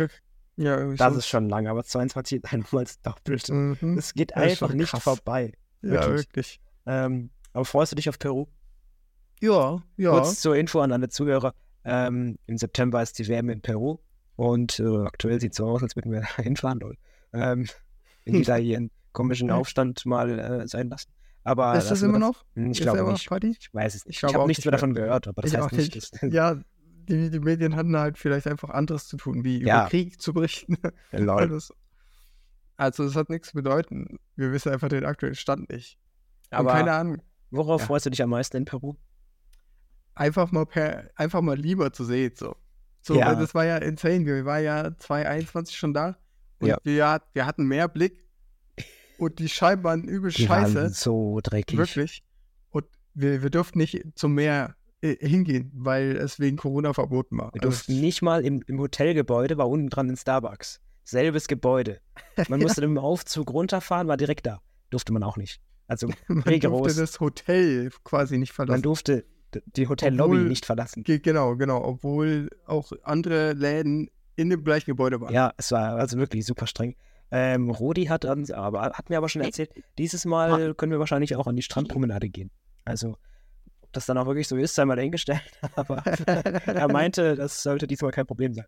ja 0.58 0.94
Das 0.98 1.14
so. 1.14 1.20
ist 1.20 1.28
schon 1.28 1.48
lang, 1.48 1.68
aber 1.68 1.86
22 1.86 2.44
ist 2.44 2.52
einfach 2.52 2.80
als 2.80 3.00
doppelt. 3.00 3.48
Mhm. 3.48 3.98
Es 3.98 4.14
geht 4.14 4.32
Das 4.32 4.44
einfach 4.44 4.74
nicht 4.74 4.90
vorbei. 4.90 5.54
Ja, 5.82 5.92
wirklich. 5.92 6.18
wirklich. 6.18 6.60
Ähm, 6.86 7.30
aber 7.54 7.64
freust 7.64 7.94
du 7.94 7.96
dich 7.96 8.10
auf 8.10 8.20
Peru? 8.20 8.48
Ja, 9.40 9.82
ja. 9.96 10.12
Kurz 10.12 10.42
zur 10.42 10.58
Info 10.58 10.82
an 10.82 10.92
alle 10.92 11.08
Zuhörer. 11.08 11.54
Ähm, 11.86 12.38
Im 12.46 12.58
September 12.58 13.02
ist 13.02 13.18
die 13.20 13.28
WM 13.30 13.48
in 13.50 13.62
Peru 13.62 14.00
und 14.40 14.80
äh, 14.80 15.04
aktuell 15.06 15.40
sieht 15.42 15.52
es 15.52 15.58
so 15.58 15.68
aus, 15.68 15.84
als 15.84 15.96
würden 15.98 16.12
wir 16.14 16.22
da 16.38 16.44
hinfahren. 16.44 16.80
lol. 16.80 16.96
Ähm, 17.34 17.68
wenn 18.26 18.34
die 18.36 18.44
da 18.44 18.58
ihren 18.58 18.90
komischen 19.12 19.52
Aufstand 19.52 20.06
mal 20.06 20.40
äh, 20.40 20.68
sein 20.68 20.90
lassen. 20.90 21.12
Aber 21.44 21.76
ist 21.78 21.90
das 21.92 22.02
wir 22.02 22.10
immer 22.10 22.20
noch? 22.20 22.46
Hm, 22.56 22.72
Ich 22.72 22.80
glaube 22.82 23.12
nicht. 23.12 23.28
Party? 23.28 23.56
Ich 23.60 23.74
weiß 23.74 23.96
es 23.96 24.06
nicht. 24.06 24.18
Ich 24.18 24.24
Ich, 24.24 24.34
habe 24.34 24.42
auch 24.44 24.48
nichts 24.48 24.60
nicht 24.60 24.66
mehr 24.66 24.72
davon 24.72 24.94
gehört, 24.94 25.28
aber 25.28 25.42
das 25.42 25.52
Ich 25.52 25.58
heißt 25.60 25.72
nicht, 25.74 26.24
nicht. 26.24 26.34
Ja, 26.34 26.56
die, 27.10 27.30
die 27.32 27.40
Medien 27.40 27.76
hatten 27.76 27.98
halt 27.98 28.18
vielleicht 28.18 28.48
einfach 28.48 28.70
anderes 28.70 29.08
zu 29.08 29.18
tun, 29.18 29.44
wie 29.44 29.62
Ja. 29.64 29.82
über 29.82 29.90
Krieg 29.90 30.22
zu 30.22 30.34
berichten. 30.34 30.78
Lol. 31.12 31.30
Alles. 31.42 31.74
Also 32.78 33.04
es 33.04 33.16
hat 33.16 33.30
nichts 33.30 33.50
zu 33.50 33.56
bedeuten. 33.56 34.20
Wir 34.36 34.52
wissen 34.54 34.72
einfach 34.72 34.88
den 34.90 35.06
aktuellen 35.06 35.36
Stand 35.36 35.70
nicht. 35.70 35.98
Und 36.52 36.58
Aber 36.60 36.72
keine 36.72 36.94
Ahnung. 36.94 37.22
worauf 37.52 37.82
Ja. 37.82 37.88
freust 37.88 38.06
du 38.06 38.10
dich 38.12 38.22
am 38.24 38.30
meisten 38.30 38.56
in 38.58 38.66
Peru? 38.66 38.96
Einfach 40.16 40.52
mal 40.52 40.66
per, 40.66 41.10
einfach 41.16 41.42
mal 41.42 41.58
lieber 41.58 41.92
zu 41.92 42.04
sehen. 42.06 42.34
So. 42.36 42.56
So, 43.14 43.20
Ja. 43.20 43.36
das 43.36 43.54
war 43.56 43.66
ja 43.66 43.78
insane. 43.78 44.26
Wir 44.26 44.46
waren 44.46 44.64
ja 44.64 44.98
2021 44.98 45.78
schon 45.78 45.94
da 45.94 46.18
und 46.60 46.68
Ja. 46.70 46.78
wir, 46.84 47.22
wir 47.34 47.46
hatten 47.46 47.66
mehr 47.66 47.88
Blick 47.88 48.26
und 49.18 49.40
die 49.40 49.50
Scheiben 49.50 49.84
waren 49.84 50.04
übel 50.04 50.32
Die 50.32 50.46
scheiße. 50.46 50.76
waren 50.76 50.90
so 50.94 51.40
dreckig. 51.44 51.78
Wirklich. 51.78 52.24
Und 52.70 52.86
wir, 53.14 53.42
wir 53.44 53.50
durften 53.50 53.80
nicht 53.80 54.04
zum 54.16 54.34
Meer 54.36 54.76
äh, 55.02 55.16
hingehen, 55.26 55.72
weil 55.74 56.16
es 56.18 56.40
wegen 56.40 56.58
Corona 56.58 56.94
verboten 56.94 57.38
war. 57.38 57.48
Wir 57.54 57.62
Also, 57.64 57.70
durften 57.70 58.00
nicht 58.00 58.22
mal 58.22 58.46
im, 58.46 58.62
im 58.68 58.80
Hotelgebäude, 58.80 59.58
war 59.58 59.70
unten 59.70 59.90
dran 59.90 60.10
ein 60.10 60.18
Starbucks. 60.18 60.82
Selbes 61.04 61.48
Gebäude. 61.48 62.00
Man 62.50 62.60
musste 62.60 62.82
im 62.86 62.98
Aufzug 62.98 63.52
runterfahren, 63.52 64.08
war 64.08 64.18
direkt 64.18 64.46
da. 64.46 64.60
Durfte 64.92 65.12
man 65.14 65.24
auch 65.24 65.38
nicht. 65.38 65.60
Also 65.88 66.08
man 66.28 66.40
rigoros. 66.44 66.82
durfte 66.94 67.00
das 67.02 67.20
Hotel 67.20 67.90
quasi 68.04 68.38
nicht 68.38 68.52
man 68.52 68.68
verlassen. 68.68 68.84
durfte 68.84 69.18
d- 69.22 69.26
die 69.76 69.88
Hotellobby 69.88 70.36
Obwohl- 70.36 70.48
nicht 70.50 70.66
verlassen. 70.66 71.04
Ge- 71.04 71.20
Genau, 71.20 71.56
genau, 71.56 71.84
obwohl 71.84 72.50
auch 72.66 72.92
andere 73.04 73.54
Läden 73.54 74.10
in 74.36 74.50
dem 74.50 74.64
gleichen 74.64 74.86
Gebäude 74.92 75.20
waren. 75.22 75.34
Ja, 75.34 75.54
es 75.58 75.72
war 75.72 75.96
also 75.96 76.18
wirklich 76.18 76.46
super 76.46 76.68
streng. 76.68 76.96
Ähm, 77.32 77.70
Rodi 77.70 78.06
hat, 78.06 78.26
uns, 78.26 78.50
aber, 78.52 78.82
hat 78.94 79.10
mir 79.10 79.18
aber 79.18 79.30
schon 79.30 79.42
erzählt, 79.44 79.72
dieses 79.98 80.26
Mal 80.26 80.74
können 80.76 80.92
wir 80.92 81.00
wahrscheinlich 81.00 81.36
auch 81.36 81.46
an 81.48 81.56
die 81.56 81.62
Strandpromenade 81.62 82.30
gehen. 82.30 82.50
Also, 82.86 83.18
ob 83.82 83.94
das 83.94 84.06
dann 84.08 84.18
auch 84.18 84.26
wirklich 84.26 84.48
so 84.48 84.56
ist, 84.56 84.74
sei 84.74 84.86
mal 84.86 84.96
dahingestellt. 84.96 85.42
Aber 85.76 85.98
er 86.06 86.92
meinte, 86.92 87.36
das 87.36 87.62
sollte 87.62 87.86
diesmal 87.86 88.12
kein 88.12 88.26
Problem 88.26 88.54
sein. 88.54 88.66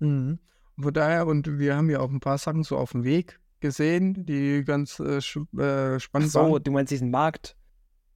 Mhm. 0.00 0.38
Von 0.78 0.92
daher, 0.92 1.26
und 1.26 1.58
wir 1.58 1.76
haben 1.76 1.88
ja 1.88 2.00
auch 2.00 2.10
ein 2.10 2.20
paar 2.20 2.36
Sachen 2.38 2.64
so 2.64 2.76
auf 2.76 2.92
dem 2.92 3.04
Weg 3.04 3.38
gesehen, 3.60 4.26
die 4.26 4.64
ganz 4.64 4.98
äh, 5.00 5.18
äh, 5.18 5.20
Ach 5.96 6.00
spannend 6.00 6.30
so, 6.32 6.40
waren. 6.52 6.62
du 6.64 6.70
meinst 6.72 6.90
diesen 6.90 7.10
Markt? 7.10 7.56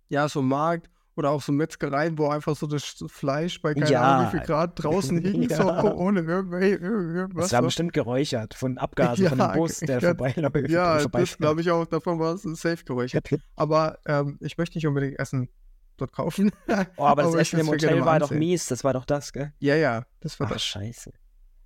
Ja, 0.09 0.29
so 0.29 0.43
Markt 0.43 0.91
oder 1.17 1.31
auch 1.31 1.43
so 1.43 1.51
Metzgereien, 1.51 2.19
wo 2.19 2.29
einfach 2.29 2.55
so 2.55 2.67
das 2.67 3.03
Fleisch 3.09 3.61
bei 3.63 3.75
keine 3.75 3.91
Ja. 3.91 4.03
Ahnung 4.03 4.27
wie 4.33 4.37
viel 4.39 4.47
Grad 4.47 4.73
draußen 4.83 5.23
so 5.49 5.55
Ja. 5.55 5.83
ohne 5.95 6.21
irgendwel- 6.21 6.79
irgendwas. 6.81 7.45
Das 7.47 7.53
war 7.55 7.61
so. 7.63 7.67
bestimmt 7.67 7.93
geräuchert 7.95 8.55
von 8.55 8.79
Abgasen 8.79 9.27
von 9.29 9.39
Ja, 9.39 9.49
dem 9.53 9.59
Bus, 9.59 9.79
der 9.81 9.99
ja, 10.01 10.15
vorbeiläuft. 10.15 10.69
Ja, 10.71 11.05
das 11.07 11.39
glaube 11.39 11.61
ich 11.63 11.71
auch, 11.71 11.87
davon 11.87 12.19
war 12.21 12.35
es 12.35 12.43
safe 12.43 12.85
geräuchert. 12.85 13.29
Aber 13.57 13.99
ähm, 14.07 14.39
ich 14.41 14.59
möchte 14.59 14.77
nicht 14.79 14.87
unbedingt 14.87 15.19
Essen 15.19 15.49
dort 15.97 16.13
kaufen. 16.13 16.53
Oh, 16.99 17.05
aber 17.05 17.23
das 17.23 17.33
Aber 17.33 17.41
ich 17.41 17.49
Essen 17.55 17.61
im 17.61 17.69
Hotel 17.69 18.05
war 18.05 18.19
doch 18.19 18.27
ansehen. 18.31 18.39
mies, 18.39 18.67
das 18.67 18.85
war 18.85 18.93
doch 18.93 19.07
das, 19.07 19.33
gell? 19.33 19.53
ja, 19.59 19.75
ja, 19.77 20.05
das 20.21 20.39
war 20.39 20.49
Ach, 20.49 20.53
das. 20.53 20.63
scheiße. 20.63 21.11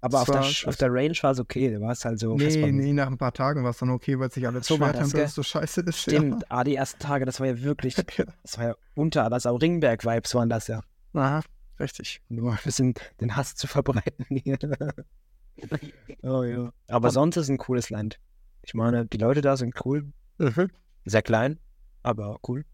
Aber 0.02 0.22
auf 0.22 0.30
der, 0.30 0.40
auf 0.40 0.76
der 0.76 0.88
Range 0.92 1.14
war 1.20 1.32
es 1.32 1.38
okay, 1.40 1.72
da 1.74 1.80
war 1.80 1.92
es 1.92 2.04
halt 2.04 2.18
so 2.18 2.34
Nee, 2.36 2.72
nee, 2.72 2.92
nach 2.94 3.06
ein 3.08 3.18
paar 3.18 3.32
Tagen 3.34 3.62
war 3.64 3.70
es 3.70 3.78
dann 3.78 3.90
okay, 3.90 4.18
weil 4.18 4.30
sich 4.30 4.46
alle 4.46 4.62
So 4.62 4.78
das, 4.78 4.96
haben, 4.98 5.10
dass 5.12 5.34
so 5.34 5.42
scheiße 5.42 5.82
ist. 5.82 5.98
Stimmt, 6.00 6.50
ah, 6.50 6.64
die 6.64 6.74
ersten 6.74 7.00
Tage, 7.00 7.26
das 7.26 7.38
war 7.38 7.46
ja 7.46 7.60
wirklich, 7.60 7.96
Ja. 8.16 8.24
das 8.42 8.56
war 8.58 8.64
ja 8.68 8.74
unter, 8.94 9.28
das 9.28 9.44
auch 9.46 9.60
Ringberg-Vibes 9.60 10.34
waren 10.34 10.48
das 10.48 10.68
ja. 10.68 10.80
Aha, 11.12 11.42
richtig. 11.78 12.22
Nur 12.28 12.52
ein 12.52 12.58
bisschen 12.64 12.94
den 13.20 13.36
Hass 13.36 13.54
zu 13.56 13.66
verbreiten 13.66 14.24
hier. 14.30 14.58
oh 16.22 16.42
ja. 16.44 16.72
Aber 16.88 17.10
sonst 17.10 17.36
ist 17.36 17.44
es 17.44 17.50
ein 17.50 17.58
cooles 17.58 17.90
Land. 17.90 18.18
Ich 18.62 18.72
meine, 18.74 19.04
die 19.06 19.18
Leute 19.18 19.40
da 19.42 19.56
sind 19.56 19.74
cool, 19.84 20.10
Mhm. 20.38 20.70
sehr 21.04 21.22
klein, 21.22 21.58
aber 22.02 22.38
cool. 22.48 22.64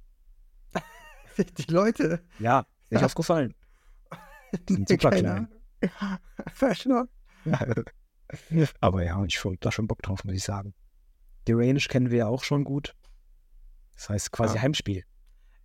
Die 1.58 1.70
Leute. 1.72 2.20
Ja, 2.38 2.60
ist 2.84 2.92
nicht 2.92 3.00
Ja. 3.00 3.06
aufgefallen. 3.06 3.54
Die 4.68 4.74
sind 4.74 4.88
super 4.88 5.10
klein. 5.10 5.26
Ahnung. 5.26 5.48
Aber 8.80 9.04
ja, 9.04 9.22
ich 9.24 9.44
habe 9.44 9.56
da 9.60 9.70
schon 9.72 9.86
Bock 9.86 10.02
drauf, 10.02 10.24
muss 10.24 10.34
ich 10.34 10.42
sagen. 10.44 10.74
Die 11.46 11.52
Range 11.52 11.78
kennen 11.78 12.10
wir 12.10 12.18
ja 12.18 12.26
auch 12.26 12.42
schon 12.44 12.64
gut. 12.64 12.94
Das 13.94 14.08
heißt 14.08 14.32
quasi 14.32 14.56
Ja. 14.56 14.62
Heimspiel. 14.62 15.04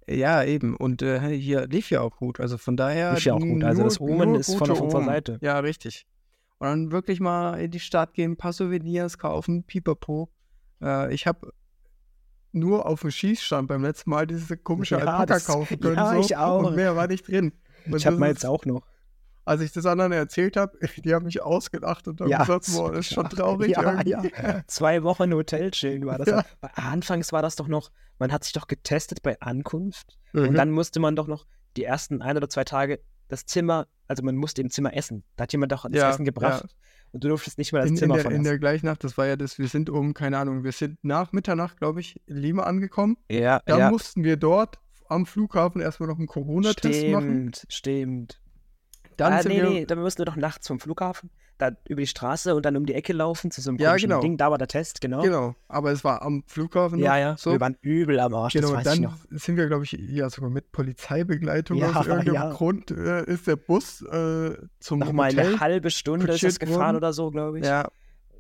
Ja, 0.07 0.43
eben. 0.43 0.75
Und 0.75 1.01
äh, 1.01 1.29
hier 1.37 1.67
lief 1.67 1.89
ja 1.89 2.01
auch 2.01 2.17
gut. 2.17 2.39
Also 2.39 2.57
von 2.57 2.75
daher. 2.77 3.13
Lief 3.13 3.25
ja 3.25 3.33
auch 3.33 3.39
gut. 3.39 3.63
Also 3.63 3.83
das 3.83 3.99
Omen 3.99 4.35
ist 4.35 4.53
von 4.55 4.69
auf 4.69 4.81
unserer. 4.81 5.05
Seite. 5.05 5.37
Ja, 5.41 5.59
richtig. 5.59 6.05
Und 6.59 6.67
dann 6.67 6.91
wirklich 6.91 7.19
mal 7.19 7.59
in 7.59 7.71
die 7.71 7.79
Stadt 7.79 8.13
gehen, 8.13 8.31
ein 8.33 8.37
paar 8.37 8.53
Souvenirs 8.53 9.17
kaufen, 9.17 9.63
pipapo. 9.63 10.29
Äh, 10.81 11.13
ich 11.13 11.25
habe 11.27 11.51
nur 12.51 12.85
auf 12.85 13.01
dem 13.01 13.11
Schießstand 13.11 13.67
beim 13.67 13.81
letzten 13.83 14.09
Mal 14.09 14.27
diese 14.27 14.57
komische 14.57 14.97
Ja, 14.99 15.05
Alpaka 15.05 15.39
kaufen 15.39 15.79
können. 15.79 15.95
ja, 15.95 16.13
so, 16.13 16.19
ich 16.19 16.35
auch. 16.35 16.63
Und 16.63 16.75
mehr 16.75 16.95
war 16.95 17.07
nicht 17.07 17.27
drin. 17.27 17.53
Und 17.85 17.95
Ich 17.95 18.05
habe 18.05 18.17
mal 18.17 18.29
jetzt 18.29 18.45
auch 18.45 18.65
noch. 18.65 18.85
Als 19.43 19.61
ich 19.61 19.71
das 19.71 19.85
anderen 19.85 20.11
erzählt 20.11 20.55
habe, 20.57 20.77
die 21.03 21.13
haben 21.13 21.25
mich 21.25 21.41
ausgelacht 21.41 22.07
und 22.07 22.21
haben 22.21 22.29
Ja, 22.29 22.39
gesagt, 22.39 22.67
boah, 22.73 22.91
das 22.91 23.07
ist 23.07 23.13
schon 23.13 23.29
traurig. 23.29 23.71
Ja, 23.71 24.01
ja. 24.03 24.63
Zwei 24.67 25.03
Wochen 25.03 25.33
Hotel 25.33 25.71
chillen 25.71 26.05
war 26.05 26.17
das. 26.19 26.27
Ja. 26.27 26.45
Anfangs 26.75 27.31
war 27.33 27.41
das 27.41 27.55
doch 27.55 27.67
noch, 27.67 27.91
man 28.19 28.31
hat 28.31 28.43
sich 28.43 28.53
doch 28.53 28.67
getestet 28.67 29.21
bei 29.23 29.39
Ankunft 29.41 30.17
Mhm. 30.33 30.47
und 30.49 30.53
dann 30.53 30.71
musste 30.71 30.99
man 31.01 31.15
doch 31.17 31.27
noch 31.27 31.45
die 31.75 31.83
ersten 31.83 32.21
ein 32.21 32.37
oder 32.37 32.47
zwei 32.49 32.63
Tage 32.63 32.99
das 33.27 33.45
Zimmer, 33.45 33.87
also 34.07 34.23
man 34.23 34.35
musste 34.35 34.61
im 34.61 34.69
Zimmer 34.69 34.95
essen. 34.95 35.23
Da 35.35 35.43
hat 35.43 35.51
jemand 35.53 35.71
doch 35.71 35.85
das 35.89 36.13
Essen 36.13 36.25
gebracht 36.25 36.75
und 37.11 37.23
du 37.23 37.29
durftest 37.29 37.57
nicht 37.57 37.71
mehr 37.73 37.81
das 37.81 37.89
in, 37.89 37.95
in, 37.95 37.99
Zimmer 37.99 38.15
in 38.15 38.21
verlassen. 38.21 38.43
der 38.43 38.59
gleichen 38.59 38.85
Nacht, 38.85 39.03
das 39.03 39.17
war 39.17 39.25
ja 39.25 39.35
das, 39.37 39.57
wir 39.59 39.67
sind 39.67 39.89
um, 39.89 40.13
keine 40.13 40.37
Ahnung, 40.37 40.63
wir 40.63 40.71
sind 40.71 40.97
nach 41.03 41.31
Mitternacht, 41.33 41.77
glaube 41.77 41.99
ich, 42.01 42.21
in 42.27 42.37
Lima 42.37 42.63
angekommen. 42.63 43.17
ja, 43.29 43.61
Dann 43.65 43.79
ja. 43.79 43.89
mussten 43.91 44.23
wir 44.23 44.37
dort 44.37 44.79
am 45.09 45.25
Flughafen 45.25 45.81
erstmal 45.81 46.07
noch 46.07 46.17
einen 46.17 46.27
Corona-Test 46.27 47.07
machen. 47.07 47.51
Stimmt, 47.53 47.65
stimmt. 47.69 48.40
Dann 49.17 49.33
ah, 49.33 49.41
sind 49.41 49.51
nee, 49.51 49.61
wir, 49.61 49.69
nee, 49.69 49.85
dann 49.85 49.99
mussten 49.99 50.19
wir 50.19 50.25
doch 50.25 50.35
nachts 50.35 50.67
vom 50.67 50.79
Flughafen, 50.79 51.29
da 51.57 51.71
über 51.87 52.01
die 52.01 52.07
Straße 52.07 52.55
und 52.55 52.65
dann 52.65 52.75
um 52.75 52.85
die 52.85 52.93
Ecke 52.93 53.13
laufen 53.13 53.51
zu 53.51 53.61
so 53.61 53.69
einem 53.69 53.79
Ja, 53.79 53.95
genau. 53.95 54.19
Ding. 54.21 54.37
Da 54.37 54.49
war 54.51 54.57
der 54.57 54.67
Test, 54.67 55.01
genau. 55.01 55.21
Genau, 55.21 55.55
aber 55.67 55.91
es 55.91 56.03
war 56.03 56.21
am 56.21 56.43
Flughafen. 56.47 56.99
Ja, 56.99 57.17
ja. 57.17 57.37
So. 57.37 57.51
Wir 57.51 57.59
waren 57.59 57.77
übel 57.81 58.19
am 58.19 58.33
Arsch, 58.33 58.53
genau, 58.53 58.75
dann 58.81 59.13
sind 59.29 59.57
wir, 59.57 59.67
glaube 59.67 59.83
ich, 59.83 59.91
ja 59.91 60.29
sogar 60.29 60.49
mit 60.49 60.71
Polizeibegleitung 60.71 61.77
Ja, 61.77 61.91
aus 61.91 62.05
irgendeinem 62.07 62.33
ja. 62.35 62.51
Grund 62.51 62.91
äh, 62.91 63.25
ist 63.25 63.47
der 63.47 63.55
Bus 63.57 64.01
äh, 64.01 64.55
zum 64.79 64.99
Nochmal 64.99 65.31
Hotel. 65.31 65.47
eine 65.47 65.59
halbe 65.59 65.91
Stunde 65.91 66.31
ist 66.31 66.43
das 66.43 66.59
gefahren 66.59 66.79
worden. 66.79 66.95
oder 66.97 67.13
so, 67.13 67.31
glaube 67.31 67.59
ich. 67.59 67.65
Ja, 67.65 67.89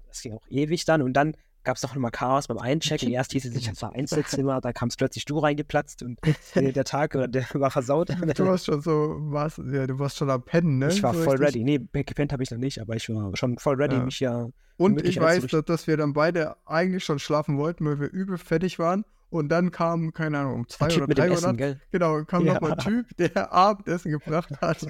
Das 0.07 0.21
ging 0.21 0.33
auch 0.33 0.47
ewig 0.49 0.85
dann 0.85 1.01
und 1.01 1.13
dann 1.13 1.35
gab 1.63 1.75
es 1.75 1.81
doch 1.81 1.93
nochmal 1.93 2.11
Chaos 2.11 2.47
beim 2.47 2.57
Einchecken. 2.57 3.09
Erst 3.11 3.31
hieß 3.33 3.45
es 3.45 3.53
sich, 3.53 3.69
das 3.69 3.81
war 3.81 3.93
Einzelzimmer, 3.93 4.61
da 4.61 4.73
kam 4.73 4.89
es 4.89 4.95
plötzlich 4.97 5.25
du 5.25 5.39
reingeplatzt 5.39 6.03
und 6.03 6.19
äh, 6.55 6.71
der 6.71 6.83
Tag 6.83 7.15
oder 7.15 7.27
der 7.27 7.45
war 7.53 7.71
versaut. 7.71 8.09
du 8.09 8.45
warst 8.45 8.65
schon 8.67 8.81
so, 8.81 9.17
warst, 9.19 9.59
ja, 9.59 9.87
du 9.87 9.99
warst 9.99 10.17
schon 10.17 10.29
am 10.29 10.43
Pennen, 10.43 10.79
ne? 10.79 10.89
Ich 10.89 11.03
war 11.03 11.13
so 11.13 11.23
voll 11.23 11.37
richtig. 11.37 11.61
ready. 11.63 11.79
Nee, 11.93 12.03
gepennt 12.03 12.33
habe 12.33 12.43
ich 12.43 12.51
noch 12.51 12.57
nicht, 12.57 12.79
aber 12.79 12.95
ich 12.95 13.07
war 13.09 13.35
schon 13.35 13.57
voll 13.57 13.75
ready, 13.75 13.95
Ja. 13.95 14.03
mich 14.05 14.19
ja. 14.19 14.47
Und 14.77 15.03
ich 15.05 15.19
weiß, 15.19 15.45
dass, 15.47 15.65
dass 15.65 15.87
wir 15.87 15.95
dann 15.97 16.13
beide 16.13 16.55
eigentlich 16.65 17.03
schon 17.03 17.19
schlafen 17.19 17.57
wollten, 17.57 17.85
weil 17.85 17.99
wir 17.99 18.09
übel 18.11 18.37
fertig 18.39 18.79
waren. 18.79 19.05
Und 19.29 19.47
dann 19.49 19.71
kam, 19.71 20.11
keine 20.11 20.39
Ahnung, 20.39 20.55
um 20.55 20.67
zwei 20.67 20.87
oder 20.93 21.07
drei 21.07 21.29
Essen, 21.29 21.55
gell? 21.55 21.79
genau, 21.91 22.23
kam 22.25 22.45
Ja. 22.45 22.55
noch 22.55 22.61
mal 22.61 22.71
ein 22.73 22.77
Typ, 22.79 23.15
der 23.17 23.53
Abendessen 23.53 24.11
gebracht 24.11 24.49
hat. 24.59 24.85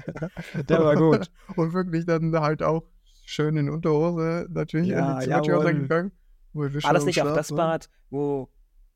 Der 0.68 0.82
war 0.84 0.96
gut. 0.96 1.30
Und 1.54 1.74
wirklich 1.74 2.06
dann 2.06 2.34
halt 2.40 2.60
auch 2.62 2.82
schön 3.24 3.56
in 3.56 3.70
Unterhose 3.70 4.46
natürlich 4.50 4.88
Ja, 4.88 5.12
in 5.12 5.18
die 5.20 5.24
Zimmertür 5.26 5.58
jawohl. 5.58 5.74
gegangen. 5.74 6.12
War 6.54 6.92
das 6.92 7.04
nicht 7.04 7.22
auch 7.22 7.34
das 7.34 7.50
waren. 7.50 7.56
Bad, 7.56 7.88
wo. 8.10 8.48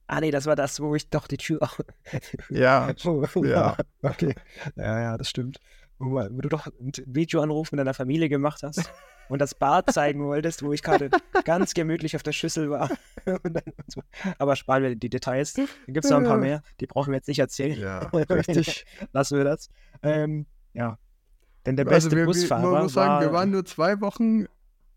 Ah, 0.08 0.20
nee, 0.20 0.30
das 0.30 0.46
war 0.46 0.54
das, 0.54 0.80
wo 0.80 0.94
ich 0.94 1.10
doch 1.10 1.26
die 1.26 1.36
Tür. 1.36 1.60
Ja, 2.50 2.92
Ja. 3.42 3.76
Okay. 4.02 4.34
Ja, 4.76 5.00
ja, 5.00 5.18
das 5.18 5.28
stimmt. 5.28 5.58
Wo, 5.98 6.12
wo 6.12 6.40
du 6.40 6.48
doch 6.48 6.66
einen 6.66 6.92
Videoanruf 7.06 7.72
mit 7.72 7.80
deiner 7.80 7.94
Familie 7.94 8.28
gemacht 8.28 8.62
hast 8.62 8.92
und 9.28 9.40
das 9.40 9.54
Bad 9.54 9.90
zeigen 9.90 10.24
wolltest, 10.24 10.62
wo 10.62 10.72
ich 10.72 10.82
gerade 10.82 11.10
ganz 11.44 11.74
gemütlich 11.74 12.14
auf 12.14 12.22
der 12.22 12.32
Schüssel 12.32 12.70
war. 12.70 12.90
So. 13.88 14.02
Aber 14.38 14.54
sparen 14.56 14.82
wir 14.82 14.94
die 14.94 15.08
Details. 15.08 15.54
Dann 15.54 15.66
gibt 15.88 16.04
es 16.04 16.10
noch 16.10 16.18
ein 16.18 16.24
paar 16.24 16.36
mehr, 16.36 16.62
die 16.80 16.86
brauchen 16.86 17.12
wir 17.12 17.16
jetzt 17.16 17.28
nicht 17.28 17.38
erzählen. 17.38 17.80
ja, 17.80 17.98
richtig. 17.98 18.84
Lassen 19.12 19.38
wir 19.38 19.44
das. 19.44 19.70
Ähm, 20.02 20.46
ja. 20.74 20.98
Denn 21.64 21.76
der 21.76 21.86
also 21.86 21.94
beste 21.94 22.10
wir, 22.12 22.18
wir, 22.18 22.26
Busfahrer 22.26 22.70
man 22.70 22.82
muss 22.84 22.92
sagen, 22.92 23.14
war, 23.14 23.20
wir 23.22 23.32
waren 23.32 23.50
nur 23.50 23.64
zwei 23.64 24.00
Wochen 24.00 24.46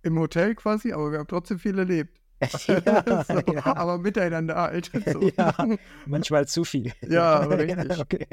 im 0.03 0.19
Hotel 0.19 0.53
quasi, 0.55 0.93
aber 0.93 1.11
wir 1.11 1.19
haben 1.19 1.27
trotzdem 1.27 1.57
viel 1.59 1.77
erlebt. 1.77 2.19
so, 2.49 2.73
ja. 3.53 3.65
Aber 3.65 3.97
miteinander 3.97 4.55
halt. 4.55 4.91
So. 5.05 5.29
Ja. 5.37 5.53
manchmal 6.05 6.47
zu 6.47 6.63
viel. 6.63 6.91
Ja, 7.07 7.39
aber 7.41 7.57
richtig. 7.59 7.99
okay. 7.99 8.27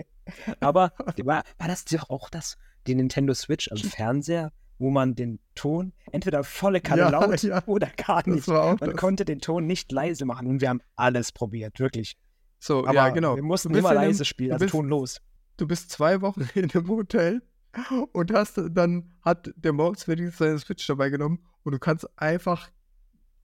Aber 0.61 0.93
war, 1.25 1.43
war 1.59 1.69
das 1.69 1.85
doch 1.85 2.11
auch 2.11 2.29
das, 2.31 2.57
die 2.87 2.95
Nintendo 2.95 3.35
Switch 3.35 3.71
am 3.71 3.79
Fernseher, 3.79 4.53
wo 4.79 4.91
man 4.91 5.15
den 5.15 5.41
Ton 5.55 5.93
entweder 6.13 6.45
volle 6.45 6.81
Kanne 6.81 7.03
Ja, 7.03 7.09
laut 7.09 7.43
ja. 7.43 7.63
oder 7.67 7.89
gar 7.97 8.29
nicht. 8.29 8.47
Man 8.47 8.77
das. 8.79 8.97
konnte 8.97 9.25
den 9.25 9.41
Ton 9.41 9.67
nicht 9.67 9.91
leise 9.93 10.25
machen 10.25 10.47
und 10.47 10.61
wir 10.61 10.69
haben 10.69 10.83
alles 10.95 11.33
probiert, 11.33 11.81
wirklich. 11.81 12.17
So, 12.59 12.81
Aber 12.87 12.95
ja, 12.95 13.09
genau. 13.11 13.37
wir 13.37 13.43
mussten 13.43 13.75
immer 13.75 13.93
leise 13.95 14.25
spielen, 14.25 14.53
also 14.53 14.65
bist- 14.65 14.73
tonlos. 14.73 15.21
du 15.57 15.67
bist 15.67 15.91
zwei 15.91 16.21
Wochen 16.21 16.49
in 16.55 16.71
einem 16.71 16.89
Hotel 16.89 17.43
und 18.13 18.33
hast 18.33 18.59
dann 18.71 19.13
hat 19.23 19.51
der 19.57 19.73
Morgswedienst 19.75 20.39
seine 20.39 20.59
Switch 20.59 20.87
dabei 20.87 21.11
genommen 21.11 21.45
und 21.65 21.73
du 21.73 21.79
kannst 21.79 22.09
einfach 22.19 22.71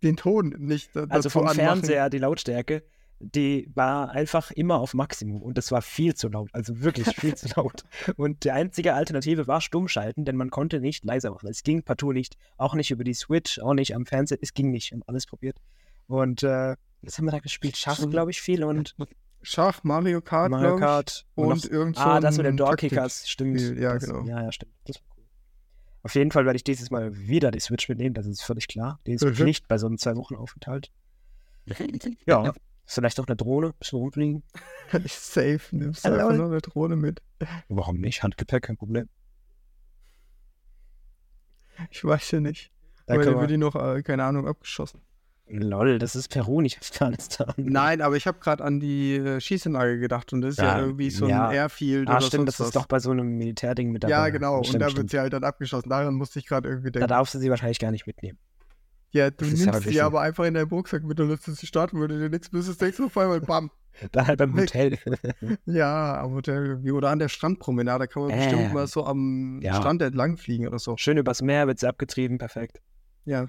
den 0.02 0.16
Ton 0.16 0.54
nicht 0.58 0.94
da- 0.94 1.06
Also 1.08 1.30
vom 1.30 1.42
anmachen. 1.42 1.56
Fernseher, 1.56 2.10
die 2.10 2.18
Lautstärke, 2.18 2.82
die 3.20 3.70
war 3.74 4.10
einfach 4.10 4.50
immer 4.50 4.80
auf 4.80 4.94
Maximum 4.94 5.42
und 5.42 5.56
das 5.56 5.70
war 5.70 5.80
viel 5.80 6.14
zu 6.14 6.28
laut, 6.28 6.50
also 6.52 6.80
wirklich 6.80 7.06
viel 7.14 7.36
zu 7.36 7.46
laut. 7.54 7.84
Und 8.16 8.42
die 8.42 8.50
einzige 8.50 8.94
Alternative 8.94 9.46
war 9.46 9.60
Stummschalten, 9.60 10.24
denn 10.24 10.34
man 10.34 10.50
konnte 10.50 10.80
nicht 10.80 11.04
leiser 11.04 11.30
machen. 11.30 11.48
Es 11.48 11.62
ging 11.62 11.84
partout 11.84 12.12
nicht, 12.12 12.36
auch 12.56 12.74
nicht 12.74 12.90
über 12.90 13.04
die 13.04 13.14
Switch, 13.14 13.60
auch 13.60 13.74
nicht 13.74 13.94
am 13.94 14.06
Fernseher, 14.06 14.38
es 14.42 14.54
ging 14.54 14.72
nicht, 14.72 14.90
wir 14.90 14.96
haben 14.96 15.04
alles 15.06 15.26
probiert. 15.26 15.58
Und 16.08 16.42
äh, 16.42 16.74
was 17.02 17.16
haben 17.18 17.26
wir 17.26 17.30
da 17.30 17.38
gespielt? 17.38 17.76
Schach, 17.76 18.00
glaube 18.10 18.32
ich, 18.32 18.40
viel 18.42 18.64
und 18.64 18.96
Schach, 19.42 19.84
Mario 19.84 20.20
Kart, 20.20 20.50
Mario 20.50 20.76
Kart 20.76 21.24
und, 21.36 21.48
noch, 21.64 21.64
irgend 21.70 21.96
so 21.96 22.02
Ah, 22.02 22.18
das 22.20 22.36
mit 22.36 22.46
den 22.46 22.56
Door-Kickers, 22.56 23.28
stimmt. 23.28 23.60
Ja, 23.78 23.94
das, 23.94 24.04
genau. 24.04 24.24
Ja, 24.24 24.42
ja, 24.42 24.50
stimmt. 24.50 24.72
Das 24.86 24.96
war. 24.96 25.02
Auf 26.04 26.14
jeden 26.16 26.32
Fall 26.32 26.44
werde 26.44 26.56
ich 26.56 26.64
dieses 26.64 26.90
Mal 26.90 27.16
wieder 27.16 27.50
die 27.50 27.60
Switch 27.60 27.88
mitnehmen, 27.88 28.14
das 28.14 28.26
ist 28.26 28.42
völlig 28.42 28.66
klar. 28.68 28.98
Die 29.06 29.12
ist 29.12 29.24
Mhm. 29.24 29.34
Pflicht 29.34 29.68
bei 29.68 29.78
so 29.78 29.86
einem 29.86 29.98
Zwei-Wochen-Aufenthalt. 29.98 30.90
Ja, 32.26 32.52
Vielleicht 32.84 33.20
auch 33.20 33.26
eine 33.28 33.36
Drohne, 33.36 33.72
bisschen 33.78 34.00
rumfliegen. 34.00 34.42
Safe, 35.06 35.60
nimmst 35.70 36.04
du 36.04 36.10
Hallo. 36.10 36.26
einfach 36.26 36.36
noch 36.36 36.50
eine 36.50 36.60
Drohne 36.60 36.96
mit. 36.96 37.22
Warum 37.68 37.98
nicht? 38.00 38.22
Handgepäck, 38.24 38.64
kein 38.64 38.76
Problem. 38.76 39.08
Ich 41.90 42.04
weiß 42.04 42.32
ja 42.32 42.40
nicht. 42.40 42.70
Da 43.06 43.14
wir, 43.18 43.46
die 43.46 43.56
noch, 43.56 43.76
äh, 43.76 44.02
keine 44.02 44.24
Ahnung, 44.24 44.46
abgeschossen. 44.46 45.00
Lol, 45.48 45.98
das 45.98 46.16
ist 46.16 46.28
Peru, 46.28 46.60
nicht 46.60 46.78
Afghanistan. 46.80 47.52
Nein, 47.56 48.00
aber 48.00 48.16
ich 48.16 48.26
habe 48.26 48.38
gerade 48.40 48.64
an 48.64 48.80
die 48.80 49.16
äh, 49.16 49.40
Schießanlage 49.40 49.98
gedacht 49.98 50.32
und 50.32 50.40
das 50.40 50.52
ist 50.52 50.58
ja, 50.58 50.78
Ja, 50.78 50.80
irgendwie 50.80 51.10
so 51.10 51.26
ja. 51.28 51.48
ein 51.48 51.54
Airfield 51.54 52.08
Ah, 52.08 52.16
oder 52.18 52.26
stimmt, 52.26 52.48
das 52.48 52.54
ist 52.60 52.66
was. 52.66 52.70
doch 52.72 52.86
bei 52.86 52.98
so 52.98 53.10
einem 53.10 53.36
Militärding 53.36 53.90
mit 53.92 54.04
dabei. 54.04 54.10
Ja, 54.12 54.28
genau. 54.30 54.58
Und 54.58 54.66
Stimmt, 54.66 54.82
da 54.82 54.86
wird 54.86 54.92
stimmt. 54.92 55.10
sie 55.10 55.18
halt 55.18 55.32
dann 55.32 55.44
abgeschossen. 55.44 55.88
Daran 55.90 56.14
musste 56.14 56.38
ich 56.38 56.46
gerade 56.46 56.68
irgendwie 56.68 56.90
Da 56.90 57.00
denken. 57.00 57.08
darfst 57.08 57.34
du 57.34 57.38
sie 57.38 57.50
wahrscheinlich 57.50 57.78
gar 57.78 57.90
nicht 57.90 58.06
mitnehmen. 58.06 58.38
Ja, 59.10 59.30
du 59.30 59.36
Das 59.44 59.48
ist 59.52 59.66
nimmst 59.66 59.82
sie 59.82 60.00
aber 60.00 60.22
einfach 60.22 60.44
in 60.44 60.54
deinen 60.54 60.68
Rucksack 60.70 61.02
mit 61.04 61.20
und 61.20 61.28
lässt 61.28 61.44
sie 61.44 61.66
starten, 61.66 61.98
würde 61.98 62.18
dir 62.18 62.30
nichts 62.30 62.50
müsstest, 62.50 62.80
denkst 62.80 62.96
du 62.96 63.06
auf 63.06 63.18
einmal, 63.18 63.40
bam. 63.42 63.70
Dann 64.12 64.26
halt 64.26 64.38
beim. 64.38 64.56
Hotel. 64.56 64.96
Ja, 65.66 66.22
am 66.22 66.32
Hotel. 66.32 66.80
Oder 66.92 67.10
an 67.10 67.18
der 67.18 67.28
Strandpromenade, 67.28 67.98
da 67.98 68.06
kann 68.06 68.22
man 68.22 68.30
Äh, 68.30 68.36
bestimmt 68.36 68.72
mal 68.72 68.86
so 68.86 69.04
am 69.04 69.60
ja. 69.62 69.74
Strand 69.74 70.00
entlang 70.00 70.38
fliegen 70.38 70.66
oder 70.66 70.78
so. 70.78 70.96
Schön 70.96 71.18
übers 71.18 71.42
Meer, 71.42 71.66
wird 71.66 71.78
sie 71.78 71.86
abgetrieben, 71.88 72.38
perfekt. 72.38 72.80
Ja. 73.26 73.48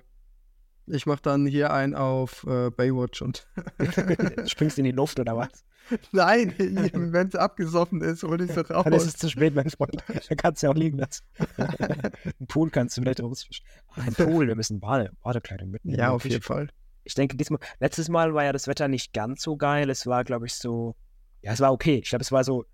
Ich 0.88 1.06
mach 1.06 1.20
dann 1.20 1.46
hier 1.46 1.72
einen 1.72 1.96
auf 1.96 2.46
äh, 2.46 2.70
Baywatch 2.70 3.22
und. 3.22 3.48
Springst 4.46 4.78
in 4.78 4.86
die 4.86 4.92
Luft 4.92 5.20
oder 5.20 5.38
was? 5.38 5.64
Nein, 6.12 6.54
wenn 6.58 7.28
es 7.28 7.36
abgesoffen 7.36 8.02
ist, 8.02 8.24
hol 8.24 8.42
ich 8.42 8.52
sie 8.52 8.66
raus. 8.70 8.84
Dann 8.86 8.94
ist 8.94 9.06
es 9.06 9.18
zu 9.18 9.30
spät, 9.30 9.54
mein 9.54 9.70
Freund. 9.70 10.04
Dann 10.08 10.38
kannst 10.38 10.64
du 10.64 10.68
ja 10.68 10.72
auch 10.72 10.78
liegen 10.78 10.98
lassen. 10.98 11.24
Ein 11.58 12.48
Pool 12.48 12.70
kannst 12.70 12.98
du 12.98 13.02
vielleicht 13.02 13.22
rausfischen. 13.22 13.66
Ein 13.96 14.14
Pool, 14.14 14.48
wir 14.48 14.56
müssen 14.56 14.80
Bade, 14.80 15.12
Badekleidung 15.22 15.72
mitnehmen. 15.72 16.00
ja, 16.00 16.12
auf 16.12 16.26
jeden 16.26 16.42
Fall. 16.42 16.70
Ich 17.04 17.16
denke, 17.16 17.36
diesmal, 17.36 17.60
letztes 17.80 18.08
Mal 18.08 18.34
war 18.34 18.46
ja 18.46 18.54
das 18.54 18.68
Wetter 18.68 18.88
nicht 18.88 19.14
ganz 19.14 19.42
so 19.42 19.58
geil. 19.58 19.90
Es 19.90 20.08
war, 20.08 20.24
glaube 20.24 20.46
ich, 20.46 20.54
so, 20.54 20.96
ja, 21.42 21.52
es 21.52 21.60
war 21.60 21.74
okay. 21.74 22.00
Ich 22.02 22.10
glaube, 22.10 22.24
es 22.24 22.32
war 22.32 22.44
so 22.46 22.64
18 22.64 22.74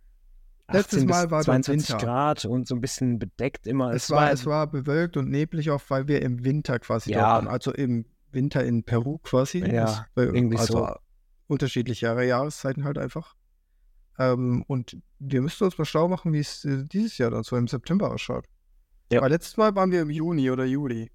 Letztes 0.72 1.06
Mal 1.06 1.32
war 1.32 1.44
dort 1.44 1.46
22 1.66 1.90
Winter. 1.92 2.06
Grad 2.06 2.46
und 2.46 2.68
so 2.68 2.76
ein 2.76 2.82
bisschen 2.82 3.20
bedeckt 3.20 3.68
immer. 3.68 3.92
Es 3.94 4.10
war, 4.10 4.32
es 4.32 4.46
war 4.46 4.68
bewölkt 4.68 5.18
und 5.18 5.30
neblig 5.30 5.70
auch, 5.72 5.82
weil 5.90 6.08
wir 6.08 6.22
im 6.22 6.44
Winter 6.44 6.80
quasi 6.80 7.12
Ja. 7.12 7.20
dort 7.20 7.46
waren. 7.46 7.48
Also 7.48 7.72
im 7.74 8.06
Winter 8.32 8.64
in 8.64 8.84
Peru 8.84 9.18
quasi. 9.20 9.60
Ja, 9.60 9.86
Das- 9.86 10.04
irgendwie 10.16 10.58
also 10.58 10.78
so. 10.88 10.96
unterschiedliche 11.48 12.06
Jahre, 12.08 12.26
Jahreszeiten 12.26 12.84
halt 12.84 12.98
einfach. 12.98 13.36
Ähm, 14.20 14.64
und 14.68 14.98
wir 15.20 15.42
müssten 15.42 15.64
uns 15.64 15.78
mal 15.78 15.86
schlau 15.86 16.08
machen, 16.08 16.34
wie 16.34 16.40
es 16.40 16.66
äh, 16.66 16.84
dieses 16.86 17.18
Jahr 17.18 17.32
dann 17.32 17.44
so 17.44 17.56
im 17.56 17.68
September 17.68 18.12
ausschaut. 18.12 18.46
Ja. 19.12 19.22
Weil 19.22 19.32
letztes 19.32 19.58
Mal 19.58 19.76
waren 19.76 19.92
wir 19.92 20.02
im 20.02 20.10
Juni 20.10 20.52
oder 20.52 20.66
Juli. 20.66 21.10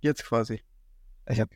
Jetzt 0.00 0.24
quasi. 0.24 0.60
Ich 1.28 1.40
hab, 1.40 1.48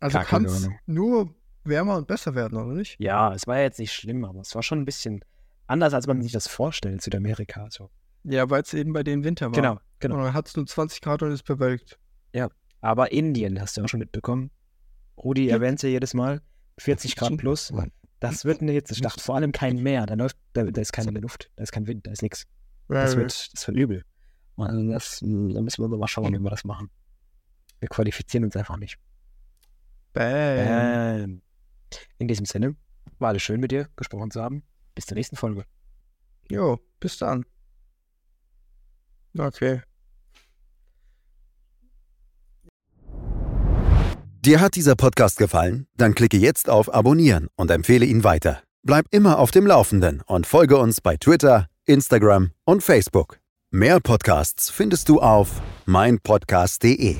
Also 0.00 0.18
kann 0.20 0.44
es 0.44 0.68
nur 0.86 1.34
wärmer 1.64 1.96
und 1.96 2.06
besser 2.08 2.34
werden, 2.34 2.58
oder 2.58 2.74
nicht? 2.74 2.96
ja, 2.98 3.32
es 3.34 3.46
war 3.46 3.56
ja 3.58 3.62
jetzt 3.64 3.78
nicht 3.78 3.92
schlimm, 3.92 4.24
aber 4.24 4.40
es 4.40 4.54
war 4.54 4.62
schon 4.62 4.80
ein 4.80 4.84
bisschen 4.84 5.22
anders, 5.70 5.94
als 5.94 6.06
man 6.06 6.20
sich 6.22 6.32
das 6.32 6.48
vorstellt, 6.48 7.00
Südamerika. 7.02 7.68
So. 7.70 7.90
Ja, 8.24 8.50
weil 8.50 8.62
es 8.62 8.74
eben 8.74 8.92
bei 8.92 9.02
den 9.02 9.24
Winter 9.24 9.46
war. 9.46 9.52
Genau, 9.52 9.78
genau. 9.98 10.16
Und 10.16 10.24
dann 10.24 10.34
hat 10.34 10.48
es 10.48 10.56
nur 10.56 10.66
20 10.66 11.00
Grad 11.00 11.22
und 11.22 11.32
ist 11.32 11.44
bewölkt. 11.44 11.98
Aber 12.82 13.12
Indien 13.12 13.60
hast 13.60 13.76
du 13.76 13.84
auch 13.84 13.88
schon 13.88 14.00
mitbekommen. 14.00 14.50
Rudi 15.18 15.46
Ja. 15.46 15.56
erwähnt 15.56 15.82
ja 15.82 15.88
jedes 15.88 16.14
Mal, 16.14 16.40
40 16.78 17.16
Grad 17.16 17.36
plus. 17.36 17.72
Das 18.20 18.44
wird 18.44 18.60
eine 18.62 18.72
Hitzeschlacht. 18.72 19.20
Vor 19.20 19.34
allem 19.36 19.52
kein 19.52 19.82
Meer. 19.82 20.06
Da, 20.06 20.14
läuft, 20.14 20.36
da, 20.52 20.64
da 20.64 20.80
ist 20.80 20.92
keine 20.92 21.10
Luft, 21.20 21.50
da 21.56 21.62
ist 21.62 21.72
kein 21.72 21.86
Wind, 21.86 22.06
da 22.06 22.10
ist 22.10 22.22
nichts. 22.22 22.46
Das 22.88 23.16
wird, 23.16 23.52
das 23.52 23.66
wird 23.66 23.76
übel. 23.76 24.04
Und 24.56 24.88
das, 24.90 25.20
da 25.20 25.26
müssen 25.26 25.82
wir 25.82 25.88
mal 25.96 26.08
schauen, 26.08 26.32
wie 26.32 26.38
wir 26.38 26.50
das 26.50 26.64
machen. 26.64 26.90
Wir 27.80 27.88
qualifizieren 27.88 28.44
uns 28.44 28.56
einfach 28.56 28.76
nicht. 28.76 28.98
Bam. 30.12 30.24
Ähm, 30.26 31.42
in 32.18 32.28
diesem 32.28 32.44
Sinne, 32.44 32.76
war 33.18 33.28
alles 33.28 33.42
schön 33.42 33.60
mit 33.60 33.70
dir 33.70 33.88
gesprochen 33.96 34.30
zu 34.30 34.42
haben. 34.42 34.62
Bis 35.00 35.06
zur 35.06 35.14
nächsten 35.14 35.36
Folge. 35.36 35.64
Jo, 36.50 36.78
bis 37.00 37.16
dann. 37.16 37.46
Okay. 39.38 39.80
Dir 44.44 44.60
hat 44.60 44.76
dieser 44.76 44.96
Podcast 44.96 45.38
gefallen? 45.38 45.86
Dann 45.96 46.14
klicke 46.14 46.36
jetzt 46.36 46.68
auf 46.68 46.92
Abonnieren 46.92 47.48
und 47.56 47.70
empfehle 47.70 48.04
ihn 48.04 48.24
weiter. 48.24 48.62
Bleib 48.82 49.06
immer 49.10 49.38
auf 49.38 49.50
dem 49.50 49.66
Laufenden 49.66 50.20
und 50.26 50.46
folge 50.46 50.76
uns 50.76 51.00
bei 51.00 51.16
Twitter, 51.16 51.68
Instagram 51.86 52.50
und 52.66 52.82
Facebook. 52.82 53.40
Mehr 53.70 54.00
Podcasts 54.00 54.68
findest 54.68 55.08
du 55.08 55.22
auf 55.22 55.62
meinpodcast.de. 55.86 57.16